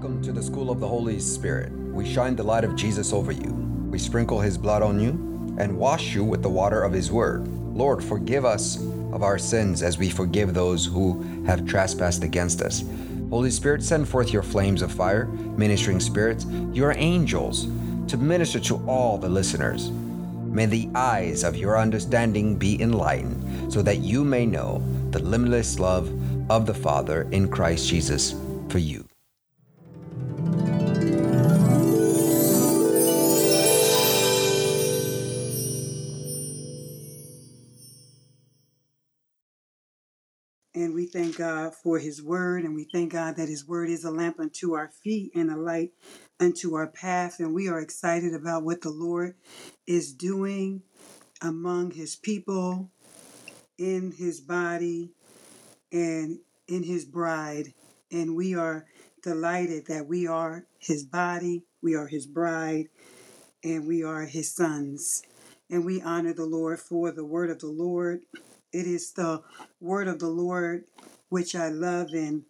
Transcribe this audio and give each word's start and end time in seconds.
Welcome 0.00 0.22
to 0.22 0.32
the 0.32 0.42
School 0.42 0.70
of 0.70 0.80
the 0.80 0.88
Holy 0.88 1.20
Spirit. 1.20 1.70
We 1.72 2.10
shine 2.10 2.34
the 2.34 2.42
light 2.42 2.64
of 2.64 2.74
Jesus 2.74 3.12
over 3.12 3.32
you. 3.32 3.52
We 3.90 3.98
sprinkle 3.98 4.40
his 4.40 4.56
blood 4.56 4.80
on 4.80 4.98
you 4.98 5.10
and 5.58 5.76
wash 5.76 6.14
you 6.14 6.24
with 6.24 6.40
the 6.40 6.48
water 6.48 6.84
of 6.84 6.94
his 6.94 7.12
word. 7.12 7.46
Lord, 7.46 8.02
forgive 8.02 8.46
us 8.46 8.78
of 9.12 9.22
our 9.22 9.36
sins 9.36 9.82
as 9.82 9.98
we 9.98 10.08
forgive 10.08 10.54
those 10.54 10.86
who 10.86 11.20
have 11.44 11.66
trespassed 11.66 12.24
against 12.24 12.62
us. 12.62 12.82
Holy 13.28 13.50
Spirit, 13.50 13.82
send 13.82 14.08
forth 14.08 14.32
your 14.32 14.42
flames 14.42 14.80
of 14.80 14.90
fire, 14.90 15.26
ministering 15.26 16.00
spirits, 16.00 16.46
your 16.72 16.94
angels, 16.96 17.66
to 18.08 18.16
minister 18.16 18.58
to 18.58 18.82
all 18.88 19.18
the 19.18 19.28
listeners. 19.28 19.90
May 19.90 20.64
the 20.64 20.88
eyes 20.94 21.44
of 21.44 21.56
your 21.56 21.78
understanding 21.78 22.56
be 22.56 22.80
enlightened, 22.80 23.70
so 23.70 23.82
that 23.82 23.98
you 23.98 24.24
may 24.24 24.46
know 24.46 24.82
the 25.10 25.18
limitless 25.18 25.78
love 25.78 26.10
of 26.50 26.64
the 26.64 26.72
Father 26.72 27.28
in 27.32 27.50
Christ 27.50 27.86
Jesus 27.86 28.34
for 28.70 28.78
you. 28.78 29.09
Thank 41.12 41.38
God 41.38 41.74
for 41.74 41.98
his 41.98 42.22
word, 42.22 42.64
and 42.64 42.74
we 42.74 42.84
thank 42.84 43.12
God 43.12 43.36
that 43.36 43.48
his 43.48 43.66
word 43.66 43.90
is 43.90 44.04
a 44.04 44.10
lamp 44.10 44.38
unto 44.38 44.74
our 44.74 44.90
feet 45.02 45.32
and 45.34 45.50
a 45.50 45.56
light 45.56 45.92
unto 46.38 46.74
our 46.74 46.86
path. 46.86 47.40
And 47.40 47.52
we 47.52 47.68
are 47.68 47.80
excited 47.80 48.34
about 48.34 48.62
what 48.62 48.82
the 48.82 48.90
Lord 48.90 49.34
is 49.86 50.12
doing 50.12 50.82
among 51.42 51.92
his 51.92 52.16
people, 52.16 52.90
in 53.78 54.12
his 54.12 54.40
body, 54.40 55.10
and 55.90 56.38
in 56.68 56.84
his 56.84 57.04
bride. 57.04 57.74
And 58.12 58.36
we 58.36 58.54
are 58.54 58.86
delighted 59.22 59.86
that 59.86 60.06
we 60.06 60.26
are 60.26 60.66
his 60.78 61.04
body, 61.04 61.64
we 61.82 61.94
are 61.94 62.06
his 62.06 62.26
bride, 62.26 62.88
and 63.64 63.86
we 63.86 64.02
are 64.02 64.26
his 64.26 64.54
sons. 64.54 65.22
And 65.68 65.84
we 65.84 66.02
honor 66.02 66.32
the 66.32 66.46
Lord 66.46 66.80
for 66.80 67.10
the 67.12 67.24
word 67.24 67.50
of 67.50 67.60
the 67.60 67.68
Lord. 67.68 68.22
It 68.72 68.86
is 68.86 69.12
the 69.12 69.42
word 69.80 70.06
of 70.06 70.20
the 70.20 70.28
Lord 70.28 70.84
which 71.28 71.54
I 71.56 71.68
love 71.68 72.10
and 72.12 72.44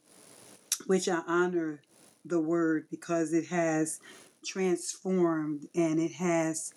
which 0.86 1.08
I 1.08 1.22
honor 1.26 1.82
the 2.24 2.40
word 2.40 2.86
because 2.90 3.32
it 3.32 3.46
has 3.46 4.00
transformed 4.44 5.66
and 5.74 5.98
it 5.98 6.12
has 6.12 6.74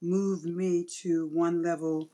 moved 0.00 0.44
me 0.44 0.84
to 1.02 1.26
one 1.32 1.62
level 1.62 2.08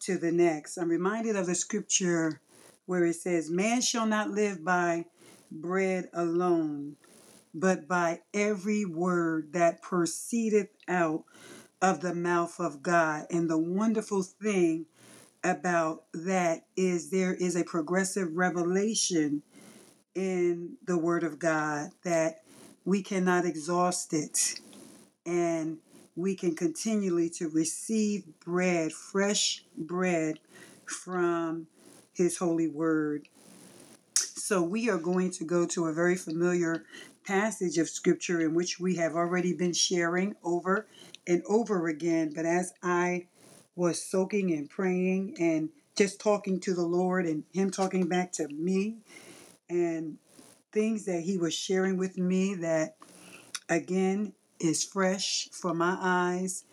to 0.00 0.18
the 0.18 0.32
next. 0.32 0.76
I'm 0.76 0.88
reminded 0.88 1.36
of 1.36 1.46
the 1.46 1.54
scripture 1.54 2.40
where 2.84 3.04
it 3.04 3.14
says, 3.14 3.50
Man 3.50 3.80
shall 3.80 4.06
not 4.06 4.30
live 4.30 4.62
by 4.64 5.06
bread 5.50 6.10
alone, 6.12 6.96
but 7.54 7.88
by 7.88 8.20
every 8.34 8.84
word 8.84 9.52
that 9.54 9.80
proceedeth 9.80 10.68
out 10.86 11.24
of 11.80 12.00
the 12.00 12.14
mouth 12.14 12.60
of 12.60 12.82
God. 12.82 13.26
And 13.30 13.48
the 13.48 13.58
wonderful 13.58 14.22
thing 14.22 14.86
about 15.46 16.04
that 16.12 16.66
is 16.76 17.10
there 17.10 17.34
is 17.34 17.56
a 17.56 17.64
progressive 17.64 18.34
revelation 18.34 19.42
in 20.14 20.76
the 20.86 20.98
Word 20.98 21.22
of 21.22 21.38
God 21.38 21.90
that 22.04 22.40
we 22.84 23.02
cannot 23.02 23.44
exhaust 23.44 24.12
it. 24.12 24.60
And 25.24 25.78
we 26.16 26.34
can 26.34 26.56
continually 26.56 27.30
to 27.30 27.48
receive 27.48 28.24
bread, 28.44 28.92
fresh 28.92 29.64
bread 29.76 30.40
from 30.86 31.66
His 32.12 32.38
holy 32.38 32.68
word. 32.68 33.28
So 34.14 34.62
we 34.62 34.88
are 34.88 34.98
going 34.98 35.30
to 35.32 35.44
go 35.44 35.66
to 35.66 35.86
a 35.86 35.92
very 35.92 36.16
familiar 36.16 36.84
passage 37.24 37.78
of 37.78 37.88
scripture 37.88 38.40
in 38.40 38.54
which 38.54 38.78
we 38.78 38.96
have 38.96 39.14
already 39.14 39.52
been 39.52 39.72
sharing 39.72 40.36
over 40.44 40.86
and 41.26 41.42
over 41.48 41.88
again. 41.88 42.32
But 42.34 42.46
as 42.46 42.72
I 42.82 43.26
was 43.76 44.02
soaking 44.02 44.52
and 44.52 44.68
praying 44.68 45.36
and 45.38 45.68
just 45.96 46.20
talking 46.20 46.58
to 46.60 46.74
the 46.74 46.82
Lord 46.86 47.26
and 47.26 47.44
Him 47.52 47.70
talking 47.70 48.08
back 48.08 48.32
to 48.32 48.48
me 48.48 48.96
and 49.68 50.16
things 50.72 51.04
that 51.04 51.20
He 51.20 51.36
was 51.36 51.54
sharing 51.54 51.96
with 51.96 52.18
me 52.18 52.54
that 52.56 52.96
again 53.68 54.32
is 54.58 54.82
fresh 54.82 55.48
for 55.52 55.74
my 55.74 55.96
eyes 56.00 56.64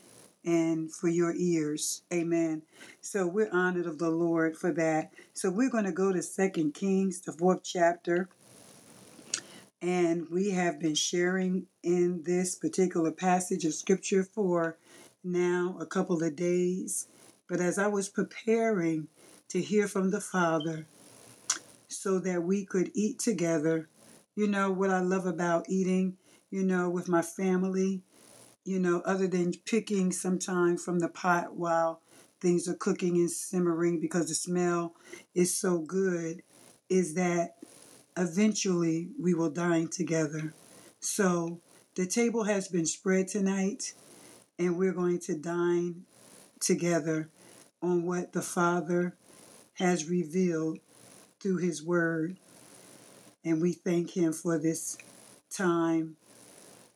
and 0.46 0.94
for 0.94 1.08
your 1.08 1.34
ears. 1.36 2.04
Amen. 2.12 2.64
So 3.02 3.28
we're 3.28 3.52
honored 3.52 3.86
of 3.86 3.98
the 3.98 4.10
Lord 4.10 4.58
for 4.58 4.72
that. 4.74 5.12
So 5.34 5.50
we're 5.50 5.70
going 5.70 5.86
to 5.86 5.92
go 5.92 6.12
to 6.12 6.22
Second 6.22 6.74
Kings, 6.74 7.22
the 7.22 7.32
fourth 7.32 7.64
chapter. 7.64 8.30
And 9.82 10.30
we 10.30 10.52
have 10.52 10.80
been 10.80 10.96
sharing 10.96 11.68
in 11.82 12.24
this 12.24 12.56
particular 12.56 13.12
passage 13.12 13.66
of 13.66 13.74
scripture 13.74 14.24
for 14.24 14.78
now 15.24 15.78
a 15.80 15.86
couple 15.86 16.22
of 16.22 16.36
days. 16.36 17.08
But 17.48 17.60
as 17.60 17.78
I 17.78 17.88
was 17.88 18.10
preparing 18.10 19.08
to 19.50 19.62
hear 19.62 19.88
from 19.88 20.12
the 20.12 20.22
Father 20.22 20.88
so 21.88 22.20
that 22.20 22.44
we 22.44 22.66
could 22.66 22.92
eat 22.94 23.20
together, 23.20 23.90
you 24.36 24.48
know 24.48 24.72
what 24.72 24.90
I 24.90 25.00
love 25.00 25.26
about 25.26 25.70
eating, 25.70 26.18
you 26.50 26.64
know, 26.64 26.90
with 26.90 27.08
my 27.08 27.22
family, 27.22 28.02
you 28.66 28.80
know, 28.80 29.02
other 29.06 29.28
than 29.28 29.54
picking 29.66 30.12
some 30.12 30.40
time 30.40 30.78
from 30.78 31.00
the 31.00 31.10
pot 31.10 31.56
while 31.56 32.02
things 32.40 32.68
are 32.68 32.76
cooking 32.76 33.16
and 33.18 33.32
simmering 33.32 34.00
because 34.00 34.28
the 34.28 34.36
smell 34.36 34.96
is 35.34 35.56
so 35.56 35.80
good, 35.80 36.42
is 36.90 37.14
that 37.14 37.56
eventually 38.18 39.10
we 39.20 39.34
will 39.34 39.50
dine 39.50 39.88
together. 39.88 40.54
So 41.00 41.60
the 41.96 42.06
table 42.06 42.44
has 42.46 42.68
been 42.68 42.86
spread 42.86 43.28
tonight 43.28 43.94
and 44.58 44.78
we're 44.78 44.94
going 44.94 45.20
to 45.20 45.36
dine 45.36 46.04
together 46.60 47.30
on 47.82 48.06
what 48.06 48.34
the 48.34 48.42
Father 48.42 49.16
has 49.76 50.08
revealed 50.08 50.80
through 51.40 51.58
His 51.58 51.84
Word. 51.84 52.38
And 53.44 53.62
we 53.62 53.74
thank 53.74 54.12
Him 54.12 54.32
for 54.32 54.58
this 54.58 54.98
time 55.50 56.18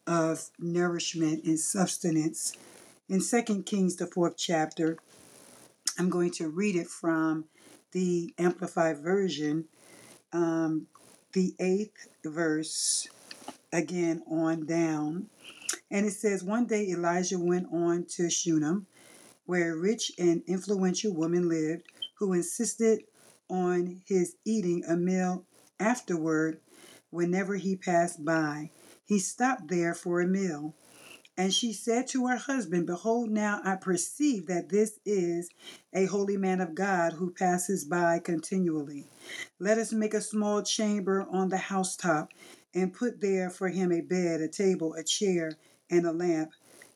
of 0.05 0.49
nourishment 0.57 1.43
and 1.43 1.59
sustenance. 1.59 2.53
In 3.09 3.21
2 3.21 3.63
Kings, 3.63 3.97
the 3.97 4.07
fourth 4.07 4.37
chapter, 4.37 4.97
I'm 5.99 6.09
going 6.09 6.31
to 6.31 6.49
read 6.49 6.75
it 6.75 6.87
from 6.87 7.45
the 7.91 8.33
Amplified 8.37 8.99
Version, 8.99 9.65
um, 10.31 10.87
the 11.33 11.55
eighth 11.59 12.07
verse, 12.23 13.07
again 13.71 14.23
on 14.29 14.65
down. 14.65 15.27
And 15.89 16.05
it 16.05 16.13
says, 16.13 16.43
One 16.43 16.67
day 16.67 16.87
Elijah 16.89 17.39
went 17.39 17.67
on 17.71 18.05
to 18.15 18.29
Shunem, 18.29 18.87
where 19.45 19.73
a 19.73 19.77
rich 19.77 20.11
and 20.17 20.43
influential 20.47 21.13
woman 21.13 21.47
lived 21.47 21.83
who 22.15 22.33
insisted 22.33 23.03
on 23.49 24.01
his 24.05 24.35
eating 24.45 24.83
a 24.85 24.97
meal 24.97 25.45
afterward 25.79 26.59
whenever 27.09 27.55
he 27.55 27.75
passed 27.75 28.23
by. 28.25 28.71
He 29.05 29.19
stopped 29.19 29.69
there 29.69 29.93
for 29.93 30.19
a 30.19 30.27
meal. 30.27 30.75
And 31.39 31.53
she 31.53 31.71
said 31.71 32.07
to 32.07 32.25
her 32.27 32.35
husband, 32.35 32.87
Behold, 32.87 33.29
now 33.29 33.61
I 33.63 33.75
perceive 33.75 34.47
that 34.47 34.69
this 34.69 34.99
is 35.05 35.49
a 35.93 36.05
holy 36.05 36.35
man 36.35 36.59
of 36.59 36.73
God 36.73 37.13
who 37.13 37.31
passes 37.31 37.85
by 37.85 38.19
continually. 38.19 39.05
Let 39.59 39.77
us 39.77 39.93
make 39.93 40.15
a 40.15 40.21
small 40.21 40.63
chamber 40.63 41.27
on 41.29 41.49
the 41.49 41.57
housetop 41.57 42.33
and 42.73 42.93
put 42.93 43.21
there 43.21 43.51
for 43.51 43.69
him 43.69 43.91
a 43.91 44.01
bed, 44.01 44.41
a 44.41 44.47
table, 44.47 44.95
a 44.95 45.03
chair, 45.03 45.51
and 45.89 46.05
a 46.05 46.11
lamp. 46.11 46.51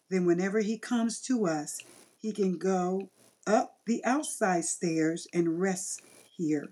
Then, 0.10 0.26
whenever 0.26 0.60
he 0.60 0.78
comes 0.78 1.22
to 1.22 1.48
us, 1.48 1.80
he 2.18 2.32
can 2.32 2.58
go 2.58 3.10
up 3.48 3.78
the 3.86 4.04
outside 4.06 4.66
stairs 4.66 5.28
and 5.34 5.60
rest 5.60 6.02
here. 6.38 6.72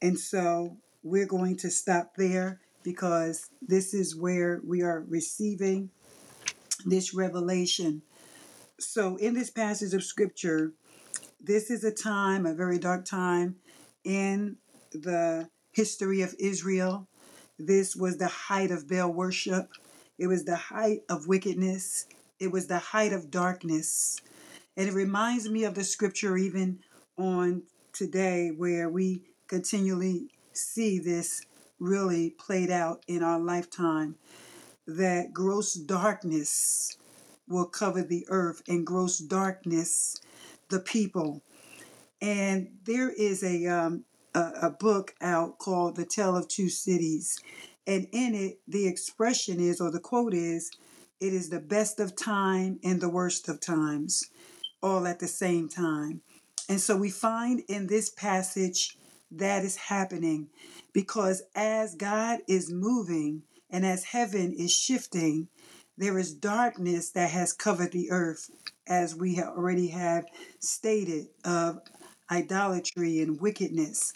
And 0.00 0.18
so 0.18 0.76
we're 1.02 1.26
going 1.26 1.56
to 1.58 1.70
stop 1.70 2.14
there 2.16 2.60
because 2.82 3.48
this 3.60 3.94
is 3.94 4.14
where 4.16 4.60
we 4.64 4.82
are 4.82 5.04
receiving 5.08 5.90
this 6.84 7.14
revelation. 7.14 8.02
So, 8.78 9.16
in 9.16 9.34
this 9.34 9.50
passage 9.50 9.94
of 9.94 10.04
scripture, 10.04 10.72
this 11.40 11.70
is 11.70 11.84
a 11.84 11.92
time, 11.92 12.46
a 12.46 12.54
very 12.54 12.78
dark 12.78 13.04
time 13.04 13.56
in 14.04 14.56
the 14.92 15.48
history 15.72 16.22
of 16.22 16.34
Israel. 16.38 17.08
This 17.58 17.94
was 17.94 18.18
the 18.18 18.28
height 18.28 18.70
of 18.70 18.88
Baal 18.88 19.12
worship. 19.12 19.70
It 20.18 20.26
was 20.26 20.44
the 20.44 20.56
height 20.56 21.00
of 21.08 21.26
wickedness. 21.26 22.06
It 22.38 22.52
was 22.52 22.66
the 22.66 22.78
height 22.78 23.12
of 23.12 23.30
darkness. 23.30 24.20
And 24.76 24.88
it 24.88 24.94
reminds 24.94 25.48
me 25.48 25.64
of 25.64 25.74
the 25.74 25.84
scripture 25.84 26.36
even 26.36 26.80
on 27.16 27.62
today 27.92 28.48
where 28.48 28.88
we 28.88 29.22
continually 29.46 30.28
see 30.52 30.98
this 30.98 31.42
really 31.78 32.30
played 32.30 32.70
out 32.70 33.04
in 33.06 33.22
our 33.22 33.38
lifetime 33.38 34.16
that 34.86 35.32
gross 35.32 35.74
darkness 35.74 36.96
will 37.48 37.66
cover 37.66 38.02
the 38.02 38.26
earth 38.28 38.62
and 38.68 38.86
gross 38.86 39.18
darkness 39.18 40.20
the 40.70 40.80
people. 40.80 41.42
And 42.20 42.68
there 42.84 43.10
is 43.10 43.42
a, 43.42 43.66
um, 43.66 44.04
a, 44.34 44.52
a 44.62 44.70
book 44.70 45.14
out 45.20 45.58
called 45.58 45.96
The 45.96 46.06
Tale 46.06 46.36
of 46.36 46.48
Two 46.48 46.68
Cities. 46.68 47.38
And 47.86 48.06
in 48.12 48.34
it, 48.34 48.60
the 48.66 48.86
expression 48.86 49.60
is, 49.60 49.80
or 49.80 49.90
the 49.90 50.00
quote 50.00 50.34
is, 50.34 50.70
it 51.20 51.32
is 51.32 51.48
the 51.48 51.60
best 51.60 52.00
of 52.00 52.16
time 52.16 52.80
and 52.82 53.00
the 53.00 53.08
worst 53.08 53.48
of 53.48 53.60
times, 53.60 54.24
all 54.82 55.06
at 55.06 55.20
the 55.20 55.28
same 55.28 55.68
time. 55.68 56.22
And 56.68 56.80
so 56.80 56.96
we 56.96 57.10
find 57.10 57.62
in 57.68 57.86
this 57.86 58.10
passage 58.10 58.96
that 59.30 59.64
is 59.64 59.76
happening 59.76 60.48
because 60.92 61.42
as 61.54 61.94
God 61.94 62.40
is 62.48 62.72
moving 62.72 63.42
and 63.70 63.84
as 63.84 64.04
heaven 64.04 64.52
is 64.52 64.72
shifting, 64.72 65.48
there 65.96 66.18
is 66.18 66.32
darkness 66.34 67.10
that 67.10 67.30
has 67.30 67.52
covered 67.52 67.92
the 67.92 68.10
earth, 68.10 68.50
as 68.86 69.14
we 69.14 69.40
already 69.40 69.88
have 69.88 70.24
stated, 70.58 71.28
of 71.44 71.80
idolatry 72.30 73.20
and 73.20 73.40
wickedness. 73.40 74.12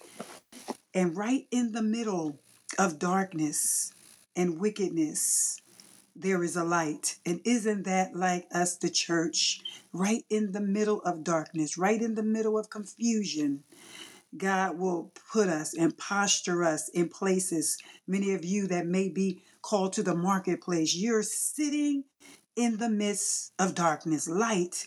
And 0.94 1.16
right 1.16 1.46
in 1.50 1.72
the 1.72 1.82
middle 1.82 2.40
of 2.78 2.98
darkness 2.98 3.92
and 4.36 4.60
wickedness, 4.60 5.60
there 6.14 6.42
is 6.42 6.56
a 6.56 6.64
light. 6.64 7.16
And 7.26 7.40
isn't 7.44 7.84
that 7.84 8.14
like 8.14 8.46
us, 8.52 8.76
the 8.76 8.88
church? 8.88 9.60
Right 9.92 10.24
in 10.30 10.52
the 10.52 10.60
middle 10.60 11.02
of 11.02 11.24
darkness, 11.24 11.76
right 11.76 12.00
in 12.00 12.14
the 12.14 12.22
middle 12.22 12.56
of 12.56 12.70
confusion, 12.70 13.64
God 14.36 14.78
will 14.78 15.12
put 15.32 15.48
us 15.48 15.74
and 15.74 15.96
posture 15.96 16.62
us 16.64 16.88
in 16.90 17.08
places. 17.08 17.78
Many 18.06 18.34
of 18.34 18.44
you 18.44 18.68
that 18.68 18.86
may 18.86 19.08
be 19.08 19.42
called 19.62 19.92
to 19.94 20.02
the 20.02 20.14
marketplace, 20.14 20.94
you're 20.94 21.22
sitting 21.22 22.04
in 22.56 22.78
the 22.78 22.90
midst 22.90 23.52
of 23.58 23.74
darkness, 23.74 24.28
light 24.28 24.86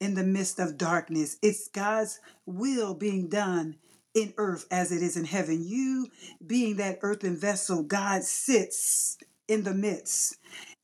in 0.00 0.14
the 0.14 0.24
midst 0.24 0.58
of 0.58 0.76
darkness. 0.76 1.36
It's 1.42 1.68
God's 1.68 2.20
will 2.44 2.94
being 2.94 3.28
done 3.28 3.76
in 4.14 4.34
earth 4.36 4.66
as 4.70 4.92
it 4.92 5.02
is 5.02 5.16
in 5.16 5.24
heaven. 5.24 5.64
You 5.66 6.08
being 6.46 6.76
that 6.76 6.98
earthen 7.02 7.36
vessel, 7.36 7.82
God 7.82 8.22
sits 8.24 9.18
in 9.48 9.64
the 9.64 9.74
midst. 9.74 10.36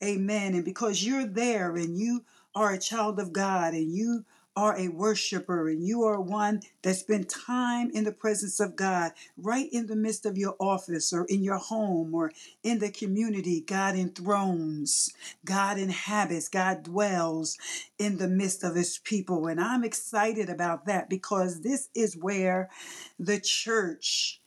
Amen. 0.03 0.53
And 0.53 0.65
because 0.65 1.03
you're 1.03 1.25
there 1.25 1.75
and 1.75 1.97
you 1.97 2.23
are 2.55 2.73
a 2.73 2.79
child 2.79 3.19
of 3.19 3.33
God 3.33 3.73
and 3.73 3.93
you 3.93 4.25
are 4.59 4.77
a 4.77 4.89
worshiper 4.89 5.69
and 5.69 5.87
you 5.87 6.03
are 6.03 6.19
one 6.19 6.61
that 6.81 6.93
spent 6.95 7.29
time 7.29 7.89
in 7.91 8.03
the 8.03 8.11
presence 8.11 8.59
of 8.59 8.75
God, 8.75 9.13
right 9.37 9.69
in 9.71 9.87
the 9.87 9.95
midst 9.95 10.25
of 10.25 10.37
your 10.37 10.57
office 10.59 11.13
or 11.13 11.23
in 11.25 11.41
your 11.41 11.57
home 11.57 12.13
or 12.13 12.33
in 12.61 12.79
the 12.79 12.91
community, 12.91 13.61
God 13.61 13.95
enthrones, 13.95 15.13
God 15.45 15.79
inhabits, 15.79 16.49
God 16.49 16.83
dwells 16.83 17.57
in 17.97 18.17
the 18.17 18.27
midst 18.27 18.65
of 18.65 18.75
his 18.75 18.97
people. 18.97 19.47
And 19.47 19.61
I'm 19.61 19.85
excited 19.85 20.49
about 20.49 20.85
that 20.87 21.09
because 21.09 21.61
this 21.61 21.87
is 21.95 22.17
where 22.17 22.69
the 23.17 23.39
church 23.39 24.41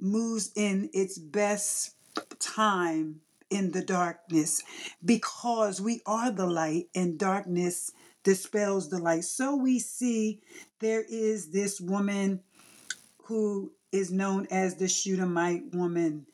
moves 0.00 0.50
in 0.56 0.90
its 0.92 1.16
best 1.16 1.94
time 2.40 3.20
in 3.50 3.70
the 3.70 3.82
darkness 3.82 4.62
because 5.04 5.80
we 5.80 6.00
are 6.04 6.32
the 6.32 6.46
light 6.46 6.88
and 6.94 7.18
darkness 7.18 7.92
dispels 8.28 8.90
the 8.90 8.98
light. 8.98 9.24
So 9.24 9.56
we 9.56 9.78
see 9.78 10.42
there 10.80 11.02
is 11.08 11.50
this 11.50 11.80
woman 11.80 12.40
who 13.24 13.72
is 13.90 14.12
known 14.12 14.46
as 14.50 14.74
the 14.74 14.86
Shunammite 14.86 15.74
woman. 15.74 16.26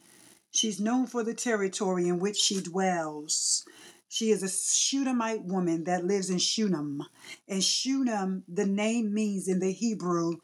She's 0.50 0.80
known 0.80 1.06
for 1.06 1.22
the 1.22 1.34
territory 1.34 2.08
in 2.08 2.18
which 2.18 2.36
she 2.36 2.60
dwells. 2.60 3.64
She 4.08 4.32
is 4.32 4.42
a 4.42 4.48
Shunammite 4.48 5.44
woman 5.44 5.84
that 5.84 6.04
lives 6.04 6.30
in 6.30 6.38
Shunem. 6.38 7.00
And 7.46 7.62
Shunem, 7.62 8.42
the 8.48 8.66
name 8.66 9.14
means 9.14 9.46
in 9.46 9.60
the 9.60 9.70
Hebrew, 9.70 10.38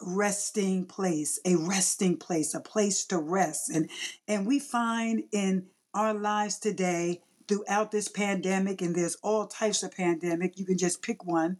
resting 0.00 0.86
place, 0.86 1.38
a 1.44 1.56
resting 1.56 2.16
place, 2.16 2.54
a 2.54 2.60
place 2.60 3.04
to 3.08 3.18
rest. 3.18 3.68
And 3.68 3.90
and 4.26 4.46
we 4.46 4.58
find 4.58 5.24
in 5.32 5.66
our 5.92 6.14
lives 6.14 6.58
today 6.58 7.20
throughout 7.48 7.90
this 7.90 8.08
pandemic, 8.08 8.82
and 8.82 8.94
there's 8.94 9.16
all 9.22 9.46
types 9.46 9.82
of 9.82 9.94
pandemic. 9.94 10.58
You 10.58 10.64
can 10.64 10.78
just 10.78 11.02
pick 11.02 11.24
one. 11.24 11.58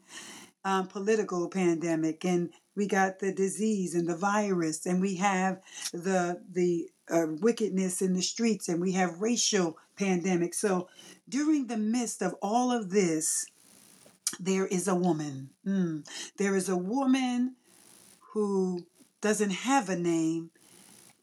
Um, 0.67 0.87
political 0.87 1.47
pandemic, 1.51 2.25
and 2.25 2.51
we 2.75 2.87
got 2.87 3.19
the 3.19 3.33
disease 3.33 3.95
and 3.95 4.09
the 4.09 4.17
virus, 4.17 4.87
and 4.87 4.99
we 5.01 5.17
have 5.17 5.61
the 5.93 6.41
the 6.51 6.89
uh, 7.11 7.27
wickedness 7.41 8.01
in 8.01 8.15
the 8.15 8.23
streets, 8.23 8.69
and 8.69 8.81
we 8.81 8.93
have 8.93 9.21
racial 9.21 9.77
pandemic. 9.97 10.55
So, 10.55 10.89
during 11.29 11.67
the 11.67 11.77
midst 11.77 12.23
of 12.23 12.35
all 12.41 12.73
of 12.73 12.91
this, 12.91 13.47
there 14.41 14.67
is 14.67 14.89
a 14.89 14.95
woman. 14.95 15.51
Mm. 15.67 16.07
There 16.37 16.57
is 16.57 16.69
a 16.69 16.77
woman 16.77 17.57
who 18.33 18.87
doesn't 19.21 19.51
have 19.51 19.89
a 19.89 19.97
name, 19.97 20.51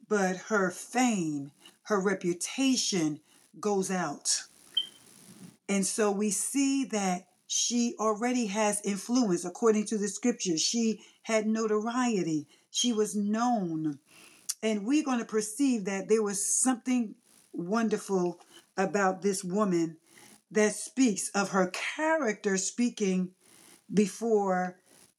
but 0.08 0.38
her 0.48 0.72
fame, 0.72 1.52
her 1.84 2.00
reputation 2.00 3.20
goes 3.60 3.92
out. 3.92 4.44
And 5.72 5.86
so 5.86 6.12
we 6.12 6.32
see 6.32 6.84
that 6.92 7.28
she 7.48 7.96
already 7.98 8.48
has 8.48 8.82
influence 8.84 9.46
according 9.46 9.86
to 9.86 9.98
the 9.98 10.10
scriptures. 10.10 10.60
She 10.60 11.00
had 11.24 11.48
notoriety, 11.48 12.46
she 12.70 12.92
was 12.92 13.16
known. 13.16 14.00
And 14.62 14.86
we're 14.86 15.06
going 15.06 15.20
to 15.20 15.26
perceive 15.26 15.86
that 15.86 16.10
there 16.10 16.22
was 16.22 16.46
something 16.46 17.16
wonderful 17.54 18.42
about 18.76 19.22
this 19.22 19.46
woman 19.46 19.96
that 20.52 20.76
speaks 20.76 21.30
of 21.30 21.52
her 21.52 21.72
character 21.96 22.58
speaking 22.58 23.30
before 23.94 24.76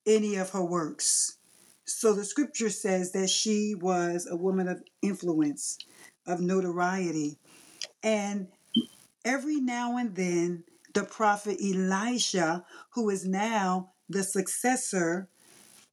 any 0.06 0.36
of 0.36 0.50
her 0.50 0.62
works. 0.62 1.38
So 1.86 2.12
the 2.12 2.26
scripture 2.26 2.68
says 2.68 3.12
that 3.12 3.30
she 3.30 3.74
was 3.74 4.28
a 4.30 4.36
woman 4.36 4.68
of 4.68 4.82
influence, 5.00 5.78
of 6.26 6.40
notoriety. 6.40 7.38
And 8.02 8.48
every 9.24 9.60
now 9.60 9.96
and 9.96 10.14
then, 10.14 10.64
the 10.94 11.04
prophet 11.04 11.58
Elisha, 11.62 12.64
who 12.90 13.08
is 13.08 13.26
now 13.26 13.92
the 14.08 14.22
successor 14.22 15.28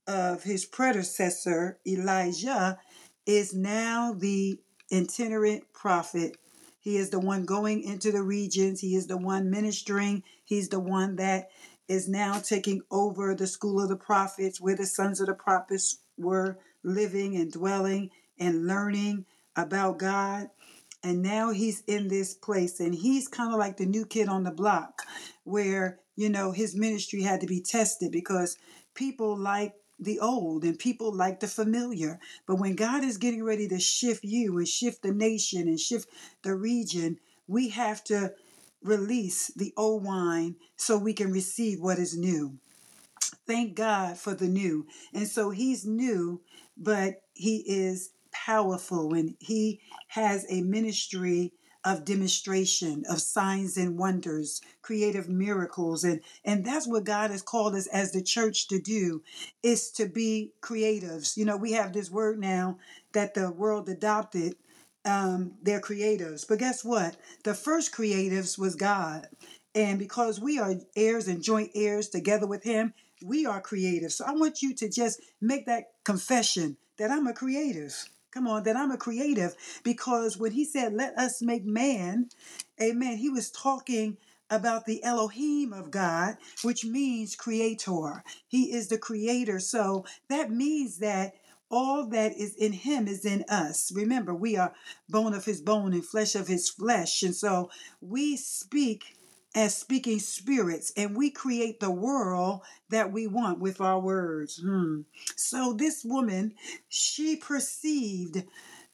of 0.07 0.43
his 0.43 0.65
predecessor, 0.65 1.79
Elijah, 1.87 2.79
is 3.25 3.53
now 3.53 4.13
the 4.13 4.59
itinerant 4.91 5.71
prophet. 5.71 6.37
He 6.79 6.97
is 6.97 7.11
the 7.11 7.19
one 7.19 7.45
going 7.45 7.83
into 7.83 8.11
the 8.11 8.23
regions, 8.23 8.81
he 8.81 8.95
is 8.95 9.07
the 9.07 9.17
one 9.17 9.49
ministering, 9.49 10.23
he's 10.43 10.69
the 10.69 10.79
one 10.79 11.15
that 11.17 11.49
is 11.87 12.07
now 12.07 12.39
taking 12.39 12.81
over 12.91 13.35
the 13.35 13.47
school 13.47 13.81
of 13.81 13.89
the 13.89 13.95
prophets, 13.95 14.59
where 14.59 14.75
the 14.75 14.85
sons 14.85 15.21
of 15.21 15.27
the 15.27 15.33
prophets 15.33 15.99
were 16.17 16.57
living 16.83 17.35
and 17.35 17.51
dwelling 17.51 18.09
and 18.39 18.67
learning 18.67 19.25
about 19.55 19.99
God 19.99 20.49
and 21.03 21.21
now 21.21 21.51
he's 21.51 21.81
in 21.87 22.07
this 22.07 22.33
place 22.33 22.79
and 22.79 22.93
he's 22.93 23.27
kind 23.27 23.53
of 23.53 23.59
like 23.59 23.77
the 23.77 23.85
new 23.85 24.05
kid 24.05 24.27
on 24.27 24.43
the 24.43 24.51
block 24.51 25.03
where 25.43 25.99
you 26.15 26.29
know 26.29 26.51
his 26.51 26.75
ministry 26.75 27.21
had 27.21 27.41
to 27.41 27.47
be 27.47 27.61
tested 27.61 28.11
because 28.11 28.57
people 28.93 29.37
like 29.37 29.73
the 29.99 30.19
old 30.19 30.63
and 30.63 30.79
people 30.79 31.13
like 31.13 31.39
the 31.39 31.47
familiar. 31.47 32.19
But 32.47 32.55
when 32.55 32.75
god 32.75 33.03
is 33.03 33.17
getting 33.17 33.43
ready 33.43 33.67
to 33.69 33.79
shift 33.79 34.23
you 34.23 34.57
and 34.57 34.67
shift 34.67 35.01
the 35.01 35.13
nation 35.13 35.67
and 35.67 35.79
shift 35.79 36.09
the 36.43 36.55
region 36.55 37.17
we 37.47 37.69
have 37.69 38.03
to 38.05 38.33
release 38.83 39.47
the 39.55 39.73
old 39.75 40.03
wine 40.03 40.55
so 40.77 40.97
we 40.97 41.13
can 41.13 41.31
receive 41.31 41.81
what 41.81 41.97
is 41.99 42.17
new. 42.17 42.57
Thank 43.47 43.75
god 43.75 44.17
for 44.17 44.33
the 44.33 44.47
new. 44.47 44.85
And 45.13 45.27
so 45.27 45.49
he's 45.49 45.85
new 45.85 46.41
but 46.77 47.21
he 47.33 47.63
is 47.67 48.11
powerful 48.31 49.13
and 49.13 49.35
he 49.39 49.79
has 50.07 50.45
a 50.49 50.61
ministry 50.61 51.53
of 51.85 52.03
demonstration 52.03 53.03
of 53.09 53.21
signs 53.21 53.77
and 53.77 53.97
wonders 53.97 54.61
creative 54.81 55.29
miracles 55.29 56.03
and 56.03 56.19
and 56.43 56.65
that's 56.65 56.87
what 56.87 57.05
god 57.05 57.31
has 57.31 57.41
called 57.41 57.73
us 57.73 57.87
as 57.87 58.11
the 58.11 58.21
church 58.21 58.67
to 58.67 58.79
do 58.81 59.21
is 59.63 59.91
to 59.91 60.05
be 60.07 60.51
creatives. 60.61 61.37
You 61.37 61.45
know 61.45 61.57
we 61.57 61.73
have 61.73 61.93
this 61.93 62.11
word 62.11 62.39
now 62.39 62.77
that 63.13 63.33
the 63.33 63.51
world 63.51 63.89
adopted 63.89 64.55
um, 65.05 65.53
they're 65.63 65.81
creatives. 65.81 66.45
But 66.47 66.59
guess 66.59 66.83
what? 66.83 67.15
The 67.43 67.53
first 67.53 67.93
creatives 67.93 68.57
was 68.57 68.75
god. 68.75 69.27
And 69.73 69.97
because 69.97 70.41
we 70.41 70.59
are 70.59 70.75
heirs 70.95 71.27
and 71.27 71.41
joint 71.41 71.71
heirs 71.75 72.09
together 72.09 72.47
with 72.47 72.63
him 72.63 72.93
we 73.23 73.45
are 73.45 73.61
creative. 73.61 74.13
So 74.13 74.25
i 74.25 74.31
want 74.31 74.61
you 74.61 74.73
to 74.75 74.89
just 74.89 75.21
make 75.41 75.65
that 75.65 75.85
confession 76.03 76.77
that 76.97 77.11
i'm 77.11 77.27
a 77.27 77.33
creative 77.33 77.93
Come 78.31 78.47
on, 78.47 78.63
that 78.63 78.75
I'm 78.75 78.91
a 78.91 78.97
creative 78.97 79.55
because 79.83 80.37
when 80.37 80.51
he 80.51 80.63
said, 80.63 80.93
let 80.93 81.17
us 81.17 81.41
make 81.41 81.65
man, 81.65 82.29
amen, 82.81 83.17
he 83.17 83.29
was 83.29 83.49
talking 83.49 84.17
about 84.51 84.85
the 84.85 85.03
Elohim 85.03 85.73
of 85.73 85.91
God, 85.91 86.37
which 86.63 86.85
means 86.85 87.35
creator. 87.35 88.23
He 88.47 88.71
is 88.71 88.87
the 88.87 88.97
creator. 88.97 89.59
So 89.59 90.05
that 90.27 90.51
means 90.51 90.99
that 90.99 91.33
all 91.71 92.07
that 92.07 92.35
is 92.35 92.55
in 92.55 92.73
him 92.73 93.07
is 93.07 93.25
in 93.25 93.45
us. 93.47 93.91
Remember, 93.93 94.33
we 94.33 94.57
are 94.57 94.73
bone 95.07 95.33
of 95.33 95.45
his 95.45 95.61
bone 95.61 95.93
and 95.93 96.05
flesh 96.05 96.35
of 96.35 96.47
his 96.47 96.69
flesh. 96.69 97.21
And 97.23 97.35
so 97.35 97.69
we 98.01 98.37
speak 98.37 99.17
as 99.55 99.75
speaking 99.75 100.19
spirits 100.19 100.93
and 100.95 101.17
we 101.17 101.31
create 101.31 101.79
the 101.79 101.91
world 101.91 102.61
that 102.89 103.11
we 103.11 103.27
want 103.27 103.59
with 103.59 103.81
our 103.81 103.99
words. 103.99 104.61
Hmm. 104.63 105.01
So 105.35 105.73
this 105.73 106.05
woman, 106.05 106.53
she 106.87 107.35
perceived 107.35 108.43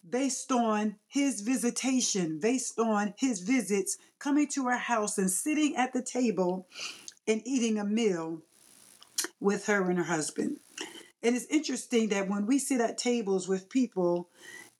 based 0.08 0.52
on 0.52 0.96
his 1.08 1.42
visitation, 1.42 2.40
based 2.40 2.80
on 2.80 3.14
his 3.18 3.42
visits, 3.42 3.98
coming 4.20 4.48
to 4.50 4.68
her 4.68 4.78
house 4.78 5.18
and 5.18 5.30
sitting 5.30 5.76
at 5.76 5.94
the 5.94 6.02
table 6.02 6.68
and 7.28 7.42
eating 7.46 7.80
a 7.80 7.86
meal 7.86 8.42
with 9.40 9.66
her 9.66 9.90
and 9.90 9.98
her 9.98 10.06
husband. 10.06 10.60
And 11.24 11.36
it's 11.36 11.46
interesting 11.48 12.10
that 12.10 12.30
when 12.30 12.46
we 12.46 12.60
sit 12.60 12.82
at 12.82 13.00
tables 13.00 13.48
with 13.48 13.70
people, 13.70 14.30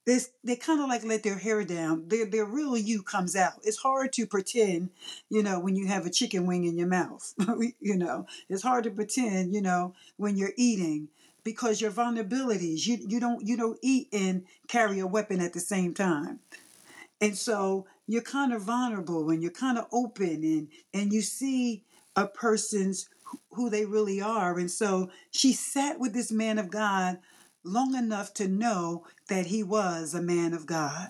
this 0.05 0.29
they 0.43 0.55
kind 0.55 0.81
of 0.81 0.88
like 0.88 1.03
let 1.03 1.24
their 1.24 1.38
hair 1.38 1.63
down. 1.63 2.07
Their 2.07 2.25
their 2.25 2.45
real 2.45 2.77
you 2.77 3.01
comes 3.01 3.35
out. 3.35 3.53
It's 3.63 3.77
hard 3.77 4.13
to 4.13 4.27
pretend, 4.27 4.91
you 5.29 5.41
know, 5.41 5.59
when 5.59 5.75
you 5.75 5.88
have 5.88 6.05
a 6.05 6.12
chicken 6.12 6.45
wing 6.45 6.65
in 6.65 6.77
your 6.77 6.88
mouth. 6.88 7.33
you 7.79 7.95
know, 7.95 8.27
it's 8.50 8.63
hard 8.63 8.83
to 8.83 8.91
pretend, 8.91 9.53
you 9.53 9.62
know, 9.62 9.93
when 10.17 10.38
you're 10.38 10.53
eating 10.57 11.09
because 11.43 11.81
your 11.81 11.91
vulnerabilities. 11.91 12.85
You 12.85 12.97
you 13.07 13.19
don't 13.19 13.45
you 13.45 13.57
don't 13.57 13.79
eat 13.81 14.09
and 14.13 14.43
carry 14.67 15.00
a 15.00 15.07
weapon 15.07 15.41
at 15.41 15.53
the 15.53 15.59
same 15.59 15.93
time. 15.93 16.39
And 17.19 17.38
so 17.38 17.88
you're 18.07 18.21
kind 18.21 18.53
of 18.53 18.62
vulnerable 18.62 19.29
and 19.29 19.41
you're 19.41 19.51
kind 19.51 19.77
of 19.77 19.88
open 19.91 20.43
and 20.43 20.67
and 20.93 21.12
you 21.12 21.21
see 21.21 21.83
a 22.15 22.27
person's 22.27 23.09
who 23.51 23.69
they 23.69 23.85
really 23.85 24.21
are. 24.21 24.59
And 24.59 24.69
so 24.69 25.09
she 25.31 25.53
sat 25.53 26.00
with 26.00 26.13
this 26.13 26.31
man 26.31 26.59
of 26.59 26.69
God 26.69 27.17
long 27.65 27.95
enough 27.95 28.34
to 28.36 28.48
know 28.48 29.05
that 29.27 29.48
he 29.48 29.63
was 29.63 30.13
a 30.13 30.22
man 30.22 30.53
of 30.53 30.65
God. 30.65 31.10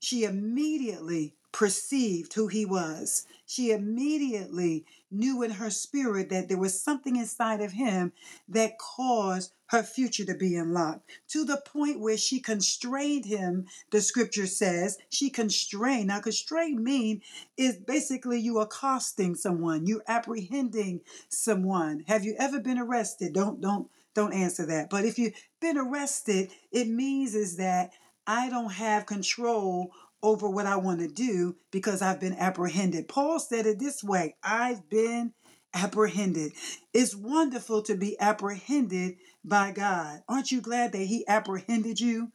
She 0.00 0.24
immediately 0.24 1.34
perceived 1.52 2.32
who 2.32 2.48
he 2.48 2.64
was. 2.64 3.26
She 3.46 3.70
immediately 3.70 4.86
knew 5.10 5.42
in 5.42 5.52
her 5.52 5.70
spirit 5.70 6.30
that 6.30 6.48
there 6.48 6.58
was 6.58 6.80
something 6.80 7.16
inside 7.16 7.60
of 7.60 7.72
him 7.72 8.12
that 8.48 8.78
caused 8.78 9.52
her 9.66 9.82
future 9.82 10.24
to 10.24 10.34
be 10.34 10.56
unlocked 10.56 11.08
to 11.28 11.44
the 11.44 11.62
point 11.64 12.00
where 12.00 12.16
she 12.16 12.40
constrained 12.40 13.24
him 13.24 13.66
the 13.90 14.00
scripture 14.00 14.46
says 14.46 14.98
she 15.08 15.30
constrained 15.30 16.08
now 16.08 16.20
constrain 16.20 16.82
mean 16.82 17.22
is 17.56 17.76
basically 17.76 18.38
you 18.38 18.58
accosting 18.58 19.34
someone 19.34 19.86
you 19.86 20.02
apprehending 20.06 21.00
someone 21.30 22.04
have 22.06 22.22
you 22.22 22.34
ever 22.38 22.60
been 22.60 22.78
arrested 22.78 23.32
don't 23.32 23.62
don't 23.62 23.88
don't 24.14 24.32
answer 24.32 24.66
that 24.66 24.90
but 24.90 25.04
if 25.04 25.18
you've 25.18 25.34
been 25.60 25.78
arrested 25.78 26.50
it 26.70 26.88
means 26.88 27.34
is 27.34 27.56
that 27.56 27.90
i 28.26 28.48
don't 28.48 28.72
have 28.72 29.06
control 29.06 29.90
over 30.22 30.48
what 30.48 30.66
I 30.66 30.76
want 30.76 31.00
to 31.00 31.08
do 31.08 31.56
because 31.70 32.00
I've 32.00 32.20
been 32.20 32.36
apprehended. 32.38 33.08
Paul 33.08 33.38
said 33.40 33.66
it 33.66 33.78
this 33.78 34.04
way 34.04 34.36
I've 34.42 34.88
been 34.88 35.32
apprehended. 35.74 36.52
It's 36.92 37.16
wonderful 37.16 37.82
to 37.82 37.96
be 37.96 38.18
apprehended 38.20 39.16
by 39.44 39.72
God. 39.72 40.22
Aren't 40.28 40.52
you 40.52 40.60
glad 40.60 40.92
that 40.92 40.98
he 40.98 41.26
apprehended 41.26 41.98
you? 41.98 42.30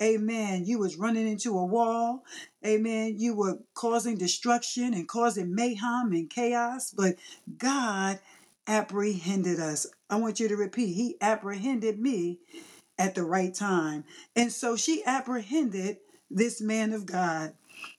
Amen. 0.00 0.64
You 0.66 0.78
was 0.78 0.96
running 0.96 1.26
into 1.26 1.58
a 1.58 1.64
wall. 1.64 2.22
Amen. 2.64 3.16
You 3.18 3.34
were 3.34 3.58
causing 3.74 4.16
destruction 4.16 4.94
and 4.94 5.08
causing 5.08 5.54
mayhem 5.54 6.12
and 6.12 6.30
chaos, 6.30 6.90
but 6.90 7.16
God 7.56 8.20
apprehended 8.66 9.58
us. 9.58 9.86
I 10.12 10.16
want 10.16 10.40
you 10.40 10.48
to 10.48 10.56
repeat. 10.56 10.92
He 10.92 11.16
apprehended 11.22 11.98
me 11.98 12.40
at 12.98 13.14
the 13.14 13.24
right 13.24 13.54
time. 13.54 14.04
And 14.36 14.52
so 14.52 14.76
she 14.76 15.02
apprehended 15.06 15.96
this 16.30 16.60
man 16.60 16.92
of 16.92 17.06
God. 17.06 17.54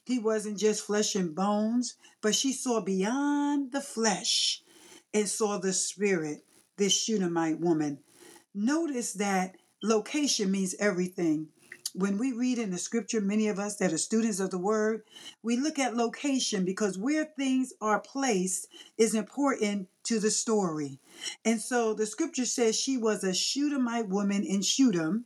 He 0.05 0.19
wasn't 0.19 0.59
just 0.59 0.85
flesh 0.85 1.15
and 1.15 1.33
bones, 1.33 1.95
but 2.21 2.35
she 2.35 2.53
saw 2.53 2.81
beyond 2.81 3.71
the 3.71 3.81
flesh 3.81 4.61
and 5.11 5.27
saw 5.27 5.57
the 5.57 5.73
spirit, 5.73 6.45
this 6.77 6.93
Shunammite 6.93 7.59
woman. 7.59 7.97
Notice 8.53 9.13
that 9.13 9.55
location 9.81 10.51
means 10.51 10.75
everything. 10.79 11.47
When 11.95 12.17
we 12.17 12.31
read 12.31 12.57
in 12.57 12.71
the 12.71 12.79
scripture, 12.79 13.21
many 13.21 13.47
of 13.47 13.59
us 13.59 13.75
that 13.75 13.93
are 13.93 13.99
students 13.99 14.39
of 14.39 14.49
the 14.49 14.57
word, 14.57 15.03
we 15.43 15.57
look 15.57 15.77
at 15.77 15.95
location 15.95 16.65
because 16.65 16.97
where 16.97 17.25
things 17.25 17.71
are 17.79 17.99
placed 17.99 18.67
is 18.97 19.13
important 19.13 19.89
to 20.05 20.19
the 20.19 20.31
story. 20.31 20.99
And 21.45 21.61
so 21.61 21.93
the 21.93 22.07
scripture 22.07 22.45
says 22.45 22.79
she 22.79 22.97
was 22.97 23.23
a 23.23 23.33
Shunammite 23.33 24.09
woman 24.09 24.43
in 24.43 24.63
Shunem. 24.63 25.25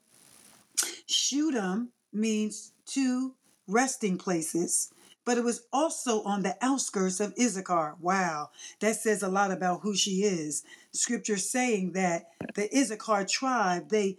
Shunem 1.05 1.93
means 2.11 2.73
two 2.85 3.35
resting 3.65 4.17
places, 4.17 4.91
but 5.23 5.37
it 5.37 5.45
was 5.45 5.67
also 5.71 6.21
on 6.23 6.43
the 6.43 6.57
outskirts 6.61 7.21
of 7.21 7.33
Issachar. 7.39 7.95
Wow, 8.01 8.49
that 8.81 8.97
says 8.97 9.23
a 9.23 9.29
lot 9.29 9.51
about 9.51 9.81
who 9.83 9.95
she 9.95 10.23
is. 10.23 10.63
Scripture 10.91 11.37
saying 11.37 11.93
that 11.93 12.27
the 12.55 12.69
Issachar 12.77 13.25
tribe, 13.25 13.89
they 13.89 14.17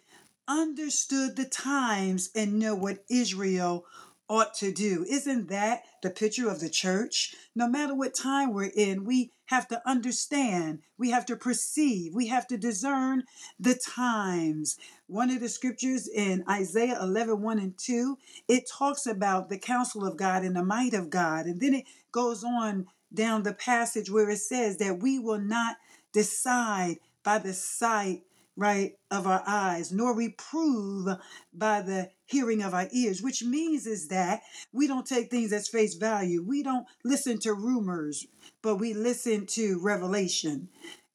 understood 0.48 1.36
the 1.36 1.44
times 1.44 2.30
and 2.34 2.58
know 2.58 2.74
what 2.74 3.04
Israel 3.10 3.84
ought 4.28 4.54
to 4.54 4.72
do. 4.72 5.04
Isn't 5.08 5.48
that 5.48 5.82
the 6.02 6.10
picture 6.10 6.48
of 6.50 6.60
the 6.60 6.68
church? 6.68 7.34
No 7.54 7.68
matter 7.68 7.94
what 7.94 8.14
time 8.14 8.52
we're 8.52 8.70
in, 8.74 9.04
we 9.04 9.32
have 9.46 9.66
to 9.68 9.80
understand, 9.88 10.80
we 10.98 11.10
have 11.10 11.24
to 11.26 11.36
perceive, 11.36 12.14
we 12.14 12.26
have 12.26 12.46
to 12.48 12.58
discern 12.58 13.24
the 13.58 13.74
times. 13.74 14.76
One 15.06 15.30
of 15.30 15.40
the 15.40 15.48
scriptures 15.48 16.06
in 16.06 16.44
Isaiah 16.48 16.98
11 17.00 17.40
1 17.40 17.58
and 17.58 17.78
2, 17.78 18.18
it 18.48 18.68
talks 18.68 19.06
about 19.06 19.48
the 19.48 19.58
counsel 19.58 20.06
of 20.06 20.18
God 20.18 20.44
and 20.44 20.54
the 20.54 20.62
might 20.62 20.92
of 20.92 21.08
God. 21.08 21.46
And 21.46 21.60
then 21.60 21.72
it 21.72 21.86
goes 22.12 22.44
on 22.44 22.86
down 23.12 23.42
the 23.42 23.54
passage 23.54 24.10
where 24.10 24.28
it 24.28 24.38
says 24.38 24.76
that 24.78 25.00
we 25.00 25.18
will 25.18 25.40
not 25.40 25.76
decide 26.12 26.96
by 27.22 27.38
the 27.38 27.54
sight 27.54 28.22
right 28.58 28.92
of 29.10 29.26
our 29.26 29.42
eyes 29.46 29.92
nor 29.92 30.14
reprove 30.14 31.06
by 31.54 31.80
the 31.80 32.10
hearing 32.26 32.62
of 32.62 32.74
our 32.74 32.88
ears 32.92 33.22
which 33.22 33.44
means 33.44 33.86
is 33.86 34.08
that 34.08 34.42
we 34.72 34.86
don't 34.86 35.06
take 35.06 35.30
things 35.30 35.52
as 35.52 35.68
face 35.68 35.94
value. 35.94 36.42
We 36.42 36.62
don't 36.62 36.86
listen 37.04 37.38
to 37.40 37.54
rumors 37.54 38.26
but 38.62 38.76
we 38.76 38.94
listen 38.94 39.46
to 39.46 39.80
revelation. 39.80 40.68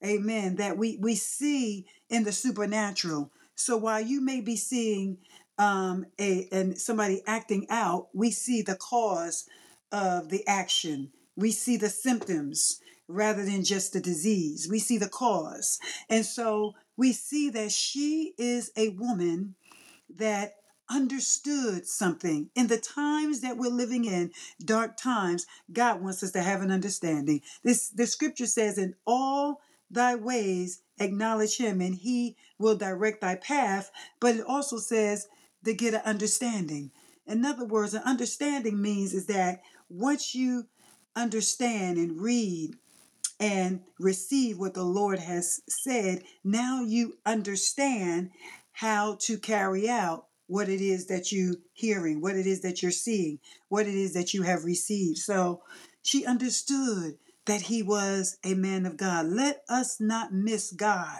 Amen. 0.04 0.56
That 0.56 0.78
we 0.78 0.98
we 1.02 1.16
see 1.16 1.86
in 2.10 2.24
the 2.24 2.32
supernatural. 2.32 3.32
So 3.56 3.78
while 3.78 4.02
you 4.02 4.22
may 4.22 4.42
be 4.42 4.56
seeing 4.56 5.18
um 5.58 6.06
a 6.20 6.48
and 6.52 6.78
somebody 6.80 7.22
acting 7.28 7.68
out 7.70 8.08
we 8.14 8.32
see 8.32 8.62
the 8.62 8.76
cause 8.76 9.46
of 9.92 10.30
the 10.30 10.46
action. 10.48 11.12
We 11.36 11.52
see 11.52 11.78
the 11.78 11.90
symptoms 11.90 12.80
rather 13.08 13.46
than 13.46 13.64
just 13.64 13.94
the 13.94 14.00
disease. 14.00 14.68
We 14.70 14.80
see 14.80 14.98
the 14.98 15.10
cause. 15.10 15.80
And 16.10 16.26
so 16.26 16.74
we 16.96 17.14
see 17.14 17.50
that 17.50 17.72
she 17.72 18.34
is 18.38 18.72
a 18.78 18.90
woman 18.90 19.56
that 20.16 20.56
understood 20.90 21.88
something. 21.88 22.50
In 22.56 22.68
the 22.68 22.78
times 22.78 23.42
that 23.42 23.58
we're 23.58 23.70
living 23.70 24.06
in 24.06 24.32
dark 24.64 24.98
times 24.98 25.46
god 25.72 26.02
wants 26.02 26.22
us 26.24 26.32
to 26.32 26.42
have 26.42 26.62
an 26.62 26.72
understanding. 26.72 27.42
This 27.64 27.90
the 27.90 28.06
scripture 28.06 28.46
says 28.46 28.78
in 28.78 28.96
all 29.08 29.62
thy 29.90 30.16
ways 30.16 30.82
acknowledge 31.00 31.58
him 31.58 31.82
and 31.82 31.96
he 31.96 32.36
will 32.60 32.76
direct 32.76 33.22
thy 33.22 33.36
path. 33.36 33.92
But 34.20 34.36
it 34.36 34.46
also 34.46 34.78
says 34.78 35.28
to 35.66 35.74
get 35.74 35.94
an 35.94 36.02
understanding. 36.06 36.92
In 37.26 37.46
other 37.46 37.66
words 37.66 37.94
an 37.94 38.04
understanding 38.04 38.82
means 38.82 39.14
is 39.14 39.28
that 39.28 39.62
once 39.90 40.36
you 40.36 40.68
understand 41.16 41.98
and 41.98 42.20
read 42.20 42.76
and 43.44 43.82
receive 44.00 44.58
what 44.58 44.74
the 44.74 44.86
Lord 44.86 45.20
has 45.20 45.60
said, 45.68 46.24
now 46.46 46.82
you 46.82 47.18
understand 47.26 48.30
how 48.72 49.18
to 49.20 49.38
carry 49.38 49.90
out 49.90 50.28
what 50.48 50.70
it 50.70 50.80
is 50.80 51.08
that 51.08 51.30
you're 51.30 51.56
hearing, 51.74 52.22
what 52.22 52.38
it 52.38 52.48
is 52.48 52.62
that 52.62 52.82
you're 52.82 52.90
seeing, 52.90 53.40
what 53.68 53.86
it 53.86 53.96
is 53.96 54.14
that 54.14 54.34
you 54.34 54.44
have 54.44 54.64
received. 54.64 55.18
So 55.18 55.62
she 56.02 56.26
understood 56.26 57.18
that 57.46 57.64
he 57.64 57.84
was 57.84 58.38
a 58.46 58.54
man 58.54 58.86
of 58.86 58.96
God. 58.96 59.26
Let 59.26 59.64
us 59.68 60.00
not 60.00 60.34
miss 60.34 60.72
God 60.72 61.20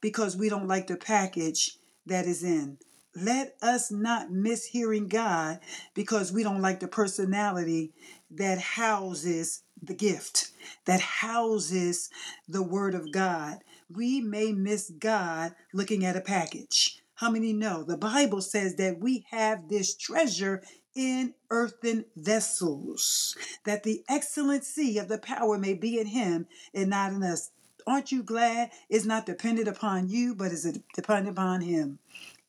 because 0.00 0.36
we 0.36 0.48
don't 0.48 0.68
like 0.68 0.86
the 0.86 0.96
package 0.96 1.76
that 2.06 2.26
is 2.26 2.44
in. 2.44 2.78
Let 3.14 3.56
us 3.62 3.90
not 3.90 4.30
miss 4.30 4.66
hearing 4.66 5.08
God 5.08 5.60
because 5.94 6.32
we 6.32 6.42
don't 6.42 6.62
like 6.62 6.80
the 6.80 6.88
personality 6.88 7.92
that 8.30 8.58
houses 8.58 9.62
the 9.82 9.94
gift 9.94 10.50
that 10.86 11.00
houses 11.00 12.10
the 12.48 12.62
Word 12.62 12.94
of 12.94 13.12
God. 13.12 13.58
We 13.90 14.20
may 14.20 14.52
miss 14.52 14.90
God 14.90 15.54
looking 15.72 16.04
at 16.04 16.16
a 16.16 16.20
package. 16.20 17.00
How 17.14 17.30
many 17.30 17.52
know? 17.52 17.82
The 17.82 17.96
Bible 17.96 18.40
says 18.40 18.76
that 18.76 19.00
we 19.00 19.26
have 19.30 19.68
this 19.68 19.96
treasure 19.96 20.62
in 20.94 21.34
earthen 21.50 22.04
vessels, 22.16 23.36
that 23.64 23.82
the 23.82 24.02
excellency 24.08 24.98
of 24.98 25.08
the 25.08 25.18
power 25.18 25.58
may 25.58 25.74
be 25.74 25.98
in 25.98 26.06
Him 26.06 26.46
and 26.74 26.90
not 26.90 27.12
in 27.12 27.22
us. 27.22 27.50
Aren't 27.86 28.12
you 28.12 28.22
glad 28.22 28.70
it's 28.88 29.04
not 29.04 29.26
dependent 29.26 29.68
upon 29.68 30.08
you, 30.08 30.34
but 30.34 30.52
is 30.52 30.78
dependent 30.94 31.36
upon 31.36 31.62
Him? 31.62 31.98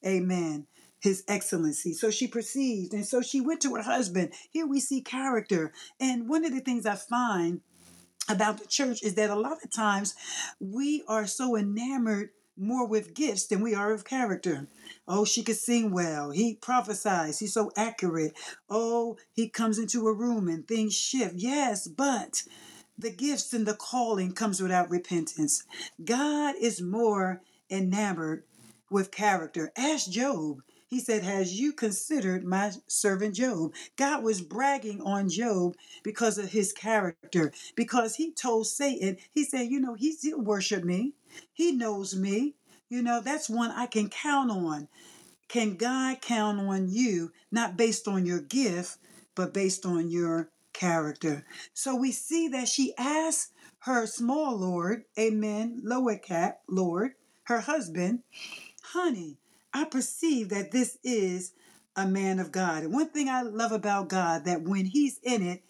Amen 0.05 0.67
his 1.01 1.23
excellency. 1.27 1.93
So 1.93 2.11
she 2.11 2.27
perceived, 2.27 2.93
and 2.93 3.05
so 3.05 3.21
she 3.21 3.41
went 3.41 3.61
to 3.61 3.75
her 3.75 3.81
husband. 3.81 4.33
Here 4.51 4.67
we 4.67 4.79
see 4.79 5.01
character. 5.01 5.71
And 5.99 6.27
one 6.27 6.45
of 6.45 6.51
the 6.53 6.59
things 6.59 6.85
I 6.85 6.95
find 6.95 7.61
about 8.27 8.59
the 8.59 8.67
church 8.67 9.01
is 9.01 9.15
that 9.15 9.29
a 9.29 9.35
lot 9.35 9.63
of 9.63 9.71
times 9.71 10.15
we 10.59 11.03
are 11.07 11.25
so 11.25 11.55
enamored 11.55 12.29
more 12.57 12.85
with 12.85 13.13
gifts 13.13 13.47
than 13.47 13.61
we 13.61 13.73
are 13.73 13.93
of 13.93 14.03
character. 14.03 14.67
Oh, 15.07 15.23
she 15.23 15.43
could 15.43 15.55
sing 15.55 15.91
well. 15.91 16.31
He 16.31 16.55
prophesies. 16.55 17.39
He's 17.39 17.53
so 17.53 17.71
accurate. 17.77 18.33
Oh, 18.69 19.17
he 19.31 19.47
comes 19.47 19.79
into 19.79 20.07
a 20.07 20.13
room 20.13 20.49
and 20.49 20.67
things 20.67 20.93
shift. 20.93 21.35
Yes, 21.37 21.87
but 21.87 22.43
the 22.97 23.11
gifts 23.11 23.53
and 23.53 23.65
the 23.65 23.75
calling 23.75 24.33
comes 24.33 24.61
without 24.61 24.89
repentance. 24.89 25.63
God 26.03 26.55
is 26.59 26.81
more 26.81 27.41
enamored 27.69 28.43
with 28.89 29.11
character. 29.11 29.71
Ask 29.77 30.09
Job. 30.09 30.61
He 30.87 30.99
said, 30.99 31.21
Has 31.23 31.59
you 31.59 31.71
considered 31.73 32.43
my 32.43 32.71
servant 32.87 33.35
Job? 33.35 33.73
God 33.95 34.23
was 34.23 34.41
bragging 34.41 35.01
on 35.01 35.29
Job 35.29 35.75
because 36.03 36.37
of 36.39 36.51
his 36.51 36.73
character, 36.73 37.51
because 37.75 38.15
he 38.15 38.31
told 38.31 38.65
Satan, 38.67 39.17
He 39.31 39.43
said, 39.43 39.67
You 39.69 39.79
know, 39.79 39.93
he'll 39.93 40.41
worship 40.41 40.83
me. 40.83 41.13
He 41.53 41.71
knows 41.71 42.15
me. 42.15 42.55
You 42.89 43.03
know, 43.03 43.21
that's 43.21 43.49
one 43.49 43.69
I 43.71 43.85
can 43.85 44.09
count 44.09 44.49
on. 44.49 44.87
Can 45.47 45.75
God 45.75 46.21
count 46.21 46.59
on 46.59 46.89
you, 46.89 47.31
not 47.51 47.77
based 47.77 48.07
on 48.07 48.25
your 48.25 48.39
gift, 48.41 48.97
but 49.35 49.53
based 49.53 49.85
on 49.85 50.09
your 50.09 50.49
character? 50.73 51.45
So 51.73 51.95
we 51.95 52.11
see 52.11 52.47
that 52.49 52.67
she 52.67 52.93
asked 52.97 53.53
her 53.79 54.07
small 54.07 54.57
Lord, 54.57 55.03
amen, 55.17 55.81
lower 55.83 56.17
cap 56.17 56.61
Lord, 56.67 57.13
her 57.43 57.59
husband, 57.61 58.19
honey, 58.93 59.37
I 59.73 59.85
perceive 59.85 60.49
that 60.49 60.71
this 60.71 60.97
is 61.03 61.53
a 61.95 62.07
man 62.07 62.39
of 62.39 62.51
God. 62.51 62.83
And 62.83 62.93
one 62.93 63.09
thing 63.09 63.29
I 63.29 63.41
love 63.41 63.71
about 63.71 64.09
God 64.09 64.45
that 64.45 64.63
when 64.63 64.85
he's 64.85 65.19
in 65.23 65.41
it, 65.41 65.63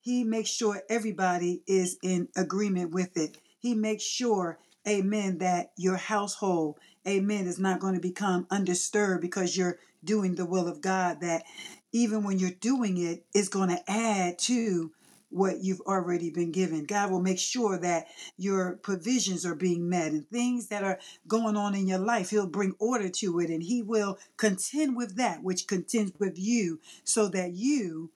he 0.00 0.24
makes 0.24 0.50
sure 0.50 0.82
everybody 0.88 1.62
is 1.66 1.98
in 2.02 2.28
agreement 2.36 2.92
with 2.92 3.16
it. 3.16 3.38
He 3.58 3.74
makes 3.74 4.04
sure 4.04 4.58
amen, 4.86 5.38
that 5.38 5.72
your 5.76 5.96
household, 5.96 6.78
amen, 7.06 7.46
is 7.46 7.58
not 7.58 7.80
going 7.80 7.94
to 7.94 8.00
become 8.00 8.46
undisturbed 8.50 9.22
because 9.22 9.56
you're 9.56 9.78
doing 10.02 10.34
the 10.34 10.46
will 10.46 10.68
of 10.68 10.80
God, 10.80 11.20
that 11.20 11.44
even 11.92 12.24
when 12.24 12.38
you're 12.38 12.50
doing 12.50 12.98
it, 12.98 13.24
it's 13.34 13.48
going 13.48 13.70
to 13.70 13.90
add 13.90 14.38
to 14.38 14.92
what 15.34 15.64
you've 15.64 15.80
already 15.80 16.30
been 16.30 16.52
given. 16.52 16.84
God 16.84 17.10
will 17.10 17.20
make 17.20 17.40
sure 17.40 17.76
that 17.78 18.06
your 18.36 18.76
provisions 18.76 19.44
are 19.44 19.56
being 19.56 19.88
met 19.88 20.12
and 20.12 20.28
things 20.30 20.68
that 20.68 20.84
are 20.84 21.00
going 21.26 21.56
on 21.56 21.74
in 21.74 21.88
your 21.88 21.98
life, 21.98 22.30
He'll 22.30 22.46
bring 22.46 22.74
order 22.78 23.08
to 23.08 23.40
it 23.40 23.50
and 23.50 23.62
He 23.62 23.82
will 23.82 24.18
contend 24.36 24.96
with 24.96 25.16
that 25.16 25.42
which 25.42 25.66
contends 25.66 26.12
with 26.20 26.38
you 26.38 26.78
so 27.02 27.28
that 27.28 27.52
you, 27.52 28.10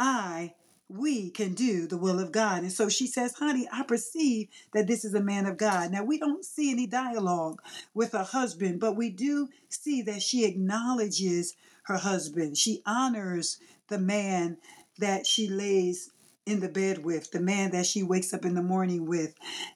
I, 0.00 0.54
we 0.88 1.30
can 1.30 1.54
do 1.54 1.86
the 1.86 1.96
will 1.96 2.18
of 2.18 2.32
God. 2.32 2.62
And 2.62 2.72
so 2.72 2.88
she 2.88 3.06
says, 3.06 3.34
Honey, 3.34 3.68
I 3.72 3.84
perceive 3.84 4.48
that 4.74 4.88
this 4.88 5.04
is 5.04 5.14
a 5.14 5.22
man 5.22 5.46
of 5.46 5.56
God. 5.56 5.92
Now, 5.92 6.02
we 6.02 6.18
don't 6.18 6.44
see 6.44 6.72
any 6.72 6.86
dialogue 6.88 7.62
with 7.94 8.12
her 8.12 8.24
husband, 8.24 8.80
but 8.80 8.96
we 8.96 9.10
do 9.10 9.48
see 9.68 10.02
that 10.02 10.22
she 10.22 10.44
acknowledges 10.44 11.54
her 11.84 11.98
husband. 11.98 12.58
She 12.58 12.82
honors 12.84 13.58
the 13.88 13.98
man 13.98 14.58
that 14.98 15.26
she 15.26 15.48
lays 15.48 16.10
in 16.46 16.60
the 16.60 16.68
bed 16.68 17.04
with, 17.04 17.30
the 17.30 17.40
man 17.40 17.70
that 17.70 17.86
she 17.86 18.02
wakes 18.02 18.34
up 18.34 18.44
in 18.44 18.54
the 18.54 18.62
morning 18.62 19.06
with. 19.06 19.34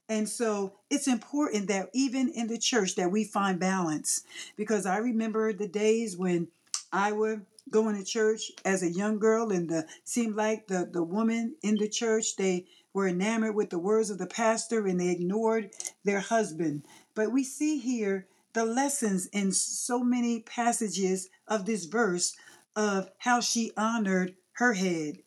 And 0.09 0.29
so 0.29 0.75
it's 0.91 1.09
important 1.09 1.69
that 1.69 1.89
even 1.95 2.29
in 2.29 2.47
the 2.49 2.59
church 2.59 2.95
that 2.97 3.11
we 3.11 3.25
find 3.25 3.59
balance 3.59 4.23
because 4.57 4.85
I 4.87 4.99
remember 4.99 5.53
the 5.53 5.69
days 5.69 6.17
when 6.17 6.49
I 6.93 7.13
would 7.13 7.45
going 7.71 7.97
to 7.97 8.05
church 8.05 8.51
as 8.65 8.83
a 8.83 8.91
young 8.91 9.19
girl 9.19 9.51
and 9.51 9.69
the 9.69 9.87
seemed 10.05 10.37
like 10.37 10.67
the 10.69 10.89
the 10.91 11.03
woman 11.03 11.55
in 11.63 11.77
the 11.77 11.89
church 11.89 12.37
they 12.37 12.67
were 12.95 13.09
enamored 13.09 13.55
with 13.55 13.71
the 13.71 13.79
words 13.79 14.11
of 14.11 14.19
the 14.19 14.27
pastor 14.27 14.87
and 14.87 14.99
they 14.99 15.11
ignored 15.11 15.71
their 16.05 16.21
husband 16.21 16.83
but 17.15 17.31
we 17.31 17.45
see 17.45 17.79
here 17.79 18.27
the 18.55 18.65
lessons 18.65 19.27
in 19.27 19.53
so 19.53 20.03
many 20.03 20.41
passages 20.41 21.29
of 21.47 21.67
this 21.67 21.85
verse 21.85 22.35
of 22.75 23.11
how 23.19 23.41
she 23.41 23.71
honored 23.77 24.35
her 24.53 24.73
head 24.73 25.19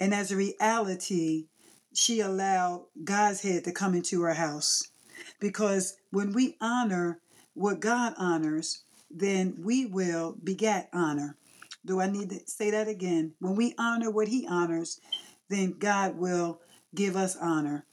and 0.00 0.14
as 0.14 0.32
a 0.32 0.36
reality 0.36 1.46
she 1.92 2.20
allowed 2.20 2.86
God's 3.04 3.42
head 3.42 3.64
to 3.64 3.72
come 3.72 3.94
into 3.94 4.22
her 4.22 4.34
house 4.34 4.88
because 5.40 5.96
when 6.10 6.32
we 6.32 6.56
honor 6.60 7.20
what 7.54 7.80
God 7.80 8.14
honors 8.16 8.82
then 9.10 9.54
we 9.58 9.86
will 9.86 10.36
beget 10.42 10.88
honor 10.92 11.36
do 11.84 12.00
I 12.00 12.10
need 12.10 12.30
to 12.30 12.40
say 12.46 12.70
that 12.70 12.88
again? 12.88 13.34
When 13.40 13.56
we 13.56 13.74
honor 13.78 14.10
what 14.10 14.28
He 14.28 14.46
honors, 14.46 15.00
then 15.48 15.76
God 15.78 16.16
will 16.16 16.60
give 16.94 17.16
us 17.16 17.36
honor. 17.36 17.86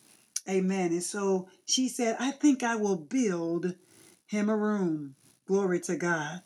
Amen. 0.49 0.91
And 0.91 1.03
so 1.03 1.49
she 1.65 1.89
said, 1.89 2.15
I 2.19 2.31
think 2.31 2.63
I 2.63 2.75
will 2.75 2.95
build 2.95 3.75
him 4.27 4.49
a 4.49 4.55
room. 4.55 5.15
Glory 5.45 5.79
to 5.81 5.95
God. 5.95 6.41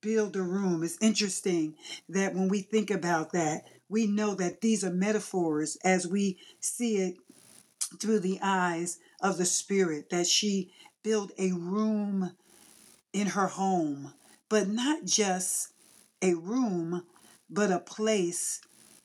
Build 0.00 0.36
a 0.36 0.42
room. 0.42 0.82
It's 0.82 0.98
interesting 1.00 1.74
that 2.08 2.34
when 2.34 2.48
we 2.48 2.60
think 2.60 2.90
about 2.90 3.32
that, 3.32 3.64
we 3.88 4.06
know 4.06 4.34
that 4.34 4.60
these 4.60 4.84
are 4.84 4.90
metaphors 4.90 5.76
as 5.84 6.06
we 6.06 6.38
see 6.60 6.96
it 6.96 7.16
through 8.00 8.20
the 8.20 8.38
eyes 8.42 8.98
of 9.20 9.38
the 9.38 9.44
Spirit, 9.44 10.10
that 10.10 10.26
she 10.26 10.72
built 11.02 11.32
a 11.38 11.52
room 11.52 12.32
in 13.12 13.28
her 13.28 13.46
home, 13.46 14.14
but 14.48 14.68
not 14.68 15.04
just 15.04 15.72
a 16.22 16.34
room, 16.34 17.04
but 17.48 17.70
a 17.70 17.78
place 17.78 18.60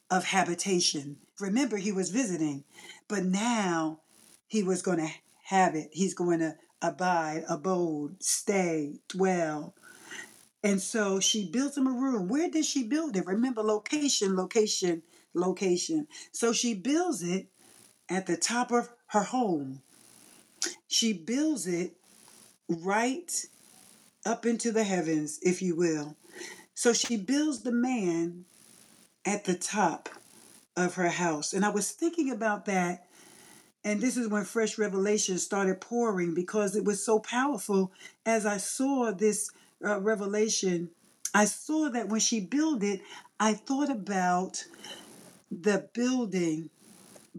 of 0.09 0.25
habitation. 0.25 1.17
Remember, 1.39 1.77
he 1.77 1.91
was 1.91 2.09
visiting, 2.09 2.63
but 3.07 3.23
now 3.23 3.99
he 4.47 4.63
was 4.63 4.81
going 4.81 4.97
to 4.97 5.09
have 5.45 5.75
it. 5.75 5.89
He's 5.91 6.13
going 6.13 6.39
to 6.39 6.55
abide, 6.81 7.43
abode, 7.49 8.23
stay, 8.23 8.99
dwell. 9.09 9.75
And 10.63 10.81
so 10.81 11.19
she 11.19 11.49
built 11.49 11.77
him 11.77 11.87
a 11.87 11.91
room. 11.91 12.27
Where 12.27 12.49
did 12.49 12.65
she 12.65 12.83
build 12.83 13.15
it? 13.15 13.25
Remember, 13.25 13.61
location, 13.61 14.35
location, 14.35 15.03
location. 15.33 16.07
So 16.31 16.51
she 16.51 16.73
builds 16.73 17.23
it 17.23 17.47
at 18.09 18.25
the 18.25 18.37
top 18.37 18.71
of 18.71 18.89
her 19.07 19.23
home. 19.23 19.81
She 20.87 21.13
builds 21.13 21.65
it 21.65 21.95
right 22.67 23.31
up 24.25 24.45
into 24.45 24.71
the 24.71 24.83
heavens, 24.83 25.39
if 25.41 25.61
you 25.61 25.75
will. 25.75 26.17
So 26.73 26.93
she 26.93 27.17
builds 27.17 27.61
the 27.63 27.71
man 27.71 28.45
at 29.25 29.45
the 29.45 29.55
top 29.55 30.09
of 30.75 30.95
her 30.95 31.09
house. 31.09 31.53
And 31.53 31.65
I 31.65 31.69
was 31.69 31.91
thinking 31.91 32.31
about 32.31 32.65
that. 32.65 33.05
And 33.83 34.01
this 34.01 34.17
is 34.17 34.27
when 34.27 34.43
fresh 34.43 34.77
revelation 34.77 35.37
started 35.37 35.79
pouring 35.79 36.33
because 36.33 36.75
it 36.75 36.83
was 36.83 37.05
so 37.05 37.19
powerful. 37.19 37.91
As 38.25 38.45
I 38.45 38.57
saw 38.57 39.11
this 39.11 39.49
uh, 39.85 39.99
revelation, 39.99 40.89
I 41.33 41.45
saw 41.45 41.89
that 41.89 42.09
when 42.09 42.19
she 42.19 42.39
built 42.39 42.83
it, 42.83 43.01
I 43.39 43.53
thought 43.53 43.89
about 43.89 44.65
the 45.51 45.89
building 45.93 46.69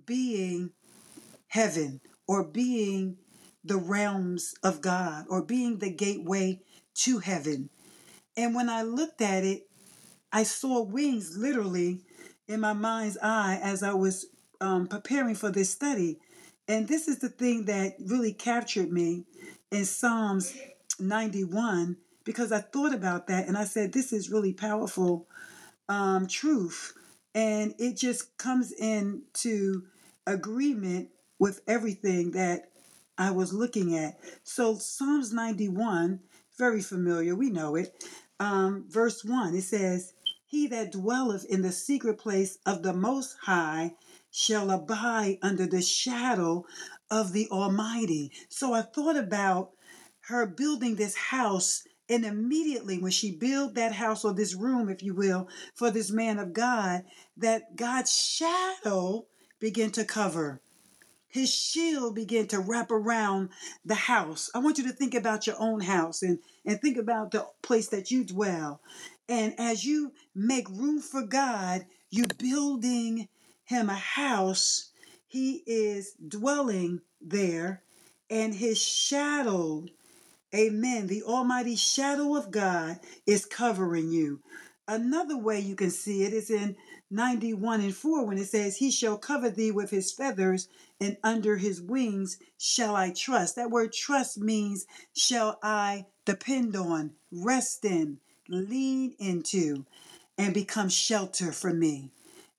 being 0.07 0.71
heaven 1.49 2.01
or 2.27 2.45
being 2.45 3.17
the 3.65 3.77
realms 3.77 4.55
of 4.63 4.81
God 4.81 5.27
or 5.29 5.43
being 5.43 5.79
the 5.79 5.91
gateway 5.91 6.61
to 6.95 7.19
heaven. 7.19 7.71
And 8.37 8.55
when 8.55 8.69
I 8.69 8.83
looked 8.83 9.21
at 9.21 9.45
it, 9.45 9.69
I 10.33 10.45
saw 10.45 10.83
wings 10.83 11.37
literally 11.37 12.01
in 12.47 12.61
my 12.61 12.73
mind's 12.73 13.19
eye 13.23 13.59
as 13.63 13.83
I 13.83 13.95
was 13.95 14.27
um, 14.61 14.87
preparing 14.87 15.35
for 15.35 15.51
this 15.51 15.71
study. 15.71 16.19
And 16.69 16.87
this 16.87 17.09
is 17.09 17.19
the 17.19 17.29
thing 17.29 17.65
that 17.67 17.95
really 17.99 18.33
captured 18.33 18.93
me 18.93 19.25
in 19.73 19.85
Psalms 19.85 20.57
91 20.99 21.97
because 22.25 22.53
I 22.53 22.61
thought 22.61 22.95
about 22.95 23.29
that 23.29 23.49
and 23.49 23.57
I 23.57 23.65
said, 23.65 23.93
this 23.93 24.13
is 24.13 24.31
really 24.31 24.53
powerful 24.53 25.27
um, 25.89 26.27
truth. 26.27 26.95
And 27.35 27.75
it 27.79 27.97
just 27.97 28.37
comes 28.39 28.73
into 28.73 29.85
agreement 30.27 31.11
with 31.39 31.63
everything 31.69 32.33
that 32.33 32.71
I 33.19 33.31
was 33.33 33.53
looking 33.53 33.97
at. 33.97 34.19
So, 34.45 34.77
Psalms 34.77 35.33
91, 35.33 36.21
very 36.59 36.83
familiar, 36.83 37.35
we 37.35 37.51
know 37.51 37.77
it 37.77 37.95
um, 38.41 38.87
verse 38.89 39.25
1, 39.25 39.55
it 39.55 39.63
says, 39.63 40.15
He 40.47 40.67
that 40.69 40.93
dwelleth 40.93 41.45
in 41.47 41.63
the 41.63 41.73
secret 41.73 42.19
place 42.19 42.59
of 42.67 42.83
the 42.83 42.95
Most 42.95 43.37
High 43.43 43.95
shall 44.31 44.71
abide 44.71 45.39
under 45.43 45.67
the 45.67 45.83
shadow 45.83 46.65
of 47.11 47.33
the 47.33 47.49
Almighty. 47.51 48.33
So 48.49 48.73
I 48.73 48.83
thought 48.83 49.17
about 49.17 49.73
her 50.23 50.47
building 50.47 50.97
this 50.97 51.17
house 51.17 51.85
and 52.11 52.27
immediately 52.27 52.99
when 52.99 53.13
she 53.13 53.33
built 53.33 53.75
that 53.77 53.93
house 53.93 54.25
or 54.25 54.35
this 54.35 54.55
room, 54.55 54.91
if 54.91 55.03
you 55.03 55.15
will, 55.15 55.49
for 55.75 55.91
this 55.91 56.11
man 56.11 56.39
of 56.39 56.53
God, 56.53 57.05
that 57.39 57.77
God's 57.77 58.13
shadow 58.13 59.27
began 59.61 59.93
to 59.93 60.05
cover 60.05 60.61
his 61.31 61.55
shield 61.55 62.17
began 62.17 62.49
to 62.49 62.59
wrap 62.59 62.91
around 62.91 63.51
the 63.85 63.95
house. 63.95 64.51
I 64.55 64.59
want 64.59 64.79
you 64.79 64.85
to 64.89 64.93
think 64.93 65.15
about 65.15 65.47
your 65.47 65.57
own 65.61 65.81
house 65.81 66.23
and, 66.23 66.41
and 66.67 66.81
think 66.81 66.97
about 66.97 67.31
the 67.31 67.47
place 67.63 67.89
that 67.91 68.11
you 68.11 68.25
dwell. 68.25 68.81
And 69.29 69.55
as 69.59 69.85
you 69.85 70.13
make 70.35 70.69
room 70.69 71.01
for 71.01 71.23
God, 71.23 71.87
you're 72.11 72.27
building 72.39 73.29
him 73.65 73.89
a 73.89 73.95
house. 73.95 74.91
He 75.29 75.63
is 75.67 76.15
dwelling 76.27 77.01
there, 77.21 77.85
and 78.29 78.53
his 78.53 78.83
shadow 78.83 79.87
Amen. 80.55 81.07
The 81.07 81.23
almighty 81.23 81.77
shadow 81.77 82.37
of 82.37 82.51
God 82.51 83.01
is 83.27 83.47
covering 83.47 84.11
you. 84.11 84.41
Another 84.89 85.39
way 85.39 85.61
you 85.61 85.77
can 85.77 85.91
see 85.91 86.25
it 86.25 86.33
is 86.33 86.51
in 86.51 86.77
91 87.11 87.83
and 87.83 87.95
4 87.95 88.27
when 88.27 88.39
it 88.39 88.47
says, 88.49 88.77
He 88.79 88.91
shall 88.91 89.17
cover 89.17 89.51
thee 89.51 89.71
with 89.71 89.91
his 89.91 90.13
feathers, 90.13 90.69
and 91.01 91.17
under 91.23 91.57
his 91.57 91.81
wings 91.81 92.39
shall 92.59 92.97
I 92.97 93.11
trust. 93.11 93.57
That 93.57 93.71
word 93.71 93.93
trust 93.93 94.39
means 94.39 94.87
shall 95.17 95.61
I 95.63 96.07
depend 96.25 96.75
on, 96.75 97.13
rest 97.31 97.85
in, 97.85 98.19
lean 98.49 99.15
into, 99.21 99.87
and 100.37 100.53
become 100.53 100.89
shelter 100.89 101.53
for 101.53 101.73
me. 101.73 102.11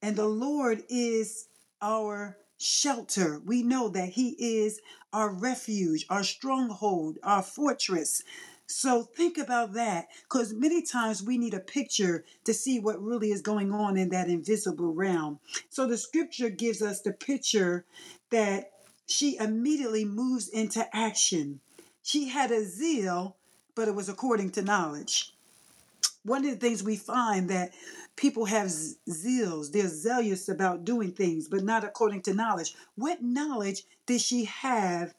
And 0.01 0.15
the 0.15 0.27
Lord 0.27 0.83
is 0.89 1.49
our 1.81 2.37
shelter. 2.61 3.41
We 3.45 3.63
know 3.63 3.89
that 3.89 4.09
He 4.09 4.35
is 4.39 4.79
our 5.13 5.33
refuge, 5.33 6.05
our 6.09 6.23
stronghold, 6.23 7.17
our 7.23 7.43
fortress. 7.43 8.23
So 8.67 9.03
think 9.03 9.37
about 9.37 9.73
that 9.73 10.07
because 10.23 10.53
many 10.53 10.81
times 10.81 11.21
we 11.21 11.37
need 11.37 11.53
a 11.53 11.59
picture 11.59 12.23
to 12.45 12.53
see 12.53 12.79
what 12.79 13.01
really 13.01 13.31
is 13.31 13.41
going 13.41 13.73
on 13.73 13.97
in 13.97 14.09
that 14.09 14.29
invisible 14.29 14.93
realm. 14.93 15.39
So 15.69 15.85
the 15.85 15.97
scripture 15.97 16.49
gives 16.49 16.81
us 16.81 17.01
the 17.01 17.11
picture 17.11 17.85
that 18.29 18.71
she 19.07 19.37
immediately 19.37 20.05
moves 20.05 20.47
into 20.47 20.87
action. 20.95 21.59
She 22.01 22.29
had 22.29 22.51
a 22.51 22.63
zeal, 22.63 23.35
but 23.75 23.89
it 23.89 23.95
was 23.95 24.07
according 24.07 24.51
to 24.51 24.61
knowledge. 24.61 25.33
One 26.23 26.45
of 26.45 26.51
the 26.51 26.57
things 26.57 26.83
we 26.83 26.97
find 26.97 27.49
that 27.49 27.71
people 28.15 28.45
have 28.45 28.67
zeals, 28.67 29.71
they're 29.71 29.87
zealous 29.87 30.49
about 30.49 30.85
doing 30.85 31.11
things, 31.13 31.47
but 31.47 31.63
not 31.63 31.83
according 31.83 32.21
to 32.23 32.33
knowledge. 32.33 32.75
What 32.95 33.23
knowledge 33.23 33.83
did 34.05 34.21
she 34.21 34.45
have 34.45 35.13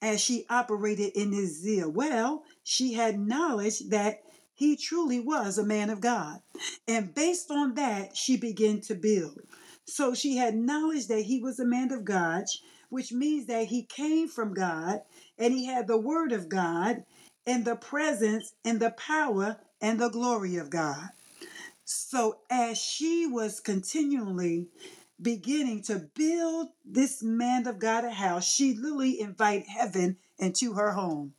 as 0.00 0.20
she 0.20 0.46
operated 0.48 1.12
in 1.14 1.30
this 1.30 1.60
zeal? 1.60 1.90
Well, 1.90 2.44
she 2.64 2.94
had 2.94 3.20
knowledge 3.20 3.80
that 3.90 4.22
he 4.54 4.76
truly 4.76 5.20
was 5.20 5.58
a 5.58 5.64
man 5.64 5.90
of 5.90 6.00
God. 6.00 6.40
And 6.88 7.14
based 7.14 7.50
on 7.50 7.74
that, 7.74 8.16
she 8.16 8.36
began 8.36 8.80
to 8.82 8.94
build. 8.94 9.40
So 9.84 10.14
she 10.14 10.36
had 10.36 10.54
knowledge 10.54 11.06
that 11.08 11.22
he 11.22 11.40
was 11.40 11.58
a 11.58 11.66
man 11.66 11.92
of 11.92 12.04
God, 12.04 12.44
which 12.88 13.12
means 13.12 13.46
that 13.46 13.66
he 13.66 13.82
came 13.82 14.28
from 14.28 14.54
God 14.54 15.00
and 15.38 15.52
he 15.52 15.66
had 15.66 15.86
the 15.86 15.98
word 15.98 16.32
of 16.32 16.48
God 16.48 17.04
and 17.46 17.64
the 17.64 17.76
presence 17.76 18.52
and 18.64 18.80
the 18.80 18.90
power 18.90 19.58
and 19.80 20.00
the 20.00 20.10
glory 20.10 20.56
of 20.56 20.70
God. 20.70 21.10
So 21.84 22.38
as 22.48 22.78
she 22.78 23.26
was 23.26 23.60
continually 23.60 24.68
beginning 25.20 25.82
to 25.82 26.08
build 26.14 26.68
this 26.84 27.22
man 27.22 27.66
of 27.66 27.78
God 27.78 28.04
a 28.04 28.10
house, 28.10 28.48
she 28.48 28.74
literally 28.74 29.20
invited 29.20 29.66
heaven 29.66 30.16
into 30.38 30.74
her 30.74 30.92
home. 30.92 31.34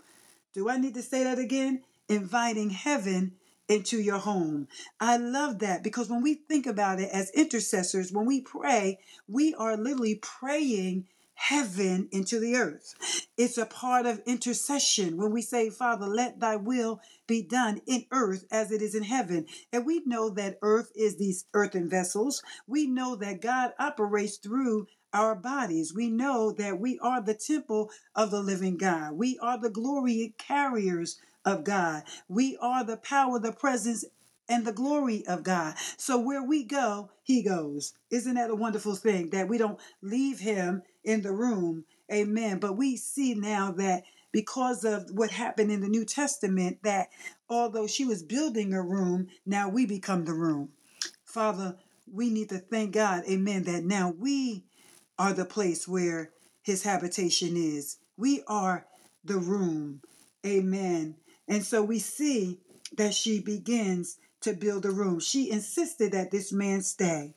Do 0.54 0.70
I 0.70 0.78
need 0.78 0.94
to 0.96 1.02
say 1.02 1.24
that 1.24 1.40
again? 1.40 1.84
Inviting 2.10 2.72
heaven 2.72 3.34
into 3.70 4.02
your 4.02 4.18
home. 4.18 4.68
I 5.00 5.16
love 5.16 5.60
that 5.60 5.84
because 5.84 6.10
when 6.10 6.22
we 6.22 6.34
think 6.34 6.68
about 6.68 7.00
it 7.00 7.10
as 7.14 7.32
intercessors, 7.32 8.12
when 8.12 8.26
we 8.26 8.42
pray, 8.42 9.00
we 9.28 9.54
are 9.54 9.78
literally 9.78 10.16
praying 10.16 11.06
heaven 11.41 12.08
into 12.12 12.39
the 12.39 12.56
earth. 12.56 12.93
It's 13.36 13.58
a 13.58 13.65
part 13.65 14.06
of 14.06 14.21
intercession 14.27 15.17
when 15.17 15.32
we 15.32 15.41
say, 15.41 15.71
Father, 15.71 16.06
let 16.06 16.39
thy 16.39 16.56
will 16.56 17.01
be 17.25 17.41
done 17.41 17.82
in 17.88 18.06
earth 18.12 18.45
as 18.51 18.71
it 18.71 18.80
is 18.80 18.93
in 18.93 19.01
heaven. 19.01 19.47
And 19.73 19.84
we 19.84 20.04
know 20.06 20.30
that 20.30 20.60
earth 20.62 20.91
is 20.95 21.17
these 21.17 21.45
earthen 21.56 21.89
vessels. 21.89 22.43
We 22.67 22.86
know 22.86 23.15
that 23.15 23.41
God 23.41 23.71
operates 23.80 24.38
through 24.38 24.86
our 25.13 25.34
bodies. 25.36 25.95
We 25.95 26.10
know 26.10 26.51
that 26.51 26.80
we 26.80 26.99
are 26.99 27.21
the 27.21 27.34
temple 27.34 27.89
of 28.15 28.30
the 28.30 28.41
living 28.41 28.77
God. 28.77 29.13
We 29.13 29.39
are 29.41 29.60
the 29.60 29.71
glory 29.71 30.36
carriers 30.38 31.19
of 31.43 31.63
God. 31.63 32.04
We 32.27 32.56
are 32.62 32.84
the 32.84 32.97
power, 32.97 33.39
the 33.39 33.51
presence, 33.51 34.06
and 34.47 34.65
the 34.65 34.73
glory 34.73 35.25
of 35.25 35.43
God. 35.43 35.75
So 35.97 36.19
where 36.19 36.43
we 36.43 36.63
go, 36.63 37.10
he 37.23 37.41
goes. 37.41 37.93
Isn't 38.12 38.36
that 38.36 38.51
a 38.51 38.56
wonderful 38.56 38.95
thing 38.95 39.32
that 39.32 39.47
we 39.47 39.58
don't 39.58 39.80
leave 40.01 40.39
him 40.39 40.84
in 41.04 41.22
the 41.22 41.32
room? 41.32 41.86
Amen. 42.12 42.60
But 42.60 42.78
we 42.78 42.98
see 42.98 43.34
now 43.34 43.72
that 43.74 44.04
because 44.32 44.84
of 44.84 45.10
what 45.12 45.32
happened 45.32 45.72
in 45.72 45.82
the 45.82 45.88
New 45.88 46.06
Testament, 46.06 46.80
that 46.84 47.10
although 47.50 47.88
she 47.88 48.06
was 48.06 48.24
building 48.24 48.74
a 48.74 48.82
room, 48.82 49.28
now 49.46 49.70
we 49.70 49.86
become 49.86 50.26
the 50.26 50.34
room. 50.34 50.70
Father, 51.26 51.76
we 52.12 52.30
need 52.30 52.50
to 52.50 52.58
thank 52.58 52.94
God, 52.94 53.24
amen, 53.30 53.64
that 53.64 53.84
now 53.84 54.14
we 54.18 54.64
are 55.18 55.34
the 55.34 55.46
place 55.46 55.88
where 55.88 56.32
his 56.62 56.84
habitation 56.84 57.56
is. 57.56 57.98
We 58.18 58.44
are 58.48 58.86
the 59.24 59.38
room. 59.38 60.02
Amen. 60.46 61.16
And 61.48 61.64
so 61.64 61.84
we 61.84 62.00
see 62.00 62.60
that 62.98 63.14
she 63.14 63.40
begins 63.40 64.18
to 64.42 64.54
build 64.54 64.86
a 64.86 64.92
room. 64.92 65.20
She 65.20 65.52
insisted 65.52 66.12
that 66.14 66.32
this 66.32 66.52
man 66.52 66.82
stay. 66.82 67.34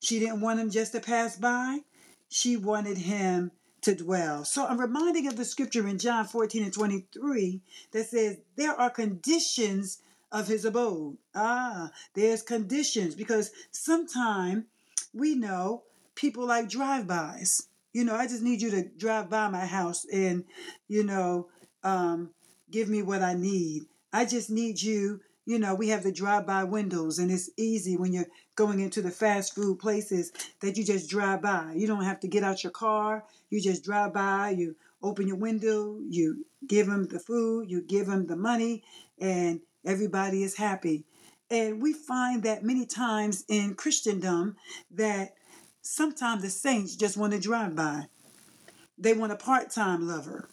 She 0.00 0.18
didn't 0.18 0.40
want 0.40 0.60
him 0.60 0.70
just 0.70 0.92
to 0.92 1.00
pass 1.00 1.36
by, 1.36 1.80
she 2.28 2.56
wanted 2.56 2.98
him 2.98 3.52
to 3.82 3.94
dwell. 3.94 4.44
So 4.44 4.66
I'm 4.66 4.80
reminding 4.80 5.26
of 5.28 5.36
the 5.36 5.44
scripture 5.44 5.86
in 5.86 5.98
John 5.98 6.24
14 6.24 6.64
and 6.64 6.72
23 6.72 7.60
that 7.92 8.06
says, 8.06 8.38
There 8.56 8.72
are 8.72 8.90
conditions 8.90 10.02
of 10.32 10.48
his 10.48 10.64
abode. 10.64 11.16
Ah, 11.34 11.90
there's 12.14 12.42
conditions 12.42 13.14
because 13.14 13.52
sometimes 13.70 14.64
we 15.14 15.34
know 15.34 15.84
people 16.14 16.46
like 16.46 16.68
drive-bys. 16.68 17.68
You 17.92 18.04
know, 18.04 18.14
I 18.14 18.26
just 18.26 18.42
need 18.42 18.60
you 18.60 18.70
to 18.72 18.82
drive 18.82 19.30
by 19.30 19.48
my 19.48 19.64
house 19.64 20.04
and, 20.12 20.44
you 20.88 21.04
know, 21.04 21.48
um, 21.82 22.30
give 22.70 22.88
me 22.88 23.02
what 23.02 23.22
I 23.22 23.34
need. 23.34 23.84
I 24.12 24.24
just 24.24 24.50
need 24.50 24.82
you. 24.82 25.20
You 25.46 25.60
know, 25.60 25.76
we 25.76 25.88
have 25.90 26.02
the 26.02 26.10
drive-by 26.10 26.64
windows, 26.64 27.20
and 27.20 27.30
it's 27.30 27.48
easy 27.56 27.96
when 27.96 28.12
you're 28.12 28.26
going 28.56 28.80
into 28.80 29.00
the 29.00 29.12
fast 29.12 29.54
food 29.54 29.78
places 29.78 30.32
that 30.60 30.76
you 30.76 30.84
just 30.84 31.08
drive 31.08 31.40
by. 31.40 31.72
You 31.76 31.86
don't 31.86 32.02
have 32.02 32.18
to 32.20 32.28
get 32.28 32.42
out 32.42 32.64
your 32.64 32.72
car. 32.72 33.24
You 33.48 33.60
just 33.60 33.84
drive 33.84 34.12
by. 34.12 34.50
You 34.50 34.74
open 35.00 35.28
your 35.28 35.36
window. 35.36 36.00
You 36.08 36.44
give 36.66 36.88
them 36.88 37.06
the 37.06 37.20
food. 37.20 37.70
You 37.70 37.80
give 37.80 38.06
them 38.06 38.26
the 38.26 38.34
money, 38.34 38.82
and 39.20 39.60
everybody 39.84 40.42
is 40.42 40.56
happy. 40.56 41.04
And 41.48 41.80
we 41.80 41.92
find 41.92 42.42
that 42.42 42.64
many 42.64 42.84
times 42.84 43.44
in 43.46 43.76
Christendom 43.76 44.56
that 44.90 45.34
sometimes 45.80 46.42
the 46.42 46.50
saints 46.50 46.96
just 46.96 47.16
want 47.16 47.34
to 47.34 47.38
drive 47.38 47.76
by. 47.76 48.06
They 48.98 49.12
want 49.12 49.30
a 49.30 49.36
part-time 49.36 50.08
lover. 50.08 50.48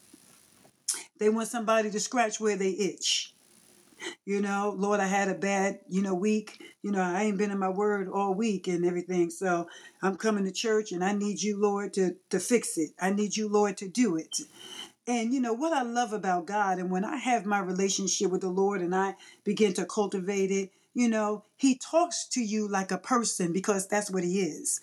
They 1.18 1.30
want 1.30 1.48
somebody 1.48 1.90
to 1.90 2.00
scratch 2.00 2.40
where 2.40 2.58
they 2.58 2.70
itch. 2.70 3.34
You 4.26 4.42
know, 4.42 4.74
Lord, 4.78 5.00
I 5.00 5.08
had 5.08 5.30
a 5.30 5.36
bad, 5.36 5.80
you 5.90 6.02
know, 6.02 6.14
week. 6.14 6.62
You 6.82 6.92
know, 6.92 7.02
I 7.02 7.24
ain't 7.24 7.38
been 7.38 7.52
in 7.52 7.60
my 7.60 7.70
word 7.70 8.10
all 8.10 8.34
week 8.34 8.68
and 8.68 8.86
everything. 8.86 9.30
So 9.30 9.68
I'm 10.02 10.18
coming 10.18 10.46
to 10.46 10.52
church 10.52 10.92
and 10.92 11.04
I 11.04 11.14
need 11.14 11.42
you, 11.42 11.60
Lord, 11.60 11.94
to, 11.96 12.16
to 12.30 12.40
fix 12.40 12.78
it. 12.78 12.92
I 13.00 13.12
need 13.12 13.36
you, 13.36 13.48
Lord, 13.50 13.78
to 13.78 13.88
do 13.88 14.16
it. 14.16 14.36
And 15.08 15.34
you 15.34 15.42
know 15.42 15.54
what 15.54 15.74
I 15.74 15.82
love 15.82 16.14
about 16.14 16.46
God, 16.46 16.80
and 16.80 16.90
when 16.90 17.04
I 17.04 17.18
have 17.18 17.46
my 17.46 17.60
relationship 17.60 18.32
with 18.32 18.40
the 18.42 18.50
Lord 18.50 18.82
and 18.82 18.96
I 18.96 19.16
begin 19.44 19.74
to 19.74 19.86
cultivate 19.86 20.50
it, 20.50 20.72
you 20.94 21.10
know, 21.10 21.44
He 21.58 21.78
talks 21.78 22.28
to 22.30 22.42
you 22.42 22.70
like 22.70 22.92
a 22.92 22.98
person 22.98 23.52
because 23.52 23.88
that's 23.88 24.10
what 24.10 24.24
He 24.24 24.40
is. 24.42 24.80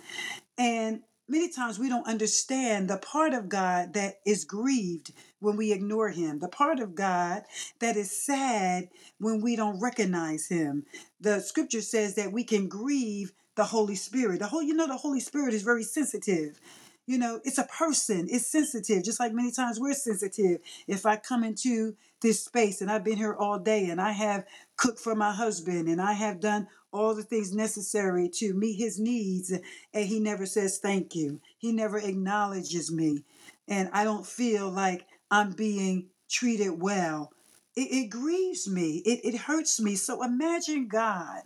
And 0.59 1.00
many 1.26 1.48
times 1.48 1.78
we 1.78 1.88
don't 1.88 2.06
understand 2.06 2.88
the 2.88 2.98
part 2.98 3.33
of 3.33 3.48
God 3.48 3.94
that 3.94 4.16
is 4.26 4.44
grieved 4.44 5.12
when 5.40 5.57
we 5.57 5.72
ignore 5.72 6.11
him, 6.11 6.38
the 6.38 6.48
part 6.48 6.81
of 6.81 6.94
God 6.94 7.42
that 7.81 7.96
is 7.96 8.11
sad 8.24 8.88
when 9.18 9.40
we 9.40 9.57
don't 9.57 9.81
recognize 9.81 10.46
him. 10.46 10.85
The 11.20 11.40
scripture 11.40 11.81
says 11.81 12.14
that 12.14 12.33
we 12.33 12.44
can 12.44 12.68
grieve 12.68 13.33
the 13.57 13.64
Holy 13.64 13.96
Spirit. 13.96 14.38
The 14.38 14.46
whole 14.46 14.62
you 14.62 14.74
know 14.74 14.87
the 14.87 14.96
Holy 14.96 15.20
Spirit 15.20 15.55
is 15.55 15.62
very 15.62 15.83
sensitive. 15.83 16.61
You 17.07 17.18
know, 17.18 17.40
it's 17.44 17.59
a 17.59 17.64
person, 17.64 18.29
it's 18.31 18.46
sensitive, 18.46 19.03
just 19.03 19.18
like 19.18 19.33
many 19.33 19.50
times 19.50 19.81
we're 19.81 19.94
sensitive. 19.94 20.61
If 20.87 21.07
I 21.07 21.16
come 21.16 21.42
into 21.42 21.96
this 22.20 22.44
space 22.44 22.81
and 22.81 22.90
I've 22.90 23.03
been 23.03 23.16
here 23.16 23.35
all 23.35 23.59
day 23.59 23.87
and 23.87 24.00
I 24.00 24.12
have 24.12 24.44
cooked 24.76 25.00
for 25.00 25.14
my 25.14 25.33
husband 25.33 25.88
and 25.88 26.00
I 26.00 26.12
have 26.12 26.40
done 26.40 26.68
all 26.92 27.14
the 27.14 27.22
things 27.22 27.53
necessary 27.53 28.29
to 28.35 28.55
meet 28.55 28.74
his 28.74 29.00
needs 29.00 29.50
and 29.50 30.07
he 30.07 30.20
never 30.20 30.46
says 30.46 30.79
thank 30.79 31.14
you. 31.14 31.40
He 31.59 31.72
never 31.72 31.98
acknowledges 31.98 32.92
me 32.92 33.24
and 33.66 33.88
I 33.92 34.05
don't 34.05 34.26
feel 34.26 34.70
like 34.70 35.07
I'm 35.31 35.53
being 35.53 36.09
treated 36.29 36.81
well. 36.81 37.33
It, 37.77 37.93
it 37.93 38.11
grieves 38.11 38.69
me. 38.69 38.99
It, 39.07 39.35
it 39.35 39.37
hurts 39.38 39.81
me. 39.81 39.95
So 39.97 40.23
imagine 40.23 40.88
God, 40.88 41.43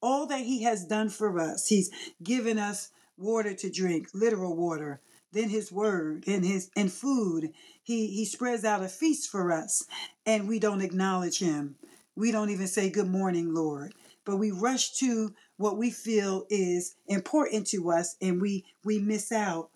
all 0.00 0.26
that 0.26 0.40
he 0.40 0.62
has 0.62 0.84
done 0.84 1.08
for 1.08 1.38
us. 1.40 1.68
He's 1.68 1.90
given 2.22 2.58
us 2.58 2.90
water 3.16 3.54
to 3.54 3.70
drink, 3.70 4.08
literal 4.14 4.56
water 4.56 5.00
then 5.32 5.48
his 5.50 5.70
word 5.70 6.24
and 6.26 6.44
his 6.44 6.70
and 6.76 6.90
food 6.92 7.50
he 7.82 8.06
he 8.08 8.24
spreads 8.24 8.64
out 8.64 8.82
a 8.82 8.88
feast 8.88 9.30
for 9.30 9.52
us 9.52 9.84
and 10.26 10.48
we 10.48 10.58
don't 10.58 10.80
acknowledge 10.80 11.38
him 11.38 11.76
we 12.16 12.30
don't 12.30 12.50
even 12.50 12.66
say 12.66 12.88
good 12.90 13.08
morning 13.08 13.52
lord 13.54 13.94
but 14.24 14.36
we 14.36 14.50
rush 14.50 14.92
to 14.92 15.32
what 15.56 15.76
we 15.76 15.90
feel 15.90 16.46
is 16.50 16.96
important 17.08 17.66
to 17.66 17.90
us 17.90 18.16
and 18.20 18.40
we 18.40 18.64
we 18.84 18.98
miss 18.98 19.30
out 19.32 19.70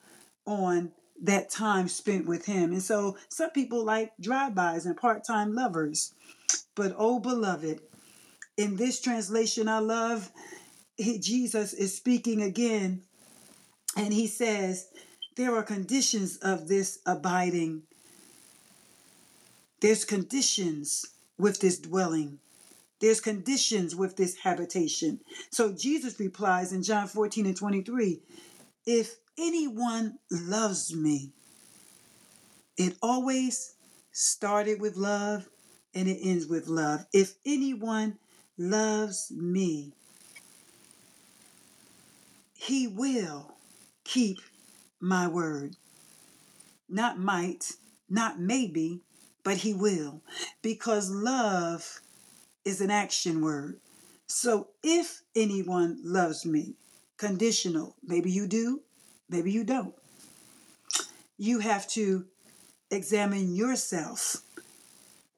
on 0.47 0.91
that 1.23 1.51
time 1.51 1.89
spent 1.89 2.27
with 2.27 2.47
him. 2.47 2.73
And 2.73 2.83
so 2.83 3.17
some 3.29 3.51
people 3.51 3.85
like 3.85 4.13
drive-bys 4.21 4.87
and 4.87 4.97
part-time 4.97 5.55
lovers. 5.55 6.15
But 6.75 6.95
oh 6.99 7.21
beloved, 7.21 7.81
in 8.57 8.77
this 8.77 9.01
translation 9.01 9.69
I 9.69 9.79
love, 9.79 10.31
Jesus 10.99 11.73
is 11.73 11.97
speaking 11.97 12.43
again 12.43 13.03
and 13.97 14.13
he 14.13 14.27
says, 14.27 14.89
there 15.37 15.57
are 15.57 15.63
conditions 15.63 16.37
of 16.39 16.69
this 16.69 16.99
abiding. 17.07 17.83
There's 19.81 20.05
conditions 20.05 21.07
with 21.39 21.61
this 21.61 21.79
dwelling. 21.79 22.39
There's 23.01 23.21
conditions 23.21 23.97
with 23.97 24.17
this 24.17 24.37
habitation. 24.37 25.21
So 25.51 25.73
Jesus 25.73 26.21
replies 26.21 26.73
in 26.73 26.83
John 26.83 27.09
14 27.09 27.47
and 27.47 27.57
23 27.57 28.21
If 28.87 29.17
anyone 29.39 30.19
loves 30.31 30.95
me, 30.95 31.33
it 32.77 32.97
always 33.03 33.75
started 34.13 34.81
with 34.81 34.97
love 34.97 35.49
and 35.95 36.09
it 36.09 36.19
ends 36.23 36.47
with 36.47 36.69
love. 36.69 37.07
If 37.13 37.35
anyone 37.45 38.19
loves 38.59 39.31
me, 39.31 39.93
he 42.55 42.87
will 42.87 43.57
keep 44.05 44.39
my 45.01 45.27
word. 45.27 45.77
Not 46.89 47.19
might, 47.19 47.73
not 48.09 48.39
maybe, 48.39 49.01
but 49.43 49.59
he 49.59 49.75
will. 49.75 50.23
Because 50.63 51.11
love 51.11 52.01
is 52.65 52.81
an 52.81 52.91
action 52.91 53.41
word. 53.41 53.81
So 54.27 54.69
if 54.83 55.23
anyone 55.35 55.99
loves 56.05 56.47
me, 56.47 56.75
conditional, 57.19 57.97
maybe 58.03 58.31
you 58.31 58.47
do, 58.47 58.81
maybe 59.33 59.51
you 59.51 59.65
don't. 59.65 59.95
You 61.39 61.59
have 61.59 61.89
to 61.89 62.27
examine 62.91 63.55
yourself. 63.55 64.37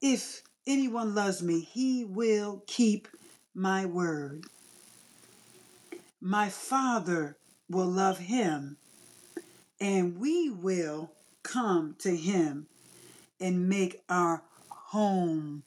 If 0.02 0.42
anyone 0.66 1.14
loves 1.14 1.42
me, 1.42 1.60
he 1.60 2.04
will 2.04 2.62
keep 2.66 3.08
my 3.54 3.86
word. 3.86 4.44
My 6.20 6.48
Father 6.48 7.36
will 7.70 7.86
love 7.86 8.18
him, 8.18 8.76
and 9.80 10.18
we 10.18 10.50
will 10.50 11.12
come 11.42 11.94
to 12.00 12.14
him 12.16 12.66
and 13.40 13.68
make 13.68 14.02
our 14.08 14.42
home 14.68 15.62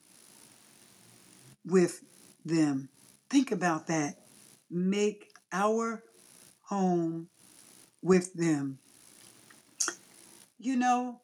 with 1.65 2.01
them. 2.45 2.89
Think 3.29 3.51
about 3.51 3.87
that. 3.87 4.15
Make 4.69 5.31
our 5.51 6.03
home 6.61 7.29
with 8.01 8.33
them. 8.33 8.79
You 10.59 10.75
know, 10.75 11.21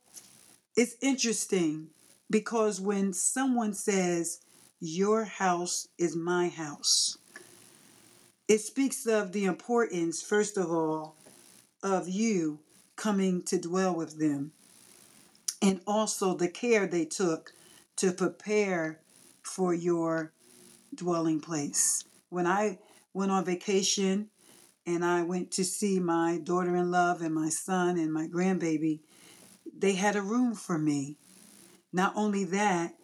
it's 0.75 0.95
interesting 1.01 1.87
because 2.29 2.79
when 2.81 3.13
someone 3.13 3.73
says, 3.73 4.39
Your 4.79 5.23
house 5.23 5.87
is 5.97 6.15
my 6.15 6.49
house, 6.49 7.17
it 8.47 8.59
speaks 8.59 9.05
of 9.05 9.31
the 9.31 9.45
importance, 9.45 10.21
first 10.21 10.57
of 10.57 10.69
all, 10.69 11.15
of 11.81 12.07
you 12.07 12.59
coming 12.95 13.41
to 13.43 13.59
dwell 13.59 13.95
with 13.95 14.19
them 14.19 14.51
and 15.61 15.79
also 15.87 16.35
the 16.35 16.49
care 16.49 16.85
they 16.85 17.05
took 17.05 17.53
to 17.95 18.11
prepare 18.11 18.99
for 19.41 19.73
your 19.73 20.33
dwelling 20.93 21.39
place. 21.39 22.03
When 22.29 22.45
I 22.45 22.79
went 23.13 23.31
on 23.31 23.45
vacation 23.45 24.29
and 24.85 25.03
I 25.05 25.23
went 25.23 25.51
to 25.51 25.63
see 25.63 25.99
my 25.99 26.39
daughter 26.43 26.75
in 26.75 26.91
love 26.91 27.21
and 27.21 27.33
my 27.33 27.49
son 27.49 27.97
and 27.97 28.11
my 28.13 28.27
grandbaby, 28.27 28.99
they 29.77 29.93
had 29.93 30.15
a 30.15 30.21
room 30.21 30.55
for 30.55 30.77
me. 30.77 31.17
Not 31.91 32.13
only 32.15 32.43
that, 32.45 32.95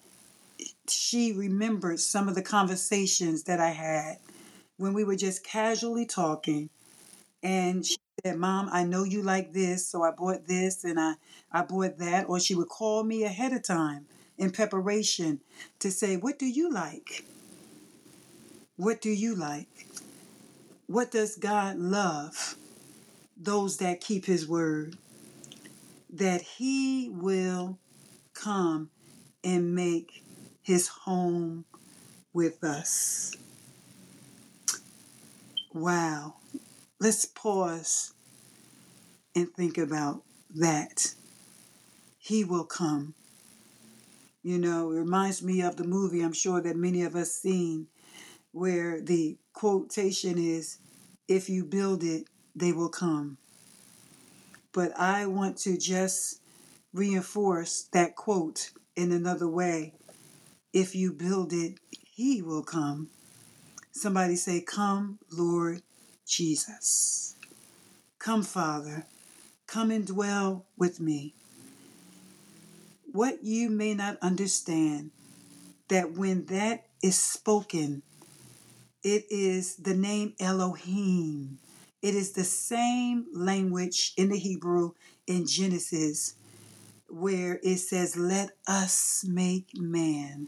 she 0.87 1.31
remembered 1.31 1.99
some 1.99 2.27
of 2.27 2.35
the 2.35 2.41
conversations 2.41 3.43
that 3.43 3.59
I 3.59 3.69
had 3.69 4.17
when 4.77 4.93
we 4.93 5.03
were 5.03 5.15
just 5.15 5.43
casually 5.43 6.05
talking. 6.05 6.69
And 7.43 7.85
she 7.85 7.97
said, 8.25 8.37
Mom, 8.37 8.69
I 8.71 8.83
know 8.83 9.03
you 9.03 9.21
like 9.21 9.53
this, 9.53 9.87
so 9.87 10.03
I 10.03 10.11
bought 10.11 10.47
this 10.47 10.83
and 10.83 10.99
I, 10.99 11.15
I 11.51 11.61
bought 11.63 11.97
that. 11.99 12.27
Or 12.29 12.39
she 12.39 12.55
would 12.55 12.69
call 12.69 13.03
me 13.03 13.23
ahead 13.23 13.53
of 13.53 13.63
time 13.63 14.07
in 14.37 14.51
preparation 14.51 15.41
to 15.79 15.91
say, 15.91 16.17
What 16.17 16.39
do 16.39 16.45
you 16.47 16.71
like? 16.71 17.25
What 18.77 19.01
do 19.01 19.09
you 19.09 19.35
like? 19.35 19.87
What 20.89 21.11
does 21.11 21.35
God 21.35 21.77
love? 21.77 22.55
Those 23.37 23.77
that 23.77 24.01
keep 24.01 24.25
His 24.25 24.47
word. 24.47 24.97
That 26.11 26.41
He 26.41 27.11
will 27.13 27.77
come 28.33 28.89
and 29.43 29.75
make 29.75 30.23
His 30.63 30.87
home 30.87 31.65
with 32.33 32.63
us. 32.63 33.35
Wow. 35.75 36.37
Let's 36.99 37.23
pause 37.23 38.15
and 39.35 39.53
think 39.53 39.77
about 39.77 40.23
that. 40.55 41.13
He 42.17 42.43
will 42.43 42.65
come. 42.65 43.13
You 44.41 44.57
know, 44.57 44.91
it 44.91 44.95
reminds 44.95 45.43
me 45.43 45.61
of 45.61 45.75
the 45.75 45.83
movie 45.83 46.21
I'm 46.21 46.33
sure 46.33 46.61
that 46.61 46.75
many 46.75 47.03
of 47.03 47.15
us 47.15 47.31
seen 47.31 47.85
where 48.59 48.99
the 48.99 49.37
quotation 49.53 50.37
is 50.37 50.79
if 51.27 51.49
you 51.49 51.63
build 51.63 52.03
it, 52.03 52.25
they 52.55 52.73
will 52.73 52.89
come. 52.89 53.37
But 54.73 54.91
I 54.99 55.25
want 55.27 55.57
to 55.59 55.77
just 55.77 56.41
reinforce 56.93 57.87
that 57.93 58.15
quote 58.15 58.71
in 58.95 59.11
another 59.11 59.47
way. 59.47 59.93
If 60.73 60.93
you 60.93 61.13
build 61.13 61.53
it, 61.53 61.79
he 62.11 62.41
will 62.41 62.63
come. 62.63 63.09
Somebody 63.91 64.35
say, 64.35 64.61
Come, 64.61 65.19
Lord 65.31 65.81
Jesus. 66.27 67.35
Come, 68.19 68.43
Father. 68.43 69.05
Come 69.67 69.91
and 69.91 70.05
dwell 70.05 70.65
with 70.77 70.99
me. 70.99 71.33
What 73.11 73.43
you 73.43 73.69
may 73.69 73.93
not 73.93 74.17
understand, 74.21 75.11
that 75.87 76.11
when 76.11 76.45
that 76.47 76.85
is 77.01 77.17
spoken, 77.17 78.03
it 79.03 79.25
is 79.29 79.77
the 79.77 79.93
name 79.93 80.33
Elohim. 80.39 81.59
It 82.01 82.15
is 82.15 82.31
the 82.31 82.43
same 82.43 83.25
language 83.33 84.13
in 84.17 84.29
the 84.29 84.37
Hebrew 84.37 84.91
in 85.27 85.45
Genesis 85.45 86.35
where 87.09 87.59
it 87.63 87.77
says, 87.77 88.15
Let 88.15 88.51
us 88.67 89.25
make 89.27 89.69
man. 89.75 90.47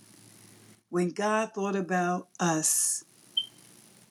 When 0.89 1.09
God 1.09 1.53
thought 1.53 1.75
about 1.75 2.27
us, 2.39 3.03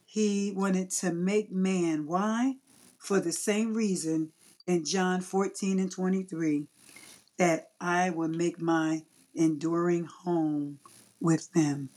he 0.06 0.52
wanted 0.54 0.90
to 0.90 1.12
make 1.12 1.52
man. 1.52 2.06
Why? 2.06 2.56
For 2.98 3.20
the 3.20 3.32
same 3.32 3.74
reason 3.74 4.32
in 4.66 4.84
John 4.84 5.20
14 5.20 5.78
and 5.78 5.90
23 5.90 6.66
that 7.38 7.68
I 7.80 8.10
will 8.10 8.28
make 8.28 8.60
my 8.60 9.02
enduring 9.34 10.04
home 10.04 10.78
with 11.20 11.52
them. 11.52 11.90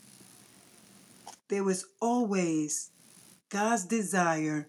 There 1.49 1.63
was 1.63 1.86
always 2.01 2.91
God's 3.49 3.86
desire 3.86 4.67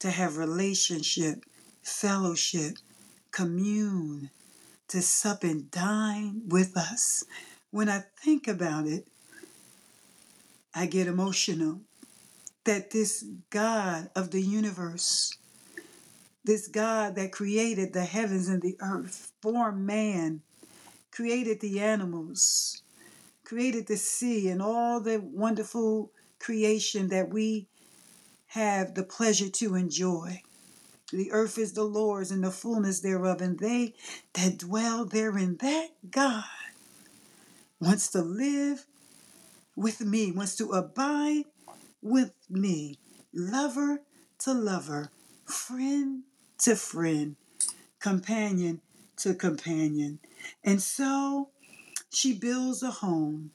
to 0.00 0.10
have 0.10 0.36
relationship, 0.36 1.44
fellowship, 1.82 2.76
commune, 3.30 4.30
to 4.88 5.02
sup 5.02 5.44
and 5.44 5.70
dine 5.70 6.42
with 6.46 6.76
us. 6.76 7.24
When 7.70 7.88
I 7.88 8.04
think 8.22 8.48
about 8.48 8.86
it, 8.86 9.08
I 10.74 10.86
get 10.86 11.06
emotional 11.06 11.80
that 12.64 12.90
this 12.90 13.24
God 13.50 14.10
of 14.16 14.30
the 14.30 14.42
universe, 14.42 15.38
this 16.44 16.68
God 16.68 17.14
that 17.14 17.32
created 17.32 17.92
the 17.92 18.04
heavens 18.04 18.48
and 18.48 18.60
the 18.60 18.76
earth, 18.80 19.32
formed 19.40 19.86
man, 19.86 20.42
created 21.10 21.60
the 21.60 21.80
animals, 21.80 22.82
created 23.44 23.86
the 23.86 23.96
sea 23.96 24.48
and 24.48 24.60
all 24.60 25.00
the 25.00 25.18
wonderful 25.18 26.10
creation 26.38 27.08
that 27.08 27.30
we 27.30 27.68
have 28.48 28.94
the 28.94 29.02
pleasure 29.02 29.48
to 29.48 29.74
enjoy. 29.74 30.42
The 31.12 31.30
earth 31.32 31.58
is 31.58 31.72
the 31.72 31.84
Lord's 31.84 32.30
and 32.30 32.42
the 32.42 32.50
fullness 32.50 33.00
thereof, 33.00 33.40
and 33.40 33.58
they 33.58 33.94
that 34.34 34.58
dwell 34.58 35.04
therein, 35.04 35.56
that 35.60 35.88
God 36.10 36.44
wants 37.80 38.08
to 38.10 38.22
live 38.22 38.86
with 39.76 40.00
me, 40.00 40.32
wants 40.32 40.56
to 40.56 40.70
abide 40.72 41.44
with 42.02 42.32
me, 42.48 42.98
lover 43.32 44.00
to 44.38 44.52
lover, 44.52 45.10
friend 45.44 46.22
to 46.58 46.74
friend, 46.74 47.36
companion 48.00 48.80
to 49.18 49.34
companion. 49.34 50.18
And 50.64 50.82
so 50.82 51.50
she 52.10 52.32
builds 52.32 52.82
a 52.82 52.90
home. 52.90 53.50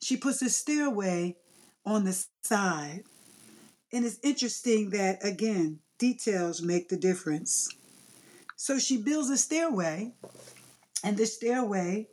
She 0.00 0.16
puts 0.16 0.42
a 0.42 0.50
stairway 0.50 1.36
on 1.84 2.04
the 2.04 2.26
side. 2.42 3.02
And 3.92 4.04
it's 4.04 4.18
interesting 4.22 4.90
that, 4.90 5.24
again, 5.24 5.80
details 5.98 6.62
make 6.62 6.88
the 6.88 6.96
difference. 6.96 7.68
So 8.56 8.78
she 8.78 8.96
builds 8.96 9.28
a 9.30 9.36
stairway, 9.36 10.14
and 11.04 11.16
the 11.16 11.26
stairway, 11.26 12.08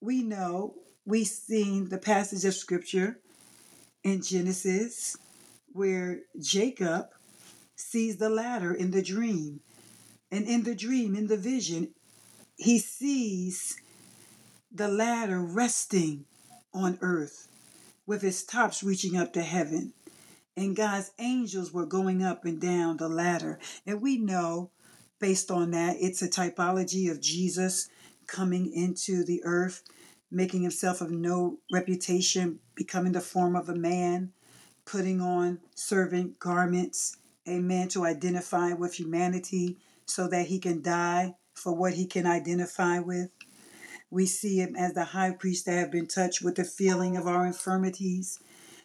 we 0.00 0.22
know, 0.22 0.74
we've 1.04 1.26
seen 1.26 1.88
the 1.88 1.98
passage 1.98 2.44
of 2.44 2.54
scripture 2.54 3.20
in 4.02 4.22
Genesis 4.22 5.16
where 5.72 6.20
Jacob 6.40 7.06
sees 7.76 8.16
the 8.16 8.30
ladder 8.30 8.72
in 8.72 8.90
the 8.90 9.02
dream. 9.02 9.60
And 10.30 10.46
in 10.46 10.64
the 10.64 10.74
dream, 10.74 11.14
in 11.14 11.28
the 11.28 11.36
vision, 11.36 11.94
he 12.56 12.78
sees 12.78 13.76
the 14.72 14.88
ladder 14.88 15.40
resting 15.40 16.24
on 16.74 16.98
earth 17.00 17.48
with 18.06 18.24
its 18.24 18.42
tops 18.42 18.82
reaching 18.82 19.16
up 19.16 19.32
to 19.32 19.42
heaven. 19.42 19.92
And 20.56 20.74
God's 20.74 21.10
angels 21.18 21.72
were 21.72 21.86
going 21.86 22.22
up 22.22 22.44
and 22.44 22.60
down 22.60 22.96
the 22.96 23.08
ladder. 23.08 23.58
And 23.86 24.00
we 24.00 24.16
know, 24.16 24.70
based 25.18 25.50
on 25.50 25.72
that, 25.72 25.96
it's 26.00 26.22
a 26.22 26.28
typology 26.28 27.10
of 27.10 27.20
Jesus 27.20 27.88
coming 28.26 28.72
into 28.72 29.24
the 29.24 29.42
earth, 29.44 29.82
making 30.30 30.62
himself 30.62 31.00
of 31.00 31.10
no 31.10 31.58
reputation, 31.70 32.60
becoming 32.74 33.12
the 33.12 33.20
form 33.20 33.54
of 33.54 33.68
a 33.68 33.74
man, 33.74 34.32
putting 34.86 35.20
on 35.20 35.60
servant 35.74 36.38
garments, 36.38 37.18
amen, 37.46 37.88
to 37.88 38.04
identify 38.04 38.72
with 38.72 38.94
humanity 38.94 39.76
so 40.06 40.28
that 40.28 40.46
he 40.46 40.58
can 40.58 40.80
die 40.80 41.34
for 41.54 41.74
what 41.74 41.94
he 41.94 42.06
can 42.06 42.26
identify 42.26 42.98
with. 42.98 43.30
We 44.16 44.24
see 44.24 44.56
him 44.56 44.74
as 44.76 44.94
the 44.94 45.04
high 45.04 45.32
priest 45.32 45.66
that 45.66 45.74
have 45.74 45.90
been 45.90 46.06
touched 46.06 46.40
with 46.40 46.54
the 46.54 46.64
feeling 46.64 47.18
of 47.18 47.26
our 47.26 47.44
infirmities. 47.44 48.38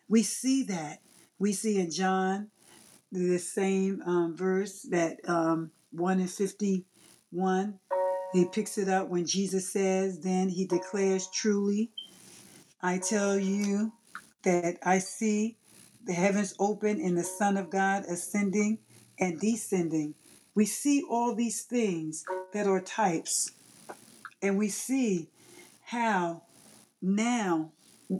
We 0.09 0.23
see 0.23 0.63
that. 0.63 0.99
We 1.39 1.53
see 1.53 1.79
in 1.79 1.89
John 1.89 2.49
the 3.13 3.37
same 3.37 4.01
um, 4.05 4.35
verse 4.35 4.81
that 4.91 5.19
um, 5.29 5.71
1 5.91 6.19
in 6.19 6.27
51. 6.27 7.79
He 8.33 8.45
picks 8.51 8.77
it 8.77 8.89
up 8.89 9.07
when 9.07 9.25
Jesus 9.25 9.71
says, 9.71 10.19
Then 10.19 10.49
he 10.49 10.65
declares, 10.65 11.29
Truly, 11.33 11.91
I 12.81 12.97
tell 12.97 13.39
you 13.39 13.93
that 14.43 14.79
I 14.83 14.99
see 14.99 15.55
the 16.03 16.11
heavens 16.11 16.53
open 16.59 16.99
and 16.99 17.17
the 17.17 17.23
Son 17.23 17.55
of 17.55 17.69
God 17.69 18.03
ascending 18.03 18.79
and 19.17 19.39
descending. 19.39 20.13
We 20.55 20.65
see 20.65 21.03
all 21.09 21.33
these 21.33 21.61
things 21.61 22.25
that 22.51 22.67
are 22.67 22.81
types, 22.81 23.51
and 24.41 24.57
we 24.57 24.69
see 24.69 25.29
how 25.83 26.43
now, 27.01 27.71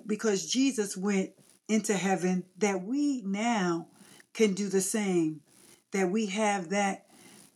because 0.06 0.52
Jesus 0.52 0.98
went 0.98 1.32
into 1.68 1.94
heaven, 1.94 2.44
that 2.58 2.84
we 2.84 3.22
now 3.26 3.88
can 4.34 4.54
do 4.54 4.70
the 4.70 4.82
same, 4.82 5.42
that 5.92 6.10
we 6.10 6.28
have 6.28 6.70
that 6.70 7.06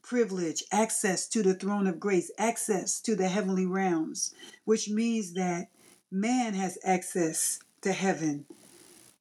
privilege, 0.01 0.63
access 0.71 1.27
to 1.27 1.41
the 1.41 1.55
throne 1.55 1.87
of 1.87 1.99
grace, 1.99 2.31
access 2.37 3.01
to 3.01 3.15
the 3.15 3.27
heavenly 3.27 3.65
realms, 3.65 4.33
which 4.63 4.87
means 4.89 5.33
that 5.33 5.67
man 6.11 6.53
has 6.53 6.77
access 6.83 7.59
to 7.81 7.91
heaven. 7.91 8.45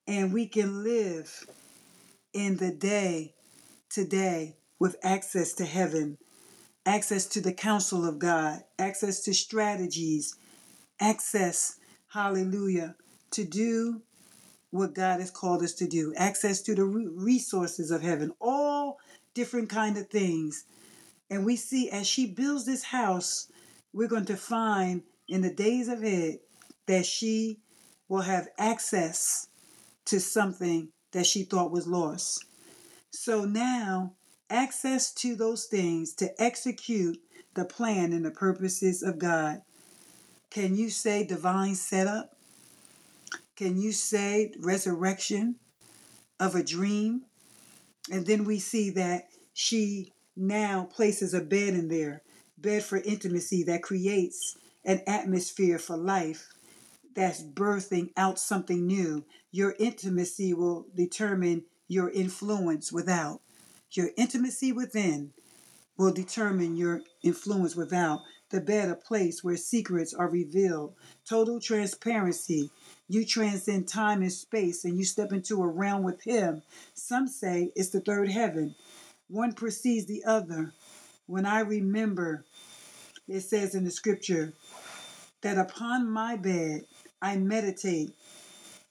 And 0.06 0.32
we 0.32 0.46
can 0.46 0.84
live 0.84 1.46
in 2.34 2.58
the 2.58 2.70
day 2.70 3.34
today 3.88 4.56
with 4.78 4.96
access 5.02 5.54
to 5.54 5.64
heaven, 5.64 6.18
access 6.86 7.26
to 7.26 7.40
the 7.40 7.52
counsel 7.52 8.06
of 8.06 8.18
God, 8.18 8.62
access 8.78 9.20
to 9.22 9.34
strategies, 9.34 10.36
access, 11.00 11.78
hallelujah, 12.08 12.94
to 13.32 13.44
do 13.44 14.02
what 14.70 14.94
God 14.94 15.20
has 15.20 15.30
called 15.30 15.62
us 15.62 15.72
to 15.74 15.86
do, 15.86 16.12
access 16.16 16.60
to 16.62 16.74
the 16.74 16.84
resources 16.84 17.90
of 17.90 18.02
heaven, 18.02 18.32
all 18.40 18.98
different 19.32 19.68
kind 19.68 19.96
of 19.96 20.08
things. 20.08 20.64
And 21.30 21.44
we 21.44 21.56
see 21.56 21.90
as 21.90 22.06
she 22.06 22.26
builds 22.26 22.66
this 22.66 22.82
house, 22.82 23.48
we're 23.92 24.08
going 24.08 24.26
to 24.26 24.36
find 24.36 25.02
in 25.28 25.42
the 25.42 25.52
days 25.52 25.88
ahead 25.88 26.38
that 26.86 27.06
she 27.06 27.60
will 28.08 28.22
have 28.22 28.48
access 28.58 29.48
to 30.06 30.20
something 30.20 30.88
that 31.12 31.26
she 31.26 31.44
thought 31.44 31.70
was 31.70 31.86
lost. 31.86 32.44
So 33.10 33.44
now, 33.44 34.14
access 34.50 35.12
to 35.14 35.34
those 35.36 35.64
things 35.64 36.14
to 36.14 36.30
execute 36.42 37.18
the 37.54 37.64
plan 37.64 38.12
and 38.12 38.24
the 38.24 38.30
purposes 38.30 39.02
of 39.02 39.18
God. 39.18 39.62
Can 40.50 40.76
you 40.76 40.90
say 40.90 41.24
divine 41.24 41.74
setup? 41.74 42.36
Can 43.56 43.80
you 43.80 43.92
say 43.92 44.52
resurrection 44.58 45.56
of 46.38 46.54
a 46.54 46.62
dream? 46.62 47.22
And 48.10 48.26
then 48.26 48.44
we 48.44 48.58
see 48.58 48.90
that 48.90 49.28
she 49.52 50.12
now 50.36 50.84
places 50.84 51.32
a 51.32 51.40
bed 51.40 51.74
in 51.74 51.88
there, 51.88 52.22
bed 52.58 52.82
for 52.82 52.98
intimacy 52.98 53.62
that 53.64 53.82
creates 53.82 54.56
an 54.84 55.02
atmosphere 55.06 55.78
for 55.78 55.96
life 55.96 56.48
that's 57.14 57.42
birthing 57.42 58.10
out 58.16 58.38
something 58.38 58.86
new. 58.86 59.24
Your 59.52 59.74
intimacy 59.78 60.52
will 60.52 60.86
determine 60.94 61.64
your 61.88 62.10
influence 62.10 62.92
without. 62.92 63.40
Your 63.94 64.10
intimacy 64.16 64.72
within 64.72 65.32
will 65.96 66.12
determine 66.12 66.76
your 66.76 67.02
influence 67.22 67.76
without. 67.76 68.20
The 68.50 68.60
bed, 68.60 68.88
a 68.88 68.94
place 68.94 69.42
where 69.42 69.56
secrets 69.56 70.14
are 70.14 70.28
revealed. 70.28 70.94
Total 71.28 71.58
transparency. 71.60 72.70
You 73.08 73.24
transcend 73.24 73.88
time 73.88 74.22
and 74.22 74.32
space 74.32 74.84
and 74.84 74.96
you 74.96 75.04
step 75.04 75.32
into 75.32 75.62
a 75.62 75.66
realm 75.66 76.02
with 76.02 76.22
Him. 76.22 76.62
Some 76.94 77.26
say 77.26 77.72
it's 77.74 77.90
the 77.90 78.00
third 78.00 78.30
heaven. 78.30 78.74
One 79.28 79.54
precedes 79.54 80.06
the 80.06 80.24
other. 80.24 80.72
When 81.26 81.46
I 81.46 81.60
remember, 81.60 82.44
it 83.26 83.40
says 83.40 83.74
in 83.74 83.84
the 83.84 83.90
scripture, 83.90 84.52
that 85.40 85.58
upon 85.58 86.10
my 86.10 86.36
bed 86.36 86.82
I 87.20 87.36
meditate 87.36 88.14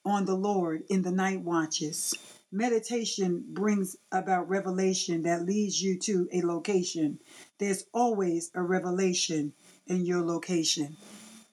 on 0.06 0.26
the 0.26 0.36
Lord 0.36 0.84
in 0.90 1.02
the 1.02 1.12
night 1.12 1.42
watches. 1.42 2.16
Meditation 2.56 3.44
brings 3.48 3.96
about 4.12 4.48
revelation 4.48 5.24
that 5.24 5.44
leads 5.44 5.82
you 5.82 5.98
to 5.98 6.30
a 6.32 6.44
location. 6.44 7.18
There's 7.58 7.86
always 7.92 8.52
a 8.54 8.62
revelation 8.62 9.54
in 9.88 10.06
your 10.06 10.22
location. 10.22 10.96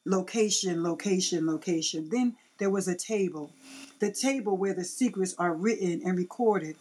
Location, 0.04 0.82
location, 0.82 1.46
location. 1.46 2.10
Then 2.10 2.36
there 2.58 2.68
was 2.68 2.86
a 2.86 2.94
table. 2.94 3.50
The 4.00 4.12
table 4.12 4.58
where 4.58 4.74
the 4.74 4.84
secrets 4.84 5.34
are 5.38 5.54
written 5.54 6.02
and 6.04 6.18
recorded 6.18 6.76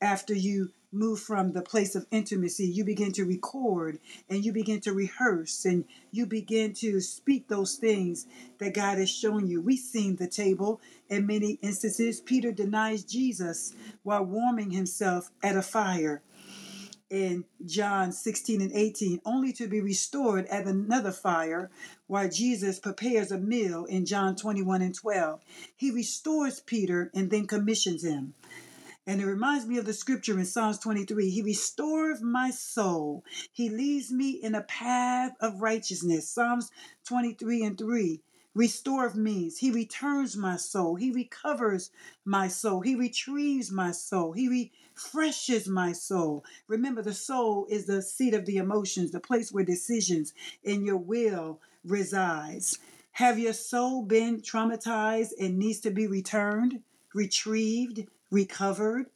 after 0.00 0.32
you 0.32 0.70
move 0.92 1.20
from 1.20 1.52
the 1.52 1.62
place 1.62 1.94
of 1.94 2.06
intimacy, 2.10 2.66
you 2.66 2.84
begin 2.84 3.12
to 3.12 3.24
record 3.24 3.98
and 4.28 4.44
you 4.44 4.52
begin 4.52 4.80
to 4.80 4.92
rehearse 4.92 5.64
and 5.64 5.84
you 6.10 6.26
begin 6.26 6.72
to 6.74 7.00
speak 7.00 7.48
those 7.48 7.76
things 7.76 8.26
that 8.58 8.74
God 8.74 8.98
has 8.98 9.10
shown 9.10 9.46
you. 9.46 9.60
We've 9.60 9.78
seen 9.78 10.16
the 10.16 10.28
table 10.28 10.80
in 11.08 11.26
many 11.26 11.58
instances. 11.62 12.20
Peter 12.20 12.52
denies 12.52 13.04
Jesus 13.04 13.74
while 14.02 14.24
warming 14.24 14.70
himself 14.70 15.30
at 15.42 15.56
a 15.56 15.62
fire 15.62 16.22
in 17.10 17.44
John 17.66 18.12
16 18.12 18.60
and 18.60 18.72
18, 18.72 19.20
only 19.24 19.52
to 19.54 19.66
be 19.66 19.80
restored 19.80 20.46
at 20.46 20.66
another 20.66 21.10
fire 21.10 21.70
while 22.06 22.28
Jesus 22.28 22.78
prepares 22.78 23.32
a 23.32 23.38
meal 23.38 23.84
in 23.84 24.06
John 24.06 24.36
21 24.36 24.80
and 24.80 24.94
12. 24.94 25.40
He 25.76 25.90
restores 25.90 26.60
Peter 26.60 27.10
and 27.12 27.30
then 27.30 27.48
commissions 27.48 28.04
him. 28.04 28.34
And 29.06 29.20
it 29.20 29.26
reminds 29.26 29.66
me 29.66 29.78
of 29.78 29.86
the 29.86 29.94
scripture 29.94 30.38
in 30.38 30.44
Psalms 30.44 30.78
23 30.78 31.30
He 31.30 31.42
restores 31.42 32.20
my 32.20 32.50
soul, 32.50 33.24
He 33.52 33.68
leads 33.68 34.12
me 34.12 34.30
in 34.30 34.54
a 34.54 34.62
path 34.62 35.32
of 35.40 35.62
righteousness. 35.62 36.28
Psalms 36.28 36.70
23 37.04 37.64
and 37.64 37.78
3. 37.78 38.20
Restore 38.54 39.14
means 39.14 39.58
He 39.58 39.70
returns 39.70 40.36
my 40.36 40.56
soul, 40.56 40.96
He 40.96 41.10
recovers 41.12 41.90
my 42.24 42.48
soul, 42.48 42.80
He 42.80 42.94
retrieves 42.94 43.70
my 43.70 43.92
soul, 43.92 44.32
He 44.32 44.70
refreshes 44.94 45.68
my 45.68 45.92
soul. 45.92 46.44
Remember, 46.68 47.00
the 47.00 47.14
soul 47.14 47.66
is 47.70 47.86
the 47.86 48.02
seat 48.02 48.34
of 48.34 48.44
the 48.44 48.58
emotions, 48.58 49.12
the 49.12 49.20
place 49.20 49.50
where 49.50 49.64
decisions 49.64 50.34
in 50.62 50.84
your 50.84 50.98
will 50.98 51.60
resides. 51.84 52.78
Have 53.12 53.38
your 53.38 53.52
soul 53.52 54.02
been 54.02 54.40
traumatized 54.40 55.30
and 55.38 55.58
needs 55.58 55.80
to 55.80 55.90
be 55.90 56.06
returned, 56.06 56.82
retrieved, 57.14 58.06
recovered, 58.30 59.06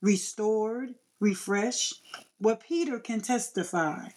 restored, 0.00 0.94
refreshed. 1.20 2.02
Well, 2.40 2.56
Peter 2.56 2.98
can 2.98 3.20
testify 3.20 4.08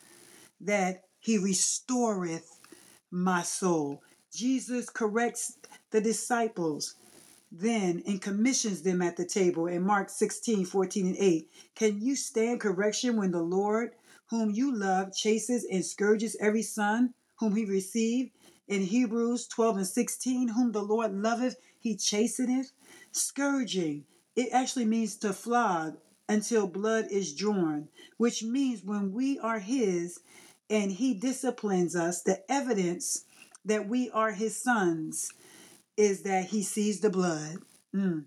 that 0.61 1.03
he 1.19 1.37
restoreth 1.37 2.59
my 3.11 3.43
soul. 3.43 4.01
Jesus 4.33 4.89
corrects 4.89 5.57
the 5.91 6.01
disciples 6.01 6.95
then 7.51 8.03
and 8.05 8.21
commissions 8.21 8.81
them 8.81 9.01
at 9.01 9.15
the 9.15 9.25
table 9.25 9.67
in 9.67 9.81
Mark 9.81 10.09
16, 10.09 10.65
14, 10.65 11.07
and 11.07 11.17
8. 11.17 11.49
Can 11.75 12.01
you 12.01 12.15
stand 12.15 12.59
correction 12.59 13.15
when 13.15 13.31
the 13.31 13.41
Lord, 13.41 13.91
whom 14.29 14.51
you 14.51 14.75
love, 14.75 15.15
chases 15.15 15.65
and 15.71 15.85
scourges 15.85 16.35
every 16.41 16.61
son 16.61 17.13
whom 17.39 17.55
he 17.55 17.65
received? 17.65 18.31
In 18.67 18.81
Hebrews 18.81 19.47
12 19.47 19.77
and 19.77 19.87
16, 19.87 20.49
whom 20.49 20.73
the 20.73 20.81
Lord 20.81 21.13
loveth, 21.13 21.55
he 21.79 21.95
chasteneth. 21.95 22.71
Scourging 23.13 24.03
it 24.37 24.49
actually 24.53 24.85
means 24.85 25.17
to 25.17 25.33
flog 25.33 25.97
until 26.29 26.67
blood 26.67 27.07
is 27.11 27.33
drawn, 27.33 27.89
which 28.15 28.43
means 28.43 28.83
when 28.83 29.11
we 29.11 29.39
are 29.39 29.59
His, 29.59 30.19
and 30.69 30.91
he 30.91 31.13
disciplines 31.13 31.95
us, 31.95 32.21
the 32.21 32.39
evidence 32.51 33.25
that 33.65 33.87
we 33.87 34.09
are 34.11 34.31
his 34.31 34.61
sons 34.61 35.31
is 35.95 36.23
that 36.23 36.45
he 36.45 36.61
sees 36.61 36.99
the 36.99 37.09
blood. 37.09 37.57
Mm. 37.95 38.25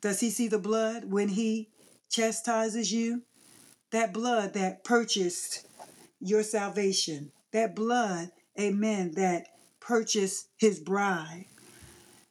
Does 0.00 0.20
he 0.20 0.30
see 0.30 0.48
the 0.48 0.58
blood 0.58 1.10
when 1.10 1.28
he 1.28 1.68
chastises 2.10 2.92
you? 2.92 3.22
That 3.90 4.12
blood 4.12 4.54
that 4.54 4.84
purchased 4.84 5.66
your 6.20 6.42
salvation. 6.42 7.32
That 7.52 7.74
blood, 7.74 8.30
amen, 8.58 9.12
that 9.16 9.46
purchased 9.80 10.48
his 10.56 10.80
bride. 10.80 11.46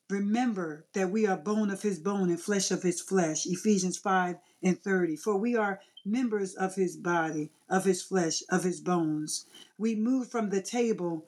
Remember 0.09 0.85
that 0.93 1.09
we 1.09 1.25
are 1.25 1.35
bone 1.35 1.71
of 1.71 1.81
his 1.81 1.97
bone 1.97 2.29
and 2.29 2.39
flesh 2.39 2.69
of 2.69 2.83
his 2.83 3.01
flesh. 3.01 3.47
Ephesians 3.47 3.97
5 3.97 4.35
and 4.61 4.79
30. 4.79 5.15
For 5.15 5.35
we 5.35 5.55
are 5.55 5.79
members 6.05 6.53
of 6.53 6.75
his 6.75 6.95
body, 6.95 7.49
of 7.67 7.85
his 7.85 8.03
flesh, 8.03 8.43
of 8.49 8.63
his 8.63 8.79
bones. 8.79 9.47
We 9.79 9.95
move 9.95 10.29
from 10.29 10.51
the 10.51 10.61
table 10.61 11.25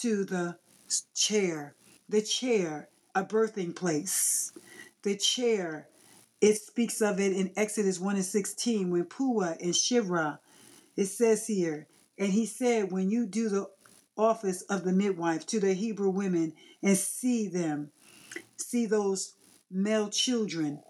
to 0.00 0.24
the 0.24 0.56
chair. 1.14 1.74
The 2.08 2.22
chair, 2.22 2.88
a 3.14 3.22
birthing 3.22 3.76
place. 3.76 4.50
The 5.02 5.16
chair, 5.16 5.88
it 6.40 6.56
speaks 6.56 7.02
of 7.02 7.20
it 7.20 7.34
in 7.34 7.52
Exodus 7.54 8.00
1 8.00 8.16
and 8.16 8.24
16 8.24 8.90
when 8.90 9.04
Pua 9.04 9.58
and 9.60 9.74
Shiphrah, 9.74 10.38
it 10.96 11.06
says 11.06 11.46
here, 11.46 11.86
and 12.18 12.32
he 12.32 12.46
said, 12.46 12.90
when 12.90 13.10
you 13.10 13.26
do 13.26 13.50
the 13.50 13.66
office 14.16 14.62
of 14.62 14.84
the 14.84 14.92
midwife 14.92 15.44
to 15.44 15.60
the 15.60 15.74
Hebrew 15.74 16.08
women 16.08 16.54
and 16.82 16.96
see 16.96 17.48
them, 17.48 17.90
see 18.58 18.86
those 18.86 19.34
male 19.70 20.08
children, 20.08 20.80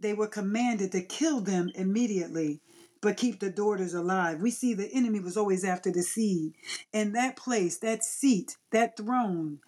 they 0.00 0.14
were 0.14 0.26
commanded 0.26 0.92
to 0.92 1.02
kill 1.02 1.40
them 1.40 1.70
immediately 1.74 2.60
but 3.02 3.16
keep 3.16 3.40
the 3.40 3.50
daughters 3.50 3.92
alive. 3.92 4.40
We 4.40 4.52
see 4.52 4.72
the 4.72 4.90
enemy 4.92 5.20
was 5.20 5.36
always 5.36 5.64
after 5.64 5.90
the 5.90 6.02
seed. 6.02 6.54
And 6.94 7.14
that 7.14 7.36
place, 7.36 7.76
that 7.78 8.04
seat, 8.04 8.56
that 8.70 8.96
throne 8.96 9.58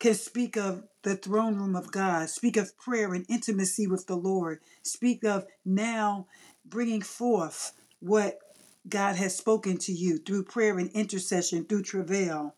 can 0.00 0.14
speak 0.14 0.56
of 0.56 0.82
the 1.02 1.16
throne 1.16 1.56
room 1.56 1.76
of 1.76 1.92
God, 1.92 2.28
speak 2.28 2.56
of 2.56 2.76
prayer 2.76 3.14
and 3.14 3.24
intimacy 3.28 3.86
with 3.86 4.06
the 4.06 4.16
Lord, 4.16 4.58
speak 4.82 5.24
of 5.24 5.46
now 5.64 6.26
bringing 6.66 7.00
forth 7.00 7.72
what 8.00 8.38
God 8.88 9.16
has 9.16 9.36
spoken 9.36 9.78
to 9.78 9.92
you 9.92 10.18
through 10.18 10.44
prayer 10.44 10.78
and 10.78 10.90
intercession, 10.90 11.64
through 11.64 11.82
travail. 11.82 12.54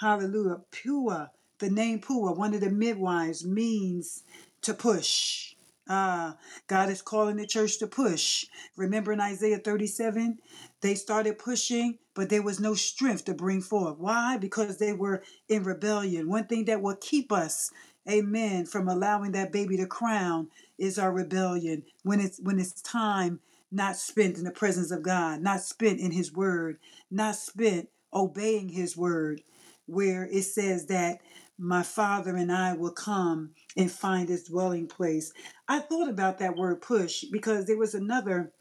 Hallelujah. 0.00 0.60
Pua, 0.72 1.30
the 1.62 1.70
name 1.70 2.00
Pua, 2.00 2.36
one 2.36 2.54
of 2.54 2.60
the 2.60 2.70
midwives, 2.70 3.46
means 3.46 4.24
to 4.62 4.74
push. 4.74 5.54
Ah, 5.88 6.36
God 6.66 6.90
is 6.90 7.02
calling 7.02 7.36
the 7.36 7.46
church 7.46 7.78
to 7.78 7.86
push. 7.86 8.46
Remember 8.76 9.12
in 9.12 9.20
Isaiah 9.20 9.58
37, 9.58 10.38
they 10.80 10.96
started 10.96 11.38
pushing, 11.38 11.98
but 12.14 12.30
there 12.30 12.42
was 12.42 12.58
no 12.58 12.74
strength 12.74 13.24
to 13.26 13.34
bring 13.34 13.60
forth. 13.60 13.98
Why? 13.98 14.36
Because 14.36 14.78
they 14.78 14.92
were 14.92 15.22
in 15.48 15.62
rebellion. 15.62 16.28
One 16.28 16.46
thing 16.46 16.64
that 16.64 16.82
will 16.82 16.96
keep 16.96 17.30
us, 17.30 17.70
amen, 18.10 18.66
from 18.66 18.88
allowing 18.88 19.30
that 19.32 19.52
baby 19.52 19.76
to 19.76 19.86
crown 19.86 20.48
is 20.78 20.98
our 20.98 21.12
rebellion. 21.12 21.84
When 22.02 22.20
it's 22.20 22.40
when 22.40 22.58
it's 22.58 22.82
time 22.82 23.38
not 23.70 23.96
spent 23.96 24.36
in 24.36 24.44
the 24.44 24.50
presence 24.50 24.90
of 24.90 25.02
God, 25.02 25.40
not 25.40 25.60
spent 25.60 26.00
in 26.00 26.10
his 26.10 26.32
word, 26.32 26.78
not 27.08 27.36
spent 27.36 27.88
obeying 28.12 28.68
his 28.68 28.96
word, 28.96 29.42
where 29.86 30.24
it 30.24 30.42
says 30.42 30.86
that 30.86 31.20
my 31.62 31.82
father 31.82 32.36
and 32.36 32.50
I 32.50 32.74
will 32.74 32.90
come 32.90 33.50
and 33.76 33.90
find 33.90 34.28
his 34.28 34.44
dwelling 34.44 34.88
place. 34.88 35.32
I 35.68 35.78
thought 35.78 36.08
about 36.08 36.38
that 36.38 36.56
word 36.56 36.82
push 36.82 37.24
because 37.30 37.66
there 37.66 37.78
was 37.78 37.94
another 37.94 38.52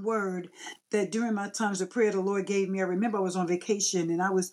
word 0.00 0.48
that 0.90 1.10
during 1.10 1.34
my 1.34 1.48
times 1.48 1.80
of 1.80 1.90
prayer 1.90 2.12
the 2.12 2.20
Lord 2.20 2.46
gave 2.46 2.68
me. 2.68 2.80
I 2.80 2.84
remember 2.84 3.18
I 3.18 3.22
was 3.22 3.34
on 3.34 3.48
vacation 3.48 4.08
and 4.10 4.22
I 4.22 4.30
was 4.30 4.52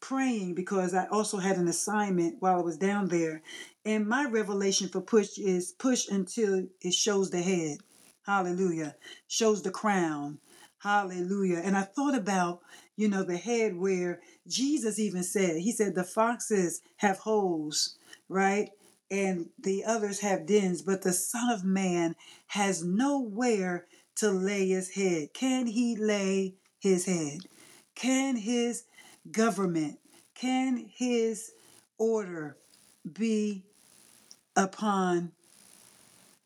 praying 0.00 0.54
because 0.54 0.94
I 0.94 1.06
also 1.08 1.36
had 1.36 1.58
an 1.58 1.68
assignment 1.68 2.36
while 2.40 2.58
I 2.58 2.62
was 2.62 2.78
down 2.78 3.08
there. 3.08 3.42
And 3.84 4.08
my 4.08 4.24
revelation 4.24 4.88
for 4.88 5.02
push 5.02 5.38
is 5.38 5.72
push 5.72 6.08
until 6.08 6.66
it 6.80 6.94
shows 6.94 7.30
the 7.30 7.42
head. 7.42 7.78
Hallelujah. 8.24 8.96
Shows 9.28 9.62
the 9.62 9.70
crown. 9.70 10.38
Hallelujah. 10.78 11.58
And 11.58 11.76
I 11.76 11.82
thought 11.82 12.16
about, 12.16 12.60
you 12.96 13.08
know, 13.08 13.24
the 13.24 13.36
head 13.36 13.76
where 13.76 14.20
Jesus 14.48 14.98
even 14.98 15.22
said, 15.22 15.58
He 15.58 15.72
said, 15.72 15.94
the 15.94 16.04
foxes 16.04 16.82
have 16.96 17.18
holes, 17.18 17.96
right? 18.28 18.70
And 19.10 19.50
the 19.58 19.84
others 19.84 20.20
have 20.20 20.46
dens, 20.46 20.82
but 20.82 21.02
the 21.02 21.12
Son 21.12 21.50
of 21.50 21.64
Man 21.64 22.16
has 22.48 22.84
nowhere 22.84 23.86
to 24.16 24.30
lay 24.30 24.68
his 24.68 24.90
head. 24.90 25.32
Can 25.34 25.66
he 25.66 25.96
lay 25.96 26.54
his 26.80 27.06
head? 27.06 27.40
Can 27.94 28.36
his 28.36 28.84
government, 29.30 29.98
can 30.34 30.90
his 30.92 31.52
order 31.98 32.56
be 33.12 33.64
upon 34.56 35.32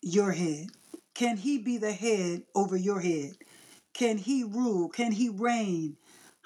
your 0.03 0.33
head? 0.33 0.69
Can 1.15 1.37
he 1.37 1.59
be 1.59 1.77
the 1.77 1.93
head 1.93 2.43
over 2.55 2.77
your 2.77 3.01
head? 3.01 3.33
Can 3.93 4.19
he 4.19 4.45
rule? 4.45 4.89
Can 4.89 5.13
he 5.13 5.29
reign? 5.29 5.97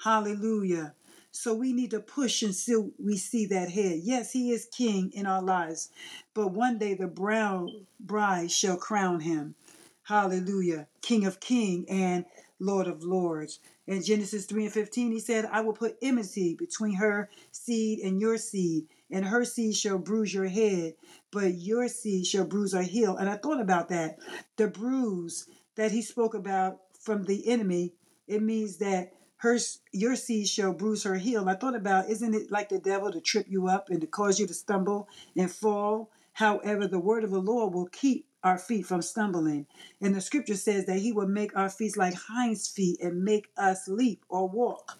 Hallelujah. 0.03 0.93
So 1.35 1.53
we 1.53 1.73
need 1.73 1.91
to 1.91 1.99
push 1.99 2.41
until 2.43 2.91
we 2.97 3.17
see 3.17 3.45
that 3.47 3.69
head. 3.69 3.99
Yes, 4.03 4.31
he 4.31 4.51
is 4.51 4.69
king 4.71 5.11
in 5.13 5.25
our 5.25 5.41
lives, 5.41 5.89
but 6.33 6.53
one 6.53 6.77
day 6.77 6.93
the 6.93 7.07
brown 7.07 7.87
bride 7.99 8.51
shall 8.51 8.77
crown 8.77 9.19
him. 9.19 9.55
Hallelujah. 10.03 10.87
King 11.01 11.25
of 11.25 11.41
King 11.41 11.85
and 11.89 12.23
Lord 12.57 12.87
of 12.87 13.03
Lords. 13.03 13.59
In 13.85 14.01
Genesis 14.01 14.45
3 14.45 14.65
and 14.65 14.73
15, 14.73 15.11
he 15.11 15.19
said, 15.19 15.45
I 15.51 15.59
will 15.59 15.73
put 15.73 15.97
enmity 16.01 16.55
between 16.55 16.95
her 16.95 17.29
seed 17.51 17.99
and 17.99 18.21
your 18.21 18.37
seed, 18.37 18.87
and 19.11 19.25
her 19.25 19.43
seed 19.43 19.75
shall 19.75 19.97
bruise 19.97 20.33
your 20.33 20.47
head, 20.47 20.93
but 21.31 21.55
your 21.55 21.89
seed 21.89 22.27
shall 22.27 22.45
bruise 22.45 22.73
her 22.73 22.81
heel. 22.81 23.17
And 23.17 23.29
I 23.29 23.35
thought 23.35 23.59
about 23.59 23.89
that. 23.89 24.19
The 24.55 24.69
bruise 24.69 25.47
that 25.75 25.91
he 25.91 26.01
spoke 26.01 26.33
about 26.33 26.79
from 26.97 27.25
the 27.25 27.45
enemy, 27.49 27.93
it 28.25 28.41
means 28.41 28.77
that 28.77 29.11
her 29.45 29.57
your 29.91 30.15
seed 30.15 30.47
shall 30.47 30.73
bruise 30.73 31.03
her 31.03 31.15
heel. 31.15 31.47
I 31.47 31.55
thought 31.55 31.75
about, 31.75 32.09
isn't 32.09 32.33
it 32.33 32.51
like 32.51 32.69
the 32.69 32.79
devil 32.79 33.11
to 33.11 33.21
trip 33.21 33.45
you 33.47 33.67
up 33.67 33.89
and 33.89 34.01
to 34.01 34.07
cause 34.07 34.39
you 34.39 34.47
to 34.47 34.53
stumble 34.53 35.07
and 35.37 35.51
fall? 35.51 36.09
However, 36.33 36.87
the 36.87 36.99
word 36.99 37.23
of 37.23 37.31
the 37.31 37.39
Lord 37.39 37.73
will 37.73 37.87
keep 37.87 38.27
our 38.43 38.57
feet 38.57 38.85
from 38.85 39.01
stumbling. 39.01 39.67
And 40.01 40.13
the 40.13 40.21
scripture 40.21 40.55
says 40.55 40.85
that 40.87 40.99
he 40.99 41.11
will 41.11 41.27
make 41.27 41.55
our 41.55 41.69
feet 41.69 41.95
like 41.95 42.13
hinds 42.13 42.67
feet 42.67 42.99
and 43.01 43.23
make 43.23 43.47
us 43.55 43.87
leap 43.87 44.25
or 44.29 44.49
walk 44.49 44.97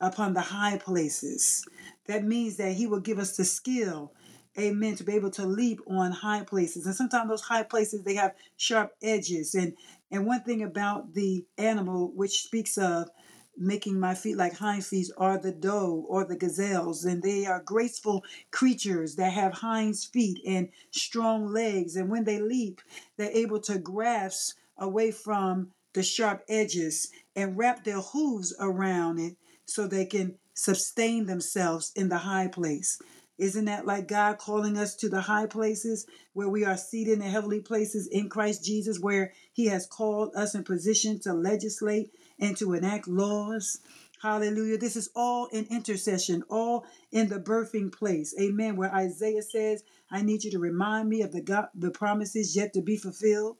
upon 0.00 0.34
the 0.34 0.40
high 0.40 0.78
places. 0.78 1.64
That 2.06 2.24
means 2.24 2.56
that 2.56 2.74
he 2.74 2.86
will 2.86 3.00
give 3.00 3.18
us 3.18 3.36
the 3.36 3.44
skill 3.44 4.12
amen, 4.58 4.96
to 4.96 5.04
be 5.04 5.14
able 5.14 5.30
to 5.30 5.44
leap 5.44 5.80
on 5.86 6.12
high 6.12 6.42
places. 6.42 6.86
And 6.86 6.94
sometimes 6.94 7.28
those 7.28 7.42
high 7.42 7.62
places 7.62 8.02
they 8.02 8.14
have 8.14 8.34
sharp 8.56 8.92
edges. 9.02 9.54
And 9.54 9.74
and 10.10 10.26
one 10.26 10.42
thing 10.42 10.62
about 10.62 11.14
the 11.14 11.44
animal 11.58 12.12
which 12.14 12.42
speaks 12.42 12.78
of 12.78 13.10
making 13.58 13.98
my 13.98 14.14
feet 14.14 14.36
like 14.36 14.54
hind 14.54 14.84
feet 14.84 15.08
are 15.16 15.38
the 15.38 15.52
doe 15.52 16.04
or 16.08 16.24
the 16.24 16.36
gazelles 16.36 17.04
and 17.04 17.22
they 17.22 17.46
are 17.46 17.62
graceful 17.62 18.24
creatures 18.50 19.16
that 19.16 19.32
have 19.32 19.52
hind 19.52 19.96
feet 19.98 20.38
and 20.46 20.68
strong 20.90 21.46
legs 21.46 21.96
and 21.96 22.10
when 22.10 22.24
they 22.24 22.38
leap 22.38 22.80
they're 23.16 23.30
able 23.30 23.60
to 23.60 23.78
grasp 23.78 24.56
away 24.78 25.10
from 25.10 25.70
the 25.94 26.02
sharp 26.02 26.44
edges 26.48 27.10
and 27.34 27.56
wrap 27.56 27.84
their 27.84 28.00
hooves 28.00 28.54
around 28.60 29.18
it 29.18 29.36
so 29.64 29.86
they 29.86 30.04
can 30.04 30.36
sustain 30.54 31.26
themselves 31.26 31.92
in 31.96 32.08
the 32.08 32.18
high 32.18 32.48
place. 32.48 33.00
Isn't 33.38 33.66
that 33.66 33.86
like 33.86 34.08
God 34.08 34.38
calling 34.38 34.78
us 34.78 34.94
to 34.96 35.08
the 35.08 35.22
high 35.22 35.46
places 35.46 36.06
where 36.32 36.48
we 36.48 36.64
are 36.64 36.76
seated 36.76 37.14
in 37.14 37.18
the 37.18 37.26
heavenly 37.26 37.60
places 37.60 38.06
in 38.06 38.28
Christ 38.28 38.64
Jesus, 38.64 38.98
where 38.98 39.32
He 39.52 39.66
has 39.66 39.86
called 39.86 40.34
us 40.34 40.54
in 40.54 40.64
position 40.64 41.18
to 41.20 41.34
legislate 41.34 42.10
and 42.38 42.56
to 42.56 42.74
enact 42.74 43.08
laws? 43.08 43.80
Hallelujah. 44.22 44.78
This 44.78 44.96
is 44.96 45.10
all 45.14 45.46
in 45.46 45.66
intercession, 45.70 46.42
all 46.48 46.86
in 47.12 47.28
the 47.28 47.38
birthing 47.38 47.92
place. 47.92 48.34
Amen. 48.40 48.76
Where 48.76 48.94
Isaiah 48.94 49.42
says, 49.42 49.84
I 50.10 50.22
need 50.22 50.44
you 50.44 50.50
to 50.52 50.58
remind 50.58 51.08
me 51.08 51.22
of 51.22 51.32
the 51.32 51.42
God, 51.42 51.68
the 51.74 51.90
promises 51.90 52.56
yet 52.56 52.72
to 52.74 52.80
be 52.80 52.96
fulfilled. 52.96 53.56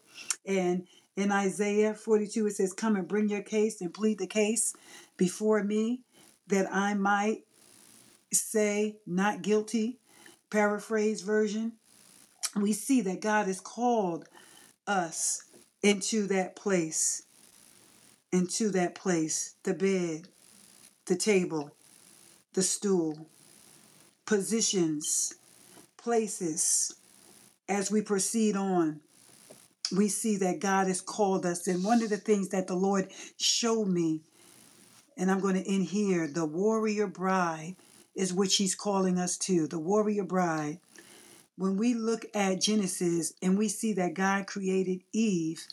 And 0.47 0.87
in 1.17 1.31
Isaiah 1.31 1.95
42, 1.95 2.47
it 2.47 2.57
says, 2.57 2.73
Come 2.73 2.97
and 2.97 3.07
bring 3.07 3.29
your 3.29 3.43
case 3.43 3.81
and 3.81 3.93
plead 3.93 4.19
the 4.19 4.27
case 4.27 4.75
before 5.17 5.63
me 5.63 6.01
that 6.49 6.73
I 6.73 6.95
might 6.95 7.43
say 8.33 8.97
not 9.07 9.43
guilty, 9.43 9.99
paraphrase 10.51 11.23
version, 11.23 11.73
we 12.55 12.73
see 12.73 13.01
that 13.03 13.21
God 13.21 13.47
has 13.47 13.61
called 13.61 14.27
us 14.87 15.43
into 15.83 16.27
that 16.29 16.57
place, 16.57 17.23
into 18.33 18.71
that 18.71 18.95
place, 18.95 19.57
the 19.65 19.75
bed, 19.75 20.29
the 21.07 21.17
table, 21.17 21.73
the 22.55 22.63
stool, 22.63 23.29
positions, 24.27 25.35
places. 25.99 26.95
As 27.69 27.91
we 27.91 28.03
proceed 28.03 28.57
on, 28.57 29.01
we 29.97 30.09
see 30.09 30.37
that 30.39 30.61
God 30.61 30.89
has 30.89 31.01
called 31.01 31.47
us. 31.47 31.69
And 31.69 31.85
one 31.85 32.03
of 32.03 32.11
the 32.11 32.17
things 32.19 32.51
that 32.51 32.67
the 32.69 32.77
Lord 32.77 33.11
showed 33.39 33.89
me 33.89 34.23
And 35.17 35.31
I'm 35.31 35.41
going 35.41 35.57
to 35.57 35.69
end 35.71 35.87
here. 35.87 36.29
The 36.29 36.47
warrior 36.47 37.07
bride 37.07 37.77
is 38.15 38.35
which 38.35 38.57
he's 38.57 38.75
calling 38.75 39.19
us 39.19 39.39
to. 39.39 39.67
The 39.67 39.79
warrior 39.79 40.25
bride. 40.25 40.81
When 41.57 41.77
we 41.77 41.95
look 41.95 42.27
at 42.35 42.61
Genesis 42.61 43.33
and 43.43 43.59
we 43.59 43.69
see 43.69 43.95
that 43.95 44.15
God 44.15 44.47
created 44.47 45.03
Eve, 45.13 45.67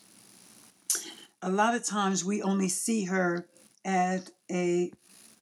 a 1.44 1.50
lot 1.50 1.76
of 1.76 1.84
times 1.84 2.24
we 2.24 2.42
only 2.42 2.70
see 2.70 3.04
her 3.04 3.48
as 3.84 4.32
a 4.50 4.92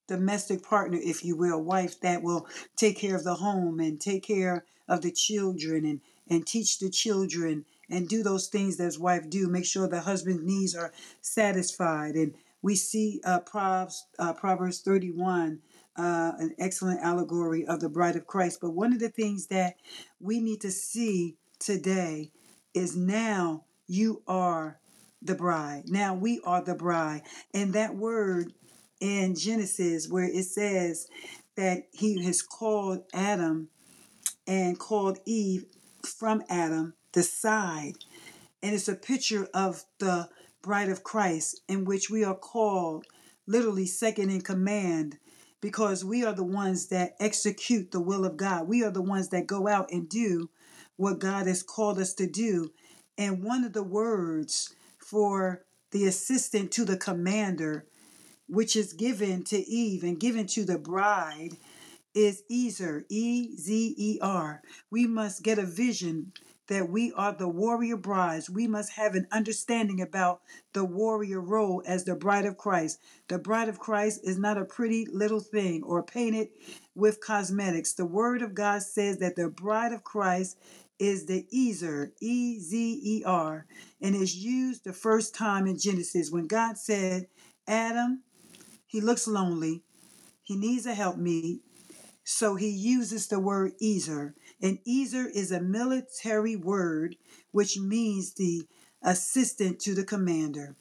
domestic 0.07 0.63
partner, 0.63 0.97
if 1.01 1.23
you 1.23 1.37
will, 1.37 1.63
wife 1.63 2.01
that 2.01 2.23
will 2.23 2.47
take 2.75 2.97
care 2.97 3.15
of 3.15 3.23
the 3.23 3.35
home 3.35 3.79
and 3.79 4.01
take 4.01 4.23
care 4.23 4.65
of 4.89 5.01
the 5.01 5.11
children 5.11 5.85
and, 5.85 6.01
and 6.27 6.45
teach 6.45 6.79
the 6.79 6.89
children 6.89 7.63
and 7.89 8.09
do 8.09 8.23
those 8.23 8.47
things 8.47 8.77
that 8.77 8.85
his 8.85 8.99
wife 8.99 9.29
do. 9.29 9.47
Make 9.47 9.65
sure 9.65 9.87
the 9.87 10.01
husband's 10.01 10.43
needs 10.43 10.75
are 10.75 10.91
satisfied. 11.21 12.15
And 12.15 12.33
we 12.63 12.75
see 12.75 13.21
uh, 13.23 13.39
Proverbs, 13.41 14.07
uh, 14.17 14.33
Proverbs 14.33 14.81
31, 14.81 15.59
uh, 15.97 16.31
an 16.39 16.55
excellent 16.57 17.01
allegory 17.01 17.65
of 17.65 17.79
the 17.79 17.89
bride 17.89 18.15
of 18.15 18.25
Christ. 18.25 18.59
But 18.59 18.71
one 18.71 18.91
of 18.91 18.99
the 18.99 19.09
things 19.09 19.47
that 19.47 19.75
we 20.19 20.39
need 20.39 20.61
to 20.61 20.71
see 20.71 21.35
today 21.59 22.31
is 22.73 22.97
now 22.97 23.65
you 23.87 24.23
are 24.27 24.80
the 25.21 25.35
bride. 25.35 25.83
Now 25.87 26.13
we 26.13 26.41
are 26.45 26.63
the 26.63 26.75
bride. 26.75 27.21
And 27.53 27.73
that 27.73 27.95
word 27.95 28.53
in 28.99 29.35
Genesis, 29.35 30.07
where 30.07 30.25
it 30.25 30.45
says 30.45 31.07
that 31.55 31.83
he 31.91 32.23
has 32.23 32.41
called 32.41 33.03
Adam 33.13 33.69
and 34.47 34.79
called 34.79 35.19
Eve 35.25 35.65
from 36.03 36.43
Adam, 36.49 36.93
the 37.13 37.23
side. 37.23 37.93
And 38.63 38.73
it's 38.73 38.87
a 38.87 38.95
picture 38.95 39.47
of 39.53 39.83
the 39.99 40.29
bride 40.61 40.89
of 40.89 41.03
Christ, 41.03 41.61
in 41.67 41.85
which 41.85 42.09
we 42.09 42.23
are 42.23 42.35
called 42.35 43.05
literally 43.47 43.85
second 43.85 44.29
in 44.29 44.41
command 44.41 45.17
because 45.61 46.03
we 46.03 46.23
are 46.23 46.33
the 46.33 46.43
ones 46.43 46.87
that 46.87 47.15
execute 47.19 47.91
the 47.91 47.99
will 47.99 48.25
of 48.25 48.37
God. 48.37 48.67
We 48.67 48.83
are 48.83 48.91
the 48.91 49.01
ones 49.01 49.29
that 49.29 49.47
go 49.47 49.67
out 49.67 49.91
and 49.91 50.09
do 50.09 50.49
what 50.95 51.19
God 51.19 51.47
has 51.47 51.63
called 51.63 51.99
us 51.99 52.13
to 52.15 52.27
do. 52.27 52.71
And 53.17 53.43
one 53.43 53.63
of 53.63 53.73
the 53.73 53.83
words 53.83 54.73
for 55.11 55.65
the 55.91 56.05
assistant 56.05 56.71
to 56.71 56.85
the 56.85 56.95
commander, 56.95 57.85
which 58.47 58.77
is 58.77 58.93
given 58.93 59.43
to 59.43 59.57
Eve 59.57 60.03
and 60.03 60.17
given 60.17 60.47
to 60.47 60.63
the 60.63 60.77
bride, 60.77 61.57
is 62.13 62.43
Ezer, 62.49 63.03
E 63.09 63.55
Z 63.57 63.93
E 63.97 64.19
R. 64.21 64.61
We 64.89 65.07
must 65.07 65.43
get 65.43 65.59
a 65.59 65.65
vision 65.65 66.31
that 66.67 66.89
we 66.89 67.11
are 67.13 67.33
the 67.33 67.49
warrior 67.49 67.97
brides. 67.97 68.49
We 68.49 68.67
must 68.67 68.93
have 68.93 69.15
an 69.15 69.27
understanding 69.33 69.99
about 69.99 70.41
the 70.71 70.85
warrior 70.85 71.41
role 71.41 71.83
as 71.85 72.05
the 72.05 72.15
bride 72.15 72.45
of 72.45 72.55
Christ. 72.55 72.99
The 73.27 73.37
bride 73.37 73.67
of 73.67 73.79
Christ 73.79 74.21
is 74.23 74.37
not 74.37 74.57
a 74.57 74.63
pretty 74.63 75.05
little 75.11 75.41
thing 75.41 75.83
or 75.83 76.01
painted 76.01 76.47
with 76.95 77.19
cosmetics. 77.19 77.93
The 77.93 78.05
word 78.05 78.41
of 78.41 78.53
God 78.53 78.83
says 78.83 79.17
that 79.17 79.35
the 79.35 79.49
bride 79.49 79.91
of 79.91 80.05
Christ 80.05 80.57
is 81.01 81.25
the 81.25 81.47
Ezer, 81.51 82.13
E 82.21 82.59
Z 82.59 83.01
E 83.03 83.23
R, 83.25 83.65
and 83.99 84.15
is 84.15 84.35
used 84.35 84.83
the 84.83 84.93
first 84.93 85.33
time 85.33 85.65
in 85.65 85.79
Genesis 85.79 86.29
when 86.29 86.45
God 86.45 86.77
said, 86.77 87.25
Adam, 87.67 88.21
he 88.85 89.01
looks 89.01 89.27
lonely, 89.27 89.81
he 90.43 90.55
needs 90.55 90.85
a 90.85 90.93
helpmeet. 90.93 91.61
So 92.23 92.55
he 92.55 92.69
uses 92.69 93.27
the 93.27 93.39
word 93.39 93.71
Ezer. 93.83 94.35
And 94.61 94.77
Ezer 94.87 95.27
is 95.27 95.51
a 95.51 95.59
military 95.59 96.55
word 96.55 97.15
which 97.51 97.79
means 97.79 98.35
the 98.35 98.67
assistant 99.03 99.79
to 99.79 99.95
the 99.95 100.03
commander. 100.03 100.75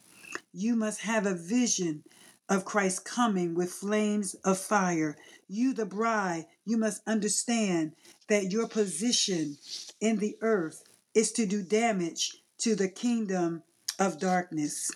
You 0.53 0.75
must 0.75 1.01
have 1.01 1.25
a 1.25 1.33
vision 1.33 2.03
of 2.47 2.65
Christ 2.65 3.05
coming 3.05 3.55
with 3.55 3.71
flames 3.71 4.35
of 4.45 4.59
fire. 4.59 5.17
You, 5.47 5.73
the 5.73 5.85
bride, 5.85 6.45
you 6.63 6.77
must 6.77 7.01
understand 7.07 7.93
that 8.27 8.51
your 8.51 8.67
position 8.67 9.57
in 10.01 10.17
the 10.17 10.35
earth 10.41 10.83
is 11.13 11.31
to 11.33 11.45
do 11.45 11.61
damage 11.61 12.37
to 12.57 12.75
the 12.75 12.89
kingdom 12.89 13.63
of 13.99 14.19
darkness. 14.19 14.91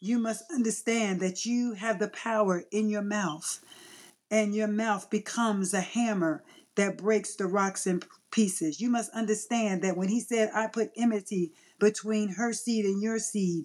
You 0.00 0.18
must 0.18 0.44
understand 0.52 1.20
that 1.20 1.44
you 1.46 1.72
have 1.72 1.98
the 1.98 2.08
power 2.08 2.64
in 2.70 2.88
your 2.88 3.02
mouth, 3.02 3.60
and 4.30 4.54
your 4.54 4.68
mouth 4.68 5.10
becomes 5.10 5.74
a 5.74 5.80
hammer 5.80 6.44
that 6.74 6.98
breaks 6.98 7.34
the 7.34 7.46
rocks 7.46 7.86
in 7.86 8.02
pieces. 8.30 8.80
You 8.80 8.90
must 8.90 9.10
understand 9.12 9.82
that 9.82 9.96
when 9.96 10.08
he 10.08 10.20
said, 10.20 10.50
I 10.54 10.66
put 10.66 10.92
enmity 10.96 11.52
between 11.78 12.30
her 12.30 12.52
seed 12.52 12.84
and 12.84 13.02
your 13.02 13.18
seed, 13.18 13.64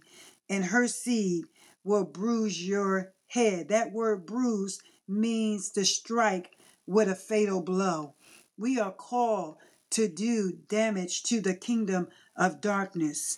and 0.49 0.65
her 0.65 0.87
seed 0.87 1.45
will 1.83 2.05
bruise 2.05 2.65
your 2.67 3.13
head. 3.27 3.69
That 3.69 3.91
word 3.91 4.25
bruise 4.25 4.81
means 5.07 5.69
to 5.71 5.85
strike 5.85 6.51
with 6.85 7.09
a 7.09 7.15
fatal 7.15 7.61
blow. 7.61 8.13
We 8.57 8.79
are 8.79 8.91
called 8.91 9.57
to 9.91 10.07
do 10.07 10.53
damage 10.67 11.23
to 11.23 11.41
the 11.41 11.55
kingdom 11.55 12.07
of 12.35 12.61
darkness. 12.61 13.37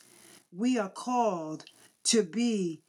We 0.52 0.78
are 0.78 0.90
called 0.90 1.66
to 2.06 2.24
be 2.24 2.82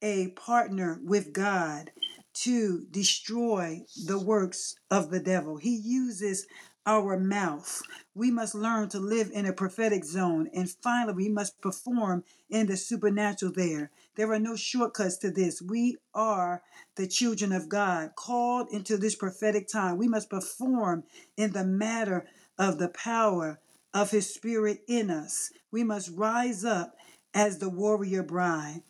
a 0.00 0.28
partner 0.28 0.98
with 1.02 1.32
God 1.32 1.90
to 2.34 2.86
destroy 2.90 3.82
the 4.06 4.18
works 4.18 4.74
of 4.90 5.10
the 5.10 5.20
devil. 5.20 5.58
He 5.58 5.76
uses 5.76 6.46
our 6.84 7.16
mouth. 7.18 7.82
We 8.14 8.30
must 8.30 8.54
learn 8.54 8.88
to 8.88 8.98
live 8.98 9.30
in 9.32 9.46
a 9.46 9.52
prophetic 9.52 10.04
zone. 10.04 10.48
And 10.52 10.68
finally, 10.68 11.14
we 11.14 11.28
must 11.28 11.60
perform 11.60 12.24
in 12.50 12.66
the 12.66 12.76
supernatural 12.76 13.52
there. 13.52 13.90
There 14.16 14.32
are 14.32 14.40
no 14.40 14.56
shortcuts 14.56 15.16
to 15.18 15.30
this. 15.30 15.62
We 15.62 15.98
are 16.14 16.62
the 16.96 17.06
children 17.06 17.52
of 17.52 17.68
God, 17.68 18.16
called 18.16 18.68
into 18.72 18.96
this 18.96 19.14
prophetic 19.14 19.68
time. 19.68 19.96
We 19.96 20.08
must 20.08 20.28
perform 20.28 21.04
in 21.36 21.52
the 21.52 21.64
matter 21.64 22.26
of 22.62 22.78
the 22.78 22.88
power 22.88 23.58
of 23.92 24.12
His 24.12 24.32
Spirit 24.32 24.82
in 24.86 25.10
us. 25.10 25.50
We 25.72 25.82
must 25.82 26.12
rise 26.14 26.64
up 26.64 26.94
as 27.34 27.58
the 27.58 27.68
warrior 27.68 28.22
bride. 28.22 28.82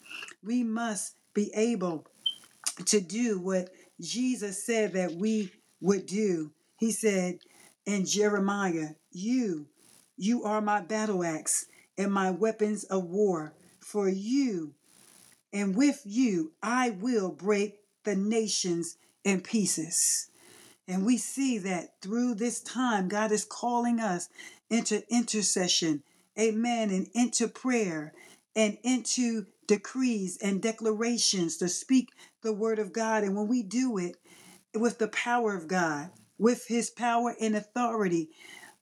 We 0.45 0.63
must 0.63 1.15
be 1.33 1.51
able 1.55 2.07
to 2.85 3.01
do 3.01 3.41
what 3.41 3.71
Jesus 3.99 4.63
said 4.63 4.93
that 4.93 5.13
we 5.15 5.53
would 5.81 6.05
do. 6.05 6.53
He 6.79 6.93
said, 6.93 7.39
and 7.87 8.07
Jeremiah, 8.07 8.91
you, 9.11 9.69
you 10.19 10.45
are 10.45 10.61
my 10.61 10.83
battle 10.83 11.25
axe 11.25 11.65
and 11.97 12.13
my 12.13 12.31
weapons 12.31 12.85
of 12.85 13.05
war. 13.05 13.55
For 13.81 14.07
you 14.07 14.75
and 15.51 15.75
with 15.75 16.03
you, 16.05 16.53
I 16.63 16.91
will 16.91 17.31
break 17.31 17.77
the 18.05 18.17
nations 18.17 18.99
in 19.25 19.41
pieces. 19.41 20.29
And 20.89 21.07
we 21.07 21.17
see 21.17 21.59
that 21.59 22.01
through 22.03 22.35
this 22.35 22.61
time, 22.61 23.09
God 23.09 23.33
is 23.33 23.45
calling 23.45 24.01
us 24.01 24.29
into 24.69 25.03
intercession, 25.13 26.03
amen, 26.39 26.91
and 26.91 27.09
into 27.15 27.49
prayer 27.49 28.13
and 28.57 28.77
into 28.83 29.47
decrees 29.67 30.39
and 30.43 30.61
declarations 30.61 31.57
to 31.59 31.69
speak 31.69 32.09
the 32.43 32.53
word 32.53 32.79
of 32.79 32.93
God. 32.93 33.23
And 33.23 33.37
when 33.37 33.49
we 33.49 33.63
do 33.63 33.97
it 33.99 34.17
with 34.75 34.99
the 34.99 35.09
power 35.09 35.55
of 35.55 35.69
God, 35.69 36.11
with 36.39 36.67
his 36.67 36.91
power 36.91 37.35
and 37.41 37.55
authority, 37.55 38.31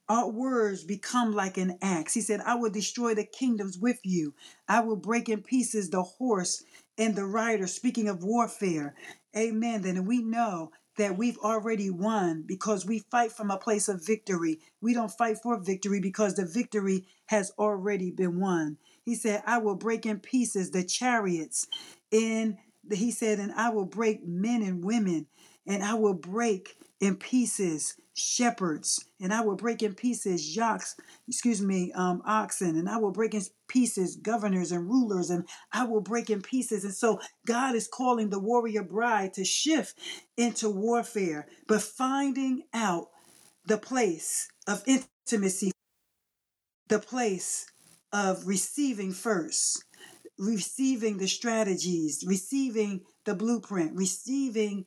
our 0.08 0.28
words 0.28 0.82
become 0.82 1.32
like 1.32 1.56
an 1.56 1.78
axe. 1.82 2.14
He 2.14 2.20
said, 2.20 2.40
I 2.40 2.56
will 2.56 2.70
destroy 2.70 3.14
the 3.14 3.24
kingdoms 3.24 3.78
with 3.78 4.00
you. 4.02 4.34
I 4.66 4.80
will 4.80 4.96
break 4.96 5.28
in 5.28 5.42
pieces 5.42 5.90
the 5.90 6.02
horse 6.02 6.64
and 6.98 7.14
the 7.14 7.26
rider. 7.26 7.68
Speaking 7.68 8.08
of 8.08 8.24
warfare, 8.24 8.96
amen. 9.36 9.82
Then 9.82 10.06
we 10.06 10.22
know 10.22 10.72
that 11.00 11.16
we've 11.16 11.38
already 11.38 11.88
won 11.88 12.44
because 12.46 12.84
we 12.84 12.98
fight 12.98 13.32
from 13.32 13.50
a 13.50 13.56
place 13.56 13.88
of 13.88 14.04
victory. 14.04 14.60
We 14.82 14.92
don't 14.92 15.10
fight 15.10 15.38
for 15.42 15.58
victory 15.58 15.98
because 15.98 16.34
the 16.34 16.44
victory 16.44 17.06
has 17.26 17.52
already 17.58 18.10
been 18.10 18.38
won. 18.38 18.76
He 19.02 19.14
said, 19.14 19.42
I 19.46 19.58
will 19.58 19.76
break 19.76 20.04
in 20.04 20.20
pieces 20.20 20.70
the 20.70 20.84
chariots 20.84 21.66
in 22.10 22.58
he 22.92 23.10
said, 23.10 23.38
and 23.38 23.52
I 23.52 23.70
will 23.70 23.84
break 23.84 24.26
men 24.26 24.62
and 24.62 24.84
women, 24.84 25.26
and 25.66 25.82
I 25.82 25.94
will 25.94 26.14
break 26.14 26.76
in 27.00 27.16
pieces 27.16 27.96
shepherds, 28.14 29.04
and 29.20 29.32
I 29.32 29.40
will 29.40 29.56
break 29.56 29.82
in 29.82 29.94
pieces 29.94 30.54
yaks, 30.54 30.96
excuse 31.26 31.62
me, 31.62 31.92
um, 31.92 32.22
oxen, 32.26 32.76
and 32.76 32.88
I 32.88 32.98
will 32.98 33.12
break 33.12 33.34
in 33.34 33.42
pieces 33.68 34.16
governors 34.16 34.72
and 34.72 34.88
rulers, 34.88 35.30
and 35.30 35.46
I 35.72 35.84
will 35.84 36.02
break 36.02 36.28
in 36.28 36.42
pieces. 36.42 36.84
And 36.84 36.94
so 36.94 37.20
God 37.46 37.74
is 37.74 37.88
calling 37.88 38.28
the 38.28 38.38
warrior 38.38 38.82
bride 38.82 39.34
to 39.34 39.44
shift 39.44 39.98
into 40.36 40.68
warfare, 40.68 41.46
but 41.66 41.82
finding 41.82 42.64
out 42.74 43.08
the 43.64 43.78
place 43.78 44.48
of 44.66 44.82
intimacy, 44.86 45.72
the 46.88 46.98
place 46.98 47.66
of 48.12 48.46
receiving 48.46 49.12
first, 49.12 49.84
receiving 50.38 51.18
the 51.18 51.28
strategies, 51.28 52.24
receiving 52.26 53.02
the 53.24 53.34
blueprint, 53.34 53.94
receiving 53.94 54.84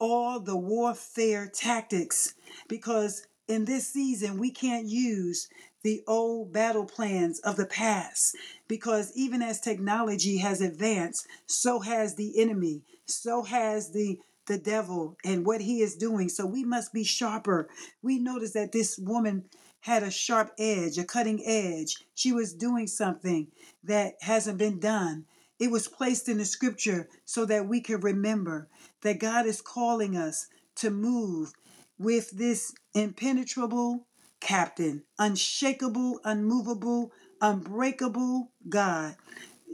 all 0.00 0.40
the 0.40 0.56
warfare 0.56 1.46
tactics 1.46 2.34
because 2.68 3.26
in 3.48 3.64
this 3.64 3.88
season 3.88 4.38
we 4.38 4.50
can't 4.50 4.86
use 4.86 5.48
the 5.82 6.02
old 6.06 6.52
battle 6.52 6.84
plans 6.84 7.40
of 7.40 7.56
the 7.56 7.66
past 7.66 8.36
because 8.68 9.12
even 9.14 9.42
as 9.42 9.60
technology 9.60 10.38
has 10.38 10.60
advanced 10.60 11.26
so 11.46 11.80
has 11.80 12.16
the 12.16 12.40
enemy 12.40 12.82
so 13.06 13.42
has 13.42 13.92
the 13.92 14.18
the 14.50 14.58
devil 14.58 15.16
and 15.24 15.46
what 15.46 15.60
he 15.60 15.80
is 15.80 15.94
doing. 15.94 16.28
So 16.28 16.44
we 16.44 16.64
must 16.64 16.92
be 16.92 17.04
sharper. 17.04 17.68
We 18.02 18.18
notice 18.18 18.52
that 18.52 18.72
this 18.72 18.98
woman 18.98 19.44
had 19.82 20.02
a 20.02 20.10
sharp 20.10 20.52
edge, 20.58 20.98
a 20.98 21.04
cutting 21.04 21.40
edge. 21.46 21.96
She 22.16 22.32
was 22.32 22.52
doing 22.52 22.88
something 22.88 23.46
that 23.84 24.14
hasn't 24.20 24.58
been 24.58 24.80
done. 24.80 25.24
It 25.60 25.70
was 25.70 25.88
placed 25.88 26.28
in 26.28 26.38
the 26.38 26.46
scripture 26.46 27.08
so 27.26 27.44
that 27.44 27.68
we 27.68 27.80
can 27.82 28.00
remember 28.00 28.68
that 29.02 29.20
God 29.20 29.46
is 29.46 29.60
calling 29.60 30.16
us 30.16 30.48
to 30.76 30.90
move 30.90 31.52
with 31.98 32.30
this 32.30 32.74
impenetrable 32.94 34.06
captain, 34.40 35.04
unshakable, 35.18 36.20
unmovable, 36.24 37.12
unbreakable 37.42 38.52
God, 38.68 39.16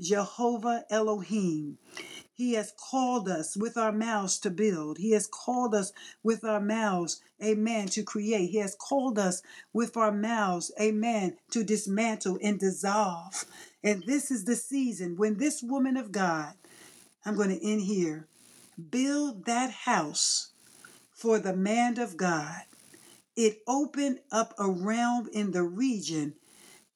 Jehovah 0.03 0.85
Elohim. 0.91 1.79
He 2.37 2.53
has 2.53 2.71
called 2.77 3.31
us 3.31 3.57
with 3.57 3.79
our 3.79 3.93
mouths 3.93 4.39
to 4.41 4.51
build. 4.51 4.99
He 4.99 5.13
has 5.13 5.27
called 5.27 5.75
us 5.75 5.95
with 6.23 6.45
our 6.45 6.61
mouths, 6.61 7.23
amen, 7.43 7.89
to 7.89 8.03
create. 8.03 8.51
He 8.51 8.59
has 8.59 8.77
called 8.79 9.19
us 9.19 9.41
with 9.73 9.97
our 9.97 10.13
mouths, 10.13 10.71
amen, 10.79 11.39
to 11.53 11.65
dismantle 11.65 12.39
and 12.43 12.61
dissolve. 12.61 13.47
And 13.83 14.03
this 14.03 14.31
is 14.31 14.45
the 14.45 14.55
season 14.55 15.17
when 15.17 15.39
this 15.39 15.63
woman 15.63 15.97
of 15.97 16.13
God, 16.13 16.53
I'm 17.25 17.37
going 17.37 17.59
to 17.59 17.67
end 17.67 17.81
here, 17.81 18.29
build 18.91 19.47
that 19.47 19.71
house 19.71 20.53
for 21.15 21.39
the 21.39 21.57
man 21.57 21.99
of 21.99 22.19
God. 22.19 22.61
It 23.35 23.63
opened 23.67 24.21
up 24.31 24.53
a 24.59 24.71
realm 24.71 25.31
in 25.33 25.53
the 25.53 25.63
region 25.63 26.35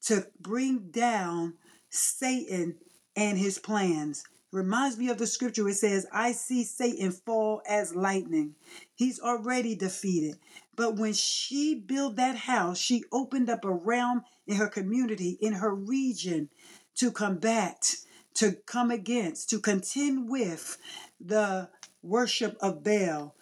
to 0.02 0.26
bring 0.38 0.90
down 0.90 1.54
Satan 1.88 2.74
and 3.16 3.38
his 3.38 3.58
plans. 3.58 4.24
Reminds 4.52 4.98
me 4.98 5.08
of 5.08 5.18
the 5.18 5.26
scripture. 5.28 5.68
It 5.68 5.74
says, 5.74 6.06
I 6.12 6.32
see 6.32 6.64
Satan 6.64 7.12
fall 7.12 7.62
as 7.68 7.94
lightning. 7.94 8.56
He's 8.94 9.20
already 9.20 9.76
defeated. 9.76 10.38
But 10.74 10.96
when 10.96 11.12
she 11.12 11.74
built 11.74 12.16
that 12.16 12.36
house, 12.36 12.78
she 12.78 13.04
opened 13.12 13.48
up 13.48 13.64
a 13.64 13.70
realm 13.70 14.22
in 14.46 14.56
her 14.56 14.68
community, 14.68 15.38
in 15.40 15.52
her 15.52 15.74
region, 15.74 16.48
to 16.96 17.12
combat, 17.12 17.94
to 18.34 18.52
come 18.66 18.90
against, 18.90 19.50
to 19.50 19.60
contend 19.60 20.28
with 20.28 20.78
the 21.20 21.68
worship 22.02 22.56
of 22.60 22.82
Baal, 22.82 23.34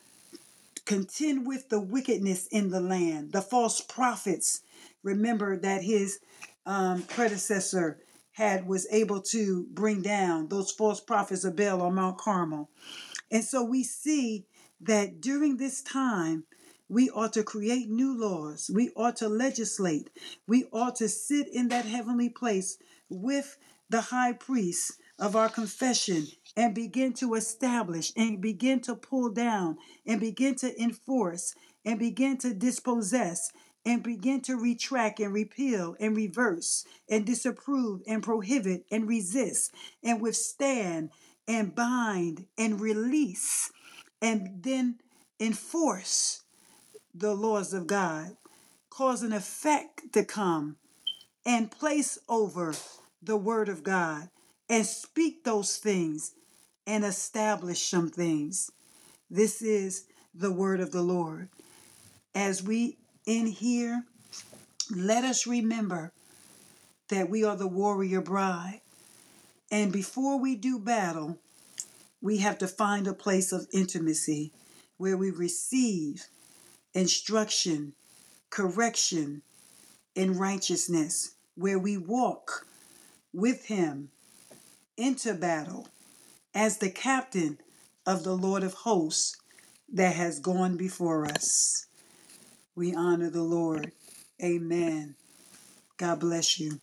contend 0.84 1.46
with 1.46 1.68
the 1.68 1.80
wickedness 1.80 2.46
in 2.48 2.70
the 2.70 2.80
land, 2.80 3.32
the 3.32 3.42
false 3.42 3.80
prophets. 3.80 4.60
Remember 5.02 5.56
that 5.56 5.82
his 5.82 6.18
um, 6.66 7.02
predecessor 7.02 7.98
had 8.38 8.68
was 8.68 8.86
able 8.92 9.20
to 9.20 9.66
bring 9.72 10.00
down 10.00 10.46
those 10.46 10.70
false 10.70 11.00
prophets 11.00 11.42
of 11.42 11.56
Baal 11.56 11.82
on 11.82 11.96
Mount 11.96 12.18
Carmel. 12.18 12.70
And 13.32 13.42
so 13.42 13.64
we 13.64 13.82
see 13.82 14.46
that 14.80 15.20
during 15.20 15.56
this 15.56 15.82
time, 15.82 16.44
we 16.88 17.10
ought 17.10 17.32
to 17.32 17.42
create 17.42 17.90
new 17.90 18.16
laws. 18.16 18.70
We 18.72 18.90
ought 18.96 19.16
to 19.16 19.28
legislate. 19.28 20.10
We 20.46 20.66
ought 20.72 20.94
to 20.96 21.08
sit 21.08 21.48
in 21.48 21.68
that 21.68 21.84
heavenly 21.84 22.28
place 22.28 22.78
with 23.10 23.58
the 23.90 24.02
high 24.02 24.34
priest 24.34 24.92
of 25.18 25.34
our 25.34 25.48
confession 25.48 26.28
and 26.56 26.76
begin 26.76 27.14
to 27.14 27.34
establish 27.34 28.12
and 28.16 28.40
begin 28.40 28.80
to 28.82 28.94
pull 28.94 29.30
down 29.30 29.78
and 30.06 30.20
begin 30.20 30.54
to 30.56 30.80
enforce 30.80 31.56
and 31.84 31.98
begin 31.98 32.36
to 32.38 32.54
dispossess 32.54 33.50
and 33.84 34.02
begin 34.02 34.40
to 34.42 34.56
retract 34.56 35.20
and 35.20 35.32
repeal 35.32 35.96
and 35.98 36.16
reverse 36.16 36.84
and 37.08 37.24
disapprove 37.24 38.02
and 38.06 38.22
prohibit 38.22 38.84
and 38.90 39.08
resist 39.08 39.72
and 40.02 40.20
withstand 40.20 41.10
and 41.46 41.74
bind 41.74 42.46
and 42.58 42.80
release 42.80 43.70
and 44.20 44.62
then 44.62 44.98
enforce 45.40 46.42
the 47.14 47.34
laws 47.34 47.72
of 47.72 47.86
God, 47.86 48.36
cause 48.90 49.22
an 49.22 49.32
effect 49.32 50.12
to 50.12 50.24
come 50.24 50.76
and 51.46 51.70
place 51.70 52.18
over 52.28 52.74
the 53.22 53.36
word 53.36 53.68
of 53.68 53.82
God 53.82 54.28
and 54.68 54.84
speak 54.84 55.44
those 55.44 55.76
things 55.76 56.34
and 56.86 57.04
establish 57.04 57.88
some 57.88 58.10
things. 58.10 58.70
This 59.30 59.62
is 59.62 60.06
the 60.34 60.52
word 60.52 60.80
of 60.80 60.92
the 60.92 61.02
Lord. 61.02 61.48
As 62.34 62.62
we 62.62 62.98
in 63.28 63.46
here, 63.46 64.04
let 64.90 65.22
us 65.22 65.46
remember 65.46 66.14
that 67.10 67.28
we 67.28 67.44
are 67.44 67.56
the 67.56 67.68
warrior 67.68 68.22
bride. 68.22 68.80
And 69.70 69.92
before 69.92 70.40
we 70.40 70.56
do 70.56 70.78
battle, 70.78 71.38
we 72.22 72.38
have 72.38 72.56
to 72.58 72.66
find 72.66 73.06
a 73.06 73.12
place 73.12 73.52
of 73.52 73.68
intimacy 73.70 74.54
where 74.96 75.18
we 75.18 75.30
receive 75.30 76.24
instruction, 76.94 77.92
correction, 78.48 79.42
and 80.16 80.40
righteousness, 80.40 81.34
where 81.54 81.78
we 81.78 81.98
walk 81.98 82.66
with 83.34 83.66
Him 83.66 84.08
into 84.96 85.34
battle 85.34 85.86
as 86.54 86.78
the 86.78 86.90
captain 86.90 87.58
of 88.06 88.24
the 88.24 88.34
Lord 88.34 88.62
of 88.62 88.72
hosts 88.72 89.36
that 89.92 90.16
has 90.16 90.40
gone 90.40 90.78
before 90.78 91.26
us. 91.26 91.87
We 92.78 92.94
honor 92.94 93.28
the 93.28 93.42
Lord. 93.42 93.90
Amen. 94.40 95.16
God 95.96 96.20
bless 96.20 96.60
you. 96.60 96.80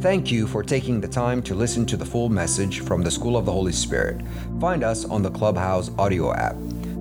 Thank 0.00 0.32
you 0.32 0.48
for 0.48 0.64
taking 0.64 1.00
the 1.00 1.06
time 1.06 1.40
to 1.44 1.54
listen 1.54 1.86
to 1.86 1.96
the 1.96 2.04
full 2.04 2.28
message 2.28 2.80
from 2.80 3.02
the 3.02 3.10
School 3.12 3.36
of 3.36 3.46
the 3.46 3.52
Holy 3.52 3.70
Spirit. 3.70 4.20
Find 4.60 4.82
us 4.82 5.04
on 5.04 5.22
the 5.22 5.30
Clubhouse 5.30 5.92
audio 5.96 6.34
app. 6.34 6.54